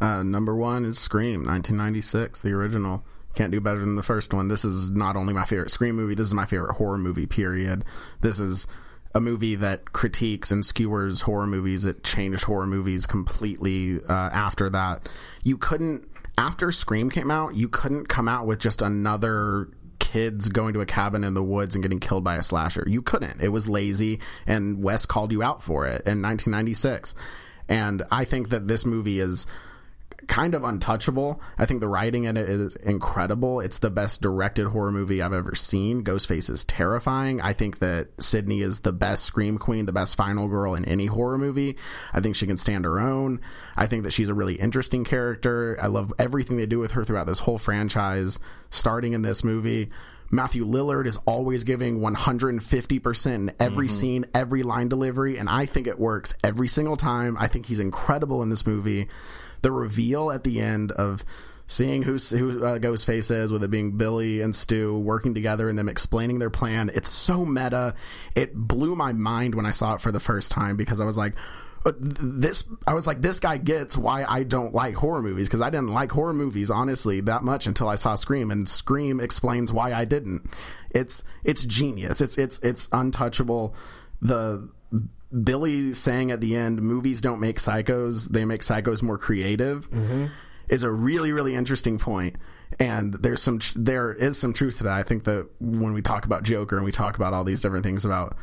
Uh, 0.00 0.22
number 0.22 0.54
one 0.54 0.84
is 0.84 0.98
Scream, 0.98 1.46
1996, 1.46 2.42
the 2.42 2.52
original. 2.52 3.02
Can't 3.34 3.50
do 3.50 3.60
better 3.60 3.80
than 3.80 3.96
the 3.96 4.02
first 4.02 4.32
one. 4.32 4.48
This 4.48 4.64
is 4.64 4.90
not 4.90 5.16
only 5.16 5.32
my 5.32 5.44
favorite 5.44 5.70
Scream 5.70 5.96
movie, 5.96 6.14
this 6.14 6.28
is 6.28 6.34
my 6.34 6.46
favorite 6.46 6.74
horror 6.74 6.98
movie, 6.98 7.26
period. 7.26 7.84
This 8.20 8.40
is 8.40 8.66
a 9.14 9.20
movie 9.20 9.54
that 9.56 9.92
critiques 9.92 10.50
and 10.50 10.64
skewers 10.64 11.22
horror 11.22 11.46
movies. 11.46 11.84
It 11.84 12.02
changed 12.02 12.44
horror 12.44 12.66
movies 12.66 13.06
completely 13.06 14.00
uh, 14.08 14.12
after 14.12 14.68
that. 14.70 15.08
You 15.42 15.56
couldn't, 15.56 16.08
after 16.36 16.72
Scream 16.72 17.10
came 17.10 17.30
out, 17.30 17.54
you 17.54 17.68
couldn't 17.68 18.06
come 18.06 18.28
out 18.28 18.46
with 18.46 18.58
just 18.58 18.82
another 18.82 19.68
kids 20.00 20.48
going 20.48 20.74
to 20.74 20.80
a 20.80 20.86
cabin 20.86 21.24
in 21.24 21.34
the 21.34 21.42
woods 21.42 21.74
and 21.74 21.82
getting 21.82 22.00
killed 22.00 22.24
by 22.24 22.36
a 22.36 22.42
slasher. 22.42 22.84
You 22.86 23.02
couldn't. 23.02 23.40
It 23.40 23.48
was 23.48 23.68
lazy, 23.68 24.20
and 24.46 24.82
Wes 24.82 25.06
called 25.06 25.32
you 25.32 25.42
out 25.42 25.62
for 25.62 25.86
it 25.86 26.02
in 26.06 26.22
1996. 26.22 27.14
And 27.68 28.02
I 28.10 28.24
think 28.24 28.50
that 28.50 28.68
this 28.68 28.84
movie 28.84 29.20
is 29.20 29.46
kind 30.28 30.54
of 30.54 30.64
untouchable. 30.64 31.40
I 31.58 31.66
think 31.66 31.80
the 31.80 31.88
writing 31.88 32.24
in 32.24 32.36
it 32.36 32.48
is 32.48 32.76
incredible. 32.76 33.60
It's 33.60 33.78
the 33.78 33.90
best 33.90 34.20
directed 34.22 34.66
horror 34.66 34.92
movie 34.92 35.22
I've 35.22 35.32
ever 35.32 35.54
seen. 35.54 36.04
Ghostface 36.04 36.50
is 36.50 36.64
terrifying. 36.64 37.40
I 37.40 37.52
think 37.52 37.78
that 37.78 38.08
Sidney 38.18 38.60
is 38.60 38.80
the 38.80 38.92
best 38.92 39.24
scream 39.24 39.58
queen, 39.58 39.86
the 39.86 39.92
best 39.92 40.16
final 40.16 40.48
girl 40.48 40.74
in 40.74 40.84
any 40.84 41.06
horror 41.06 41.38
movie. 41.38 41.76
I 42.12 42.20
think 42.20 42.36
she 42.36 42.46
can 42.46 42.56
stand 42.56 42.84
her 42.84 42.98
own. 42.98 43.40
I 43.76 43.86
think 43.86 44.04
that 44.04 44.12
she's 44.12 44.28
a 44.28 44.34
really 44.34 44.54
interesting 44.54 45.04
character. 45.04 45.78
I 45.80 45.86
love 45.86 46.12
everything 46.18 46.56
they 46.56 46.66
do 46.66 46.78
with 46.78 46.92
her 46.92 47.04
throughout 47.04 47.26
this 47.26 47.40
whole 47.40 47.58
franchise, 47.58 48.38
starting 48.70 49.12
in 49.12 49.22
this 49.22 49.44
movie. 49.44 49.90
Matthew 50.30 50.64
Lillard 50.64 51.06
is 51.06 51.18
always 51.26 51.64
giving 51.64 52.00
150% 52.00 53.34
in 53.34 53.52
every 53.60 53.86
mm-hmm. 53.86 53.94
scene, 53.94 54.26
every 54.34 54.62
line 54.62 54.88
delivery, 54.88 55.38
and 55.38 55.48
I 55.48 55.66
think 55.66 55.86
it 55.86 55.98
works 55.98 56.34
every 56.42 56.68
single 56.68 56.96
time. 56.96 57.36
I 57.38 57.46
think 57.48 57.66
he's 57.66 57.80
incredible 57.80 58.42
in 58.42 58.50
this 58.50 58.66
movie 58.66 59.08
the 59.64 59.72
reveal 59.72 60.30
at 60.30 60.44
the 60.44 60.60
end 60.60 60.92
of 60.92 61.24
seeing 61.66 62.02
who 62.02 62.12
who 62.12 62.64
uh, 62.64 62.78
Ghostface 62.78 63.34
is, 63.34 63.50
with 63.50 63.64
it 63.64 63.70
being 63.70 63.96
Billy 63.96 64.42
and 64.42 64.54
Stu 64.54 64.96
working 64.98 65.34
together 65.34 65.68
and 65.68 65.78
them 65.78 65.88
explaining 65.88 66.38
their 66.38 66.50
plan. 66.50 66.90
It's 66.94 67.08
so 67.08 67.44
meta. 67.44 67.94
It 68.36 68.54
blew 68.54 68.94
my 68.94 69.12
mind 69.12 69.54
when 69.54 69.66
I 69.66 69.72
saw 69.72 69.94
it 69.94 70.00
for 70.00 70.12
the 70.12 70.20
first 70.20 70.52
time 70.52 70.76
because 70.76 71.00
I 71.00 71.04
was 71.04 71.18
like. 71.18 71.34
This 71.84 72.64
I 72.86 72.94
was 72.94 73.06
like 73.06 73.20
this 73.20 73.40
guy 73.40 73.58
gets 73.58 73.96
why 73.96 74.24
I 74.26 74.42
don't 74.42 74.74
like 74.74 74.94
horror 74.94 75.20
movies 75.20 75.48
because 75.48 75.60
I 75.60 75.68
didn't 75.68 75.92
like 75.92 76.10
horror 76.12 76.32
movies 76.32 76.70
honestly 76.70 77.20
that 77.22 77.42
much 77.44 77.66
until 77.66 77.88
I 77.88 77.96
saw 77.96 78.14
Scream 78.14 78.50
and 78.50 78.66
Scream 78.66 79.20
explains 79.20 79.70
why 79.70 79.92
I 79.92 80.06
didn't. 80.06 80.50
It's 80.94 81.24
it's 81.42 81.64
genius. 81.64 82.22
It's 82.22 82.38
it's 82.38 82.58
it's 82.60 82.88
untouchable. 82.90 83.74
The 84.22 84.68
Billy 85.42 85.92
saying 85.94 86.30
at 86.30 86.40
the 86.40 86.54
end, 86.56 86.80
movies 86.80 87.20
don't 87.20 87.40
make 87.40 87.58
psychos, 87.58 88.28
they 88.28 88.44
make 88.44 88.60
psychos 88.60 89.02
more 89.02 89.18
creative, 89.18 89.90
mm-hmm. 89.90 90.26
is 90.68 90.82
a 90.82 90.90
really, 90.90 91.32
really 91.32 91.54
interesting 91.54 91.98
point. 91.98 92.36
And 92.78 93.14
there's 93.14 93.42
some, 93.42 93.60
there 93.74 94.12
is 94.12 94.38
some 94.38 94.52
truth 94.52 94.78
to 94.78 94.84
that. 94.84 94.92
I 94.92 95.02
think 95.02 95.24
that 95.24 95.48
when 95.60 95.92
we 95.92 96.02
talk 96.02 96.24
about 96.24 96.44
Joker 96.44 96.76
and 96.76 96.84
we 96.84 96.92
talk 96.92 97.16
about 97.16 97.32
all 97.32 97.44
these 97.44 97.62
different 97.62 97.84
things 97.84 98.04
about, 98.04 98.36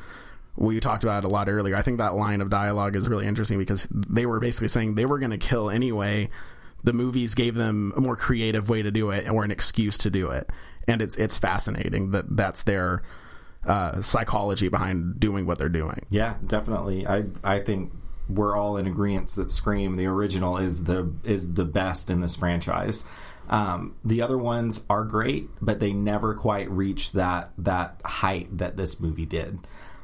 we 0.55 0.79
talked 0.79 1.03
about 1.03 1.23
it 1.23 1.27
a 1.27 1.29
lot 1.29 1.49
earlier. 1.49 1.75
I 1.75 1.81
think 1.81 1.99
that 1.99 2.15
line 2.15 2.41
of 2.41 2.49
dialogue 2.49 2.95
is 2.95 3.07
really 3.07 3.27
interesting 3.27 3.57
because 3.57 3.87
they 3.91 4.25
were 4.25 4.39
basically 4.39 4.67
saying 4.67 4.95
they 4.95 5.05
were 5.05 5.19
going 5.19 5.31
to 5.31 5.37
kill 5.37 5.69
anyway. 5.69 6.29
The 6.83 6.93
movies 6.93 7.35
gave 7.35 7.55
them 7.55 7.93
a 7.95 8.01
more 8.01 8.15
creative 8.15 8.69
way 8.69 8.81
to 8.81 8.91
do 8.91 9.11
it 9.11 9.29
or 9.29 9.43
an 9.43 9.51
excuse 9.51 9.97
to 9.99 10.09
do 10.09 10.29
it. 10.29 10.49
And 10.87 11.01
it's, 11.01 11.15
it's 11.17 11.37
fascinating 11.37 12.11
that 12.11 12.25
that's 12.35 12.63
their, 12.63 13.03
uh, 13.65 14.01
psychology 14.01 14.69
behind 14.69 15.19
doing 15.19 15.45
what 15.45 15.57
they're 15.57 15.69
doing. 15.69 16.05
Yeah, 16.09 16.35
definitely. 16.45 17.05
I 17.05 17.25
I 17.43 17.59
think 17.59 17.93
we're 18.27 18.55
all 18.55 18.77
in 18.77 18.87
agreement 18.87 19.29
that 19.35 19.49
Scream, 19.49 19.95
the 19.95 20.05
original, 20.05 20.57
is 20.57 20.85
the 20.85 21.13
is 21.23 21.53
the 21.53 21.65
best 21.65 22.09
in 22.09 22.21
this 22.21 22.35
franchise. 22.35 23.05
Um, 23.49 23.95
the 24.03 24.21
other 24.21 24.37
ones 24.37 24.83
are 24.89 25.03
great, 25.03 25.49
but 25.61 25.79
they 25.79 25.93
never 25.93 26.33
quite 26.33 26.69
reach 26.71 27.11
that 27.11 27.51
that 27.57 28.01
height 28.03 28.57
that 28.57 28.77
this 28.77 28.99
movie 28.99 29.25
did. 29.25 29.59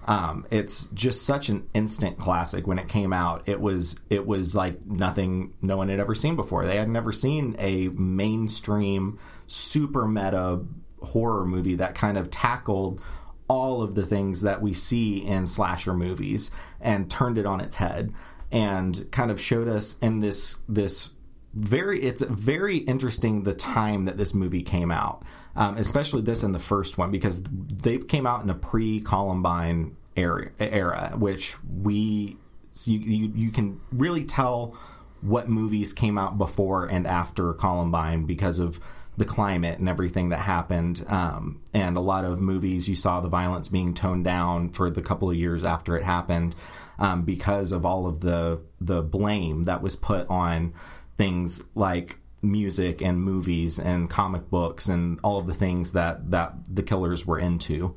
Um, 0.07 0.47
it's 0.49 0.87
just 0.87 1.23
such 1.23 1.49
an 1.49 1.67
instant 1.73 2.17
classic. 2.17 2.65
When 2.65 2.79
it 2.79 2.87
came 2.87 3.11
out, 3.11 3.43
it 3.45 3.59
was 3.59 3.97
it 4.09 4.25
was 4.25 4.55
like 4.55 4.85
nothing 4.85 5.53
no 5.61 5.75
one 5.75 5.89
had 5.89 5.99
ever 5.99 6.15
seen 6.15 6.37
before. 6.37 6.65
They 6.65 6.77
had 6.77 6.89
never 6.89 7.11
seen 7.11 7.55
a 7.59 7.89
mainstream 7.89 9.19
super 9.47 10.07
meta 10.07 10.61
horror 11.01 11.45
movie 11.45 11.75
that 11.75 11.93
kind 11.93 12.17
of 12.17 12.31
tackled 12.31 13.01
all 13.49 13.81
of 13.81 13.95
the 13.95 14.05
things 14.05 14.41
that 14.41 14.61
we 14.61 14.73
see 14.73 15.17
in 15.17 15.45
slasher 15.45 15.93
movies 15.93 16.51
and 16.81 17.09
turned 17.09 17.37
it 17.37 17.45
on 17.45 17.61
its 17.61 17.75
head 17.75 18.13
and 18.51 19.09
kind 19.11 19.31
of 19.31 19.39
showed 19.39 19.67
us 19.67 19.97
in 20.01 20.19
this 20.19 20.57
this 20.67 21.11
very 21.53 22.01
it's 22.01 22.21
very 22.21 22.77
interesting 22.77 23.43
the 23.43 23.53
time 23.53 24.05
that 24.05 24.17
this 24.17 24.33
movie 24.33 24.63
came 24.63 24.91
out 24.91 25.23
um, 25.57 25.75
especially 25.77 26.21
this 26.21 26.43
in 26.43 26.53
the 26.53 26.59
first 26.59 26.97
one 26.97 27.11
because 27.11 27.41
they 27.43 27.97
came 27.97 28.25
out 28.25 28.43
in 28.43 28.49
a 28.49 28.55
pre 28.55 29.01
Columbine 29.01 29.97
era, 30.15 30.51
era 30.59 31.13
which 31.17 31.55
we 31.63 32.37
you, 32.85 32.99
you, 32.99 33.31
you 33.35 33.51
can 33.51 33.81
really 33.91 34.23
tell 34.23 34.77
what 35.21 35.49
movies 35.49 35.93
came 35.93 36.17
out 36.17 36.37
before 36.37 36.85
and 36.85 37.07
after 37.07 37.51
Columbine 37.53 38.25
because 38.25 38.59
of 38.59 38.79
the 39.17 39.25
climate 39.25 39.79
and 39.79 39.89
everything 39.89 40.29
that 40.29 40.41
happened. 40.41 41.03
Um, 41.07 41.61
and 41.73 41.97
a 41.97 42.01
lot 42.01 42.23
of 42.23 42.39
movies, 42.39 42.87
you 42.87 42.95
saw 42.95 43.19
the 43.19 43.27
violence 43.27 43.67
being 43.67 43.95
toned 43.95 44.25
down 44.25 44.69
for 44.69 44.91
the 44.91 45.01
couple 45.01 45.27
of 45.27 45.35
years 45.35 45.63
after 45.63 45.97
it 45.97 46.03
happened 46.03 46.53
um, 46.99 47.23
because 47.23 47.71
of 47.71 47.83
all 47.85 48.05
of 48.05 48.21
the 48.21 48.59
the 48.79 49.01
blame 49.01 49.63
that 49.63 49.81
was 49.81 49.95
put 49.95 50.27
on 50.29 50.73
things 51.17 51.63
like 51.73 52.19
music 52.41 53.01
and 53.01 53.21
movies 53.21 53.79
and 53.79 54.09
comic 54.09 54.49
books 54.49 54.87
and 54.87 55.19
all 55.23 55.37
of 55.39 55.47
the 55.47 55.53
things 55.53 55.93
that 55.93 56.31
that 56.31 56.53
the 56.69 56.83
killers 56.83 57.25
were 57.25 57.39
into. 57.39 57.95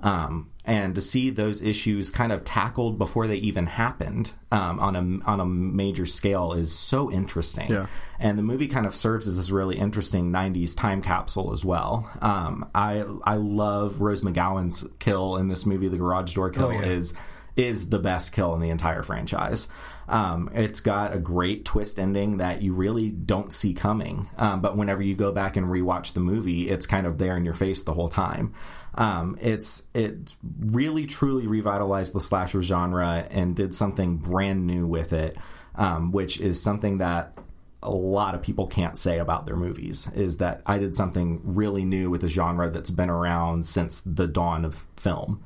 Um, 0.00 0.50
and 0.66 0.94
to 0.94 1.00
see 1.00 1.30
those 1.30 1.62
issues 1.62 2.10
kind 2.10 2.32
of 2.32 2.44
tackled 2.44 2.98
before 2.98 3.26
they 3.26 3.36
even 3.36 3.66
happened 3.66 4.32
um, 4.50 4.80
on 4.80 4.96
a 4.96 5.30
on 5.30 5.40
a 5.40 5.46
major 5.46 6.04
scale 6.04 6.52
is 6.52 6.76
so 6.76 7.10
interesting. 7.10 7.70
Yeah. 7.70 7.86
And 8.18 8.38
the 8.38 8.42
movie 8.42 8.66
kind 8.66 8.86
of 8.86 8.94
serves 8.94 9.28
as 9.28 9.36
this 9.36 9.50
really 9.50 9.78
interesting 9.78 10.30
'90s 10.30 10.76
time 10.76 11.00
capsule 11.00 11.52
as 11.52 11.64
well. 11.64 12.10
Um, 12.20 12.68
I 12.74 13.04
I 13.24 13.36
love 13.36 14.00
Rose 14.00 14.22
McGowan's 14.22 14.86
kill 14.98 15.36
in 15.36 15.48
this 15.48 15.64
movie. 15.64 15.88
The 15.88 15.98
garage 15.98 16.34
door 16.34 16.50
kill 16.50 16.66
oh, 16.66 16.70
yeah. 16.70 16.82
is 16.82 17.14
is 17.56 17.88
the 17.88 17.98
best 17.98 18.32
kill 18.32 18.54
in 18.54 18.60
the 18.60 18.70
entire 18.70 19.02
franchise. 19.02 19.68
Um, 20.08 20.50
it's 20.54 20.80
got 20.80 21.14
a 21.14 21.18
great 21.18 21.64
twist 21.64 21.98
ending 21.98 22.38
that 22.38 22.62
you 22.62 22.74
really 22.74 23.10
don't 23.10 23.52
see 23.52 23.74
coming. 23.74 24.28
Um, 24.36 24.60
but 24.60 24.76
whenever 24.76 25.02
you 25.02 25.14
go 25.14 25.32
back 25.32 25.56
and 25.56 25.66
rewatch 25.66 26.12
the 26.12 26.20
movie, 26.20 26.68
it's 26.68 26.86
kind 26.86 27.06
of 27.06 27.18
there 27.18 27.36
in 27.36 27.44
your 27.44 27.54
face 27.54 27.82
the 27.82 27.94
whole 27.94 28.08
time. 28.08 28.54
Um, 28.96 29.38
it's 29.40 29.82
it 29.92 30.34
really 30.60 31.06
truly 31.06 31.46
revitalized 31.46 32.12
the 32.12 32.20
slasher 32.20 32.62
genre 32.62 33.26
and 33.30 33.56
did 33.56 33.74
something 33.74 34.18
brand 34.18 34.66
new 34.66 34.86
with 34.86 35.12
it, 35.12 35.36
um, 35.74 36.12
which 36.12 36.40
is 36.40 36.62
something 36.62 36.98
that 36.98 37.36
a 37.82 37.90
lot 37.90 38.34
of 38.34 38.42
people 38.42 38.66
can't 38.66 38.96
say 38.96 39.18
about 39.18 39.46
their 39.46 39.56
movies. 39.56 40.08
Is 40.14 40.38
that 40.38 40.62
I 40.64 40.78
did 40.78 40.94
something 40.94 41.40
really 41.42 41.84
new 41.84 42.08
with 42.08 42.22
a 42.24 42.28
genre 42.28 42.70
that's 42.70 42.90
been 42.90 43.10
around 43.10 43.66
since 43.66 44.00
the 44.06 44.28
dawn 44.28 44.64
of 44.64 44.86
film. 44.96 45.44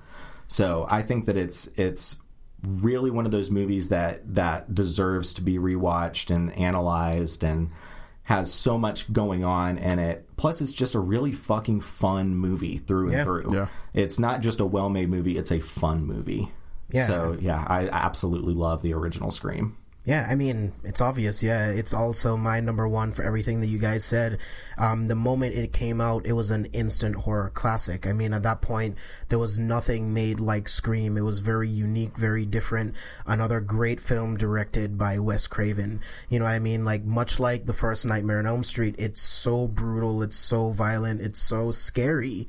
So 0.48 0.86
I 0.88 1.02
think 1.02 1.26
that 1.26 1.36
it's 1.36 1.68
it's 1.76 2.16
really 2.66 3.10
one 3.10 3.24
of 3.24 3.30
those 3.30 3.50
movies 3.50 3.90
that 3.90 4.34
that 4.34 4.74
deserves 4.74 5.34
to 5.34 5.42
be 5.42 5.58
rewatched 5.58 6.34
and 6.34 6.52
analyzed 6.54 7.44
and 7.44 7.70
has 8.28 8.52
so 8.52 8.76
much 8.76 9.10
going 9.10 9.42
on 9.42 9.78
in 9.78 9.98
it. 9.98 10.28
Plus, 10.36 10.60
it's 10.60 10.72
just 10.72 10.94
a 10.94 11.00
really 11.00 11.32
fucking 11.32 11.80
fun 11.80 12.34
movie 12.34 12.76
through 12.76 13.10
and 13.10 13.24
through. 13.24 13.54
Yeah. 13.54 13.68
It's 13.94 14.18
not 14.18 14.42
just 14.42 14.60
a 14.60 14.66
well 14.66 14.90
made 14.90 15.08
movie, 15.08 15.38
it's 15.38 15.50
a 15.50 15.60
fun 15.60 16.04
movie. 16.04 16.52
Yeah. 16.92 17.06
So, 17.06 17.38
yeah, 17.40 17.64
I 17.66 17.88
absolutely 17.88 18.52
love 18.52 18.82
the 18.82 18.92
original 18.92 19.30
Scream. 19.30 19.77
Yeah, 20.08 20.26
I 20.26 20.36
mean, 20.36 20.72
it's 20.84 21.02
obvious. 21.02 21.42
Yeah, 21.42 21.68
it's 21.68 21.92
also 21.92 22.34
my 22.34 22.60
number 22.60 22.88
one 22.88 23.12
for 23.12 23.22
everything 23.22 23.60
that 23.60 23.66
you 23.66 23.76
guys 23.76 24.06
said. 24.06 24.38
Um, 24.78 25.08
the 25.08 25.14
moment 25.14 25.54
it 25.54 25.74
came 25.74 26.00
out, 26.00 26.24
it 26.24 26.32
was 26.32 26.50
an 26.50 26.64
instant 26.72 27.14
horror 27.14 27.50
classic. 27.52 28.06
I 28.06 28.14
mean, 28.14 28.32
at 28.32 28.42
that 28.42 28.62
point, 28.62 28.96
there 29.28 29.38
was 29.38 29.58
nothing 29.58 30.14
made 30.14 30.40
like 30.40 30.66
Scream. 30.66 31.18
It 31.18 31.24
was 31.24 31.40
very 31.40 31.68
unique, 31.68 32.16
very 32.16 32.46
different. 32.46 32.94
Another 33.26 33.60
great 33.60 34.00
film 34.00 34.38
directed 34.38 34.96
by 34.96 35.18
Wes 35.18 35.46
Craven. 35.46 36.00
You 36.30 36.38
know 36.38 36.46
what 36.46 36.52
I 36.52 36.58
mean? 36.58 36.86
Like, 36.86 37.04
much 37.04 37.38
like 37.38 37.66
the 37.66 37.74
first 37.74 38.06
Nightmare 38.06 38.38
on 38.38 38.46
Elm 38.46 38.64
Street, 38.64 38.94
it's 38.96 39.20
so 39.20 39.66
brutal, 39.66 40.22
it's 40.22 40.38
so 40.38 40.70
violent, 40.70 41.20
it's 41.20 41.42
so 41.42 41.70
scary. 41.70 42.48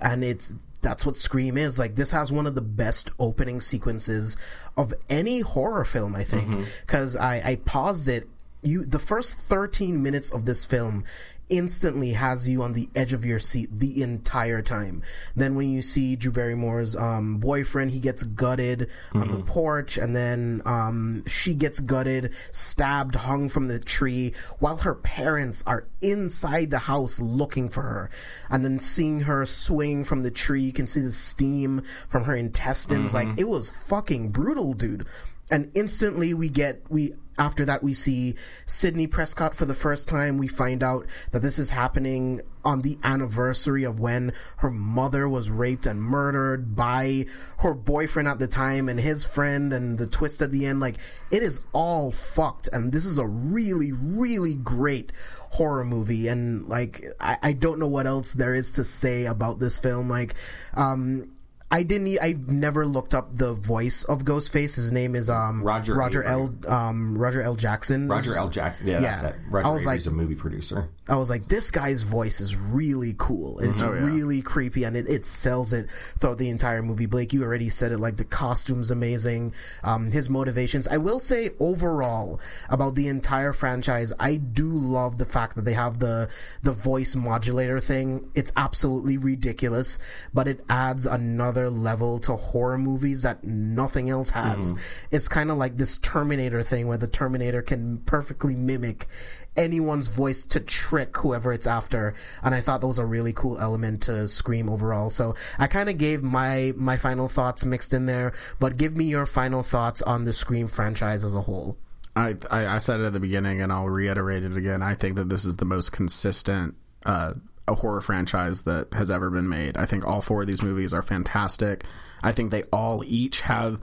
And 0.00 0.24
it's 0.24 0.54
that's 0.84 1.06
what 1.06 1.16
Scream 1.16 1.56
is. 1.56 1.78
Like 1.78 1.96
this 1.96 2.10
has 2.12 2.30
one 2.30 2.46
of 2.46 2.54
the 2.54 2.60
best 2.60 3.10
opening 3.18 3.60
sequences 3.60 4.36
of 4.76 4.92
any 5.08 5.40
horror 5.40 5.84
film, 5.84 6.14
I 6.14 6.22
think. 6.22 6.50
Mm-hmm. 6.50 6.64
Because 6.82 7.16
I, 7.16 7.42
I 7.44 7.56
paused 7.56 8.06
it. 8.06 8.28
You 8.62 8.84
the 8.84 8.98
first 8.98 9.36
13 9.36 10.02
minutes 10.02 10.30
of 10.30 10.44
this 10.44 10.64
film 10.64 11.04
instantly 11.48 12.12
has 12.12 12.48
you 12.48 12.62
on 12.62 12.72
the 12.72 12.88
edge 12.94 13.12
of 13.12 13.24
your 13.24 13.38
seat 13.38 13.68
the 13.78 14.02
entire 14.02 14.62
time. 14.62 15.02
Then 15.36 15.54
when 15.54 15.70
you 15.70 15.82
see 15.82 16.16
Drew 16.16 16.32
Barrymore's 16.32 16.96
um, 16.96 17.38
boyfriend, 17.38 17.90
he 17.90 18.00
gets 18.00 18.22
gutted 18.22 18.88
on 19.12 19.28
the 19.28 19.38
porch, 19.38 19.96
and 19.96 20.14
then 20.14 20.62
um, 20.64 21.24
she 21.26 21.54
gets 21.54 21.80
gutted, 21.80 22.32
stabbed, 22.52 23.14
hung 23.16 23.48
from 23.48 23.68
the 23.68 23.78
tree, 23.78 24.34
while 24.58 24.78
her 24.78 24.94
parents 24.94 25.62
are 25.66 25.86
inside 26.00 26.70
the 26.70 26.80
house 26.80 27.20
looking 27.20 27.68
for 27.68 27.82
her. 27.82 28.10
And 28.50 28.64
then 28.64 28.78
seeing 28.78 29.20
her 29.20 29.46
swing 29.46 30.04
from 30.04 30.22
the 30.22 30.30
tree, 30.30 30.62
you 30.62 30.72
can 30.72 30.86
see 30.86 31.00
the 31.00 31.12
steam 31.12 31.82
from 32.08 32.24
her 32.24 32.36
intestines. 32.36 33.14
Like 33.14 33.28
it 33.38 33.48
was 33.48 33.70
fucking 33.70 34.30
brutal, 34.30 34.74
dude 34.74 35.06
and 35.50 35.70
instantly 35.74 36.34
we 36.34 36.48
get 36.48 36.82
we 36.88 37.14
after 37.38 37.64
that 37.64 37.82
we 37.82 37.92
see 37.94 38.34
Sidney 38.66 39.06
Prescott 39.06 39.56
for 39.56 39.64
the 39.64 39.74
first 39.74 40.08
time. 40.08 40.38
We 40.38 40.48
find 40.48 40.82
out 40.82 41.06
that 41.32 41.42
this 41.42 41.58
is 41.58 41.70
happening 41.70 42.42
on 42.64 42.82
the 42.82 42.98
anniversary 43.02 43.84
of 43.84 44.00
when 44.00 44.32
her 44.58 44.70
mother 44.70 45.28
was 45.28 45.50
raped 45.50 45.84
and 45.84 46.00
murdered 46.00 46.74
by 46.76 47.26
her 47.58 47.74
boyfriend 47.74 48.28
at 48.28 48.38
the 48.38 48.46
time 48.46 48.88
and 48.88 49.00
his 49.00 49.24
friend 49.24 49.72
and 49.72 49.98
the 49.98 50.06
twist 50.06 50.40
at 50.42 50.52
the 50.52 50.64
end. 50.64 50.80
Like 50.80 50.96
it 51.30 51.42
is 51.42 51.60
all 51.72 52.10
fucked. 52.10 52.68
And 52.72 52.92
this 52.92 53.04
is 53.04 53.18
a 53.18 53.26
really 53.26 53.92
really 53.92 54.54
great 54.54 55.12
horror 55.50 55.84
movie. 55.84 56.28
And 56.28 56.68
like 56.68 57.04
I, 57.20 57.38
I 57.42 57.52
don't 57.52 57.78
know 57.78 57.88
what 57.88 58.06
else 58.06 58.32
there 58.32 58.54
is 58.54 58.70
to 58.72 58.84
say 58.84 59.26
about 59.26 59.58
this 59.58 59.76
film. 59.76 60.08
Like 60.08 60.34
um 60.74 61.33
I 61.70 61.82
didn't. 61.82 62.06
e- 62.06 62.18
I've 62.20 62.48
never 62.48 62.86
looked 62.86 63.14
up 63.14 63.36
the 63.36 63.52
voice 63.52 64.04
of 64.04 64.24
Ghostface. 64.24 64.76
His 64.76 64.92
name 64.92 65.16
is 65.16 65.28
um 65.28 65.62
Roger 65.62 65.94
Roger 65.94 66.22
Avary. 66.22 66.64
L. 66.66 66.72
Um 66.72 67.18
Roger 67.18 67.42
L. 67.42 67.56
Jackson. 67.56 68.06
Roger 68.08 68.36
L. 68.36 68.48
Jackson. 68.48 68.86
Yeah, 68.86 69.00
that's 69.00 69.22
Yeah. 69.22 69.28
it. 69.30 69.36
Roger 69.50 69.66
I 69.66 69.70
was 69.70 69.82
Avary's 69.84 70.06
like- 70.06 70.12
a 70.12 70.16
movie 70.16 70.34
producer. 70.36 70.88
I 71.06 71.16
was 71.16 71.28
like, 71.28 71.44
this 71.46 71.70
guy's 71.70 72.00
voice 72.02 72.40
is 72.40 72.56
really 72.56 73.14
cool. 73.18 73.58
It's 73.58 73.82
Oh, 73.82 73.92
yeah. 73.92 74.06
really 74.06 74.40
creepy, 74.40 74.84
and 74.84 74.96
it, 74.96 75.06
it 75.06 75.26
sells 75.26 75.74
it 75.74 75.86
throughout 76.18 76.38
the 76.38 76.48
entire 76.48 76.80
movie. 76.82 77.04
Blake, 77.04 77.34
you 77.34 77.42
already 77.42 77.68
said 77.68 77.92
it. 77.92 77.98
Like 77.98 78.16
the 78.16 78.24
costumes, 78.24 78.90
amazing. 78.90 79.52
Um, 79.82 80.12
his 80.12 80.30
motivations. 80.30 80.88
I 80.88 80.96
will 80.96 81.20
say 81.20 81.50
overall 81.60 82.40
about 82.70 82.94
the 82.94 83.08
entire 83.08 83.52
franchise, 83.52 84.14
I 84.18 84.36
do 84.36 84.70
love 84.70 85.18
the 85.18 85.26
fact 85.26 85.56
that 85.56 85.64
they 85.66 85.74
have 85.74 85.98
the 85.98 86.28
the 86.62 86.72
voice 86.72 87.14
modulator 87.16 87.80
thing. 87.80 88.30
It's 88.34 88.52
absolutely 88.56 89.18
ridiculous, 89.18 89.98
but 90.32 90.48
it 90.48 90.64
adds 90.70 91.04
another 91.04 91.63
level 91.70 92.18
to 92.20 92.36
horror 92.36 92.78
movies 92.78 93.22
that 93.22 93.44
nothing 93.44 94.10
else 94.10 94.30
has. 94.30 94.74
It's 95.10 95.28
kind 95.28 95.50
of 95.50 95.58
like 95.58 95.76
this 95.76 95.98
Terminator 95.98 96.62
thing 96.62 96.86
where 96.86 96.98
the 96.98 97.06
Terminator 97.06 97.62
can 97.62 97.98
perfectly 97.98 98.54
mimic 98.54 99.08
anyone's 99.56 100.08
voice 100.08 100.44
to 100.44 100.58
trick 100.58 101.16
whoever 101.18 101.52
it's 101.52 101.64
after 101.64 102.12
and 102.42 102.56
i 102.56 102.60
thought 102.60 102.80
that 102.80 102.88
was 102.88 102.98
a 102.98 103.06
really 103.06 103.32
cool 103.32 103.56
element 103.60 104.02
to 104.02 104.26
scream 104.26 104.68
overall 104.68 105.10
so 105.10 105.32
i 105.60 105.68
kind 105.68 105.88
of 105.88 105.96
gave 105.96 106.24
my 106.24 106.72
my 106.74 106.96
final 106.96 107.28
thoughts 107.28 107.64
mixed 107.64 107.94
in 107.94 108.06
there 108.06 108.32
but 108.58 108.76
give 108.76 108.96
me 108.96 109.04
your 109.04 109.24
final 109.24 109.62
thoughts 109.62 110.02
on 110.02 110.24
the 110.24 110.32
scream 110.32 110.66
franchise 110.66 111.22
as 111.22 111.36
a 111.36 111.42
whole 111.42 111.76
I, 112.16 112.36
I 112.50 112.66
I 112.66 112.78
said 112.78 113.00
it 113.00 113.06
at 113.06 113.12
the 113.12 113.20
beginning, 113.20 113.60
and 113.60 113.72
I'll 113.72 113.88
reiterate 113.88 114.44
it 114.44 114.56
again. 114.56 114.82
I 114.82 114.94
think 114.94 115.16
that 115.16 115.28
this 115.28 115.44
is 115.44 115.56
the 115.56 115.64
most 115.64 115.90
consistent 115.90 116.76
uh, 117.04 117.34
a 117.66 117.74
horror 117.74 118.00
franchise 118.00 118.62
that 118.62 118.92
has 118.92 119.10
ever 119.10 119.30
been 119.30 119.48
made. 119.48 119.76
I 119.76 119.86
think 119.86 120.06
all 120.06 120.20
four 120.20 120.42
of 120.42 120.46
these 120.46 120.62
movies 120.62 120.92
are 120.92 121.02
fantastic. 121.02 121.84
I 122.22 122.32
think 122.32 122.50
they 122.50 122.64
all 122.64 123.02
each 123.04 123.40
have 123.42 123.80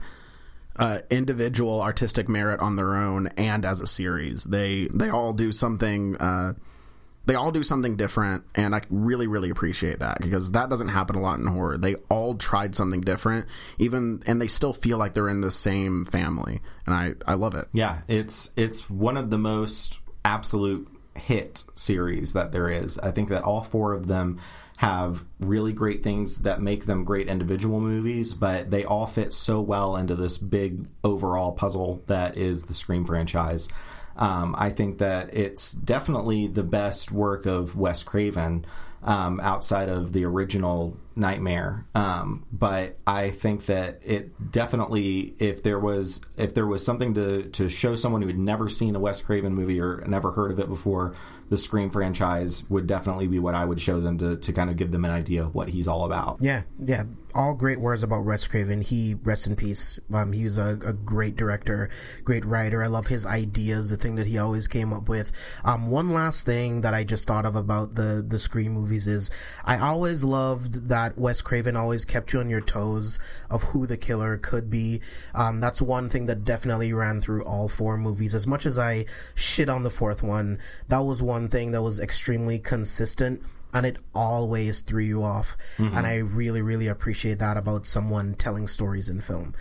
uh, 0.76 1.00
individual 1.10 1.82
artistic 1.82 2.28
merit 2.28 2.60
on 2.60 2.76
their 2.76 2.94
own, 2.94 3.28
and 3.36 3.64
as 3.64 3.80
a 3.80 3.86
series, 3.86 4.44
they 4.44 4.88
they 4.92 5.10
all 5.10 5.32
do 5.32 5.52
something. 5.52 6.16
Uh, 6.16 6.54
they 7.24 7.34
all 7.34 7.52
do 7.52 7.62
something 7.62 7.96
different 7.96 8.42
and 8.54 8.74
i 8.74 8.80
really 8.90 9.28
really 9.28 9.50
appreciate 9.50 10.00
that 10.00 10.18
because 10.20 10.50
that 10.52 10.68
doesn't 10.68 10.88
happen 10.88 11.14
a 11.14 11.20
lot 11.20 11.38
in 11.38 11.46
horror 11.46 11.78
they 11.78 11.94
all 12.08 12.34
tried 12.34 12.74
something 12.74 13.00
different 13.00 13.46
even 13.78 14.20
and 14.26 14.42
they 14.42 14.48
still 14.48 14.72
feel 14.72 14.98
like 14.98 15.12
they're 15.12 15.28
in 15.28 15.40
the 15.40 15.50
same 15.50 16.04
family 16.04 16.60
and 16.84 16.94
i 16.94 17.12
i 17.26 17.34
love 17.34 17.54
it 17.54 17.68
Yeah, 17.72 18.00
it's 18.08 18.50
it's 18.56 18.90
one 18.90 19.16
of 19.16 19.30
the 19.30 19.38
most 19.38 20.00
absolute 20.24 20.88
hit 21.16 21.64
series 21.74 22.32
that 22.32 22.52
there 22.52 22.68
is. 22.68 22.98
I 22.98 23.10
think 23.10 23.28
that 23.28 23.44
all 23.44 23.62
four 23.62 23.92
of 23.92 24.06
them 24.06 24.40
have 24.78 25.24
really 25.38 25.72
great 25.72 26.02
things 26.02 26.38
that 26.38 26.60
make 26.60 26.86
them 26.86 27.04
great 27.04 27.28
individual 27.28 27.80
movies, 27.80 28.34
but 28.34 28.70
they 28.70 28.84
all 28.84 29.06
fit 29.06 29.32
so 29.32 29.60
well 29.60 29.96
into 29.96 30.14
this 30.14 30.38
big 30.38 30.86
overall 31.04 31.52
puzzle 31.52 32.02
that 32.06 32.36
is 32.36 32.64
the 32.64 32.74
Scream 32.74 33.04
franchise. 33.04 33.68
Um, 34.16 34.54
I 34.58 34.70
think 34.70 34.98
that 34.98 35.34
it's 35.34 35.72
definitely 35.72 36.46
the 36.46 36.64
best 36.64 37.12
work 37.12 37.46
of 37.46 37.76
Wes 37.76 38.02
Craven 38.02 38.64
um, 39.02 39.40
outside 39.40 39.88
of 39.88 40.12
the 40.12 40.24
original 40.24 40.96
Nightmare. 41.14 41.86
Um, 41.94 42.46
but 42.52 42.98
I 43.06 43.30
think 43.30 43.66
that 43.66 44.00
it 44.04 44.52
definitely, 44.52 45.34
if 45.38 45.62
there 45.62 45.78
was 45.78 46.20
if 46.36 46.54
there 46.54 46.66
was 46.66 46.84
something 46.84 47.14
to 47.14 47.44
to 47.50 47.68
show 47.68 47.94
someone 47.94 48.22
who 48.22 48.28
had 48.28 48.38
never 48.38 48.68
seen 48.68 48.96
a 48.96 49.00
Wes 49.00 49.22
Craven 49.22 49.54
movie 49.54 49.80
or 49.80 50.04
never 50.06 50.32
heard 50.32 50.50
of 50.50 50.58
it 50.58 50.68
before, 50.68 51.14
the 51.48 51.58
Scream 51.58 51.90
franchise 51.90 52.68
would 52.70 52.86
definitely 52.86 53.26
be 53.26 53.38
what 53.38 53.54
I 53.54 53.64
would 53.64 53.80
show 53.80 54.00
them 54.00 54.18
to 54.18 54.36
to 54.36 54.52
kind 54.52 54.70
of 54.70 54.76
give 54.76 54.90
them 54.92 55.04
an 55.04 55.10
idea 55.10 55.42
of 55.42 55.54
what 55.54 55.68
he's 55.68 55.88
all 55.88 56.04
about. 56.04 56.38
yeah 56.40 56.62
yeah 56.84 57.04
all 57.34 57.54
great 57.54 57.80
words 57.80 58.02
about 58.02 58.24
Wes 58.24 58.46
Craven. 58.46 58.82
He 58.82 59.14
rests 59.14 59.46
in 59.46 59.56
peace. 59.56 59.98
Um, 60.12 60.32
he 60.32 60.44
was 60.44 60.58
a, 60.58 60.78
a 60.84 60.92
great 60.92 61.36
director, 61.36 61.88
great 62.24 62.44
writer. 62.44 62.82
I 62.82 62.88
love 62.88 63.06
his 63.06 63.24
ideas, 63.24 63.90
the 63.90 63.96
thing 63.96 64.16
that 64.16 64.26
he 64.26 64.38
always 64.38 64.68
came 64.68 64.92
up 64.92 65.08
with. 65.08 65.32
Um, 65.64 65.86
one 65.86 66.10
last 66.12 66.44
thing 66.44 66.82
that 66.82 66.92
I 66.94 67.04
just 67.04 67.26
thought 67.26 67.46
of 67.46 67.56
about 67.56 67.94
the 67.94 68.24
the 68.26 68.38
Scream 68.38 68.72
movies 68.72 69.06
is 69.06 69.30
I 69.64 69.78
always 69.78 70.24
loved 70.24 70.88
that 70.88 71.01
Wes 71.16 71.40
Craven 71.40 71.76
always 71.76 72.04
kept 72.04 72.32
you 72.32 72.40
on 72.40 72.50
your 72.50 72.60
toes 72.60 73.18
of 73.50 73.62
who 73.64 73.86
the 73.86 73.96
killer 73.96 74.36
could 74.36 74.70
be. 74.70 75.00
Um, 75.34 75.60
that's 75.60 75.82
one 75.82 76.08
thing 76.08 76.26
that 76.26 76.44
definitely 76.44 76.92
ran 76.92 77.20
through 77.20 77.44
all 77.44 77.68
four 77.68 77.96
movies. 77.96 78.34
As 78.34 78.46
much 78.46 78.66
as 78.66 78.78
I 78.78 79.06
shit 79.34 79.68
on 79.68 79.82
the 79.82 79.90
fourth 79.90 80.22
one, 80.22 80.58
that 80.88 81.00
was 81.00 81.22
one 81.22 81.48
thing 81.48 81.72
that 81.72 81.82
was 81.82 81.98
extremely 82.00 82.58
consistent 82.58 83.42
and 83.74 83.86
it 83.86 83.96
always 84.14 84.80
threw 84.80 85.02
you 85.02 85.22
off. 85.22 85.56
And 85.96 86.06
I 86.06 86.16
really, 86.16 86.60
really 86.60 86.88
appreciate 86.88 87.38
that 87.38 87.56
about 87.56 87.86
someone 87.86 88.34
telling 88.34 88.68
stories 88.68 89.08
in 89.08 89.20
film. 89.20 89.54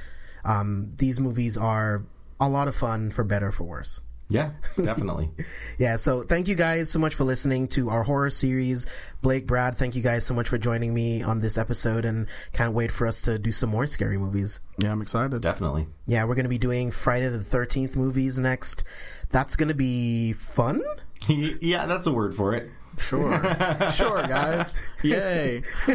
Um, 0.43 0.93
these 0.97 1.19
movies 1.19 1.57
are 1.57 2.03
a 2.39 2.49
lot 2.49 2.67
of 2.67 2.75
fun, 2.75 3.11
for 3.11 3.23
better 3.23 3.47
or 3.47 3.51
for 3.51 3.63
worse. 3.63 4.01
Yeah, 4.31 4.51
definitely. 4.81 5.29
Yeah, 5.77 5.95
so 5.95 6.21
thank 6.23 6.47
you 6.47 6.55
guys 6.55 6.89
so 6.91 6.99
much 6.99 7.15
for 7.15 7.23
listening 7.23 7.67
to 7.69 7.89
our 7.89 8.03
horror 8.03 8.29
series. 8.29 8.85
Blake, 9.21 9.47
Brad, 9.47 9.77
thank 9.77 9.95
you 9.95 10.01
guys 10.01 10.25
so 10.25 10.33
much 10.33 10.47
for 10.47 10.57
joining 10.59 10.93
me 10.93 11.23
on 11.23 11.39
this 11.39 11.57
episode 11.57 12.05
and 12.05 12.27
can't 12.53 12.73
wait 12.73 12.91
for 12.91 13.07
us 13.07 13.21
to 13.23 13.39
do 13.39 13.51
some 13.51 13.69
more 13.71 13.87
scary 13.87 14.17
movies. 14.17 14.59
yeah 14.77 14.91
i'm 14.91 15.01
excited 15.01 15.41
definitely. 15.41 15.87
Yeah, 16.05 16.23
we're 16.25 16.35
going 16.35 16.45
to 16.45 16.49
be 16.49 16.57
doing 16.59 16.91
Friday 16.91 17.29
the 17.29 17.39
13th 17.39 17.95
movies 17.95 18.37
next. 18.39 18.83
That's 19.31 19.55
going 19.55 19.69
to 19.69 19.75
be 19.75 20.33
fun. 20.33 20.81
yeah, 21.27 21.85
that's 21.87 22.05
a 22.07 22.11
word 22.11 22.33
for 22.35 22.53
it. 22.53 22.69
Sure 22.97 23.31
sure 23.93 24.21
guys 24.27 24.75
yay 25.01 25.63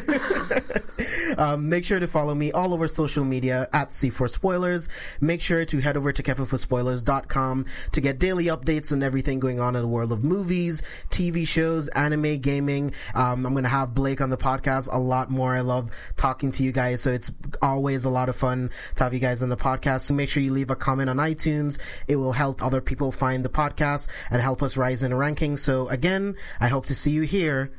Um, 1.39 1.69
make 1.69 1.85
sure 1.85 2.01
to 2.01 2.09
follow 2.09 2.35
me 2.35 2.51
all 2.53 2.73
over 2.73 2.89
social 2.89 3.25
media 3.25 3.69
at 3.73 3.91
C4 3.91 4.31
Spoilers. 4.31 4.89
Make 5.21 5.41
sure 5.41 5.65
to 5.65 5.79
head 5.81 5.97
over 5.97 6.13
to 6.13 6.23
careful4spoilers.com 6.23 7.67
to 7.93 8.01
get 8.01 8.19
daily 8.19 8.47
updates 8.47 8.93
on 8.93 9.03
everything 9.03 9.39
going 9.39 9.61
on 9.61 9.77
in 9.77 9.83
the 9.83 9.89
world 9.89 10.13
of 10.13 10.25
movies, 10.25 10.83
TV 11.11 11.47
shows, 11.47 11.89
anime, 11.89 12.39
gaming. 12.39 12.93
Um, 13.15 13.45
I'm 13.45 13.53
going 13.53 13.65
to 13.65 13.71
have 13.71 13.95
Blake 13.95 14.21
on 14.21 14.31
the 14.31 14.37
podcast 14.37 14.89
a 14.91 14.99
lot 14.99 15.31
more. 15.31 15.55
I 15.55 15.61
love 15.61 15.91
talking 16.17 16.51
to 16.53 16.63
you 16.63 16.73
guys, 16.73 17.03
so 17.03 17.11
it's 17.11 17.31
always 17.61 18.05
a 18.05 18.11
lot 18.11 18.29
of 18.29 18.37
fun 18.37 18.71
to 18.97 19.05
have 19.05 19.13
you 19.13 19.21
guys 19.21 19.43
on 19.43 19.49
the 19.49 19.57
podcast. 19.57 20.03
So 20.03 20.15
make 20.15 20.29
sure 20.29 20.43
you 20.43 20.53
leave 20.53 20.71
a 20.71 20.77
comment 20.77 21.11
on 21.11 21.17
iTunes. 21.19 21.79
It 22.09 22.17
will 22.17 22.33
help 22.33 22.63
other 22.63 22.81
people 22.81 23.13
find 23.13 23.45
the 23.45 23.51
podcast 23.51 24.09
and 24.31 24.41
help 24.41 24.63
us 24.63 24.77
rise 24.77 25.03
in 25.03 25.11
the 25.11 25.17
rankings. 25.17 25.59
So 25.59 25.89
again, 25.89 26.37
I 26.61 26.69
hope 26.87 26.91
to 26.91 26.95
see 26.95 27.11
you 27.11 27.23
here 27.23 27.73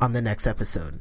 on 0.00 0.12
the 0.12 0.22
next 0.22 0.46
episode. 0.46 1.00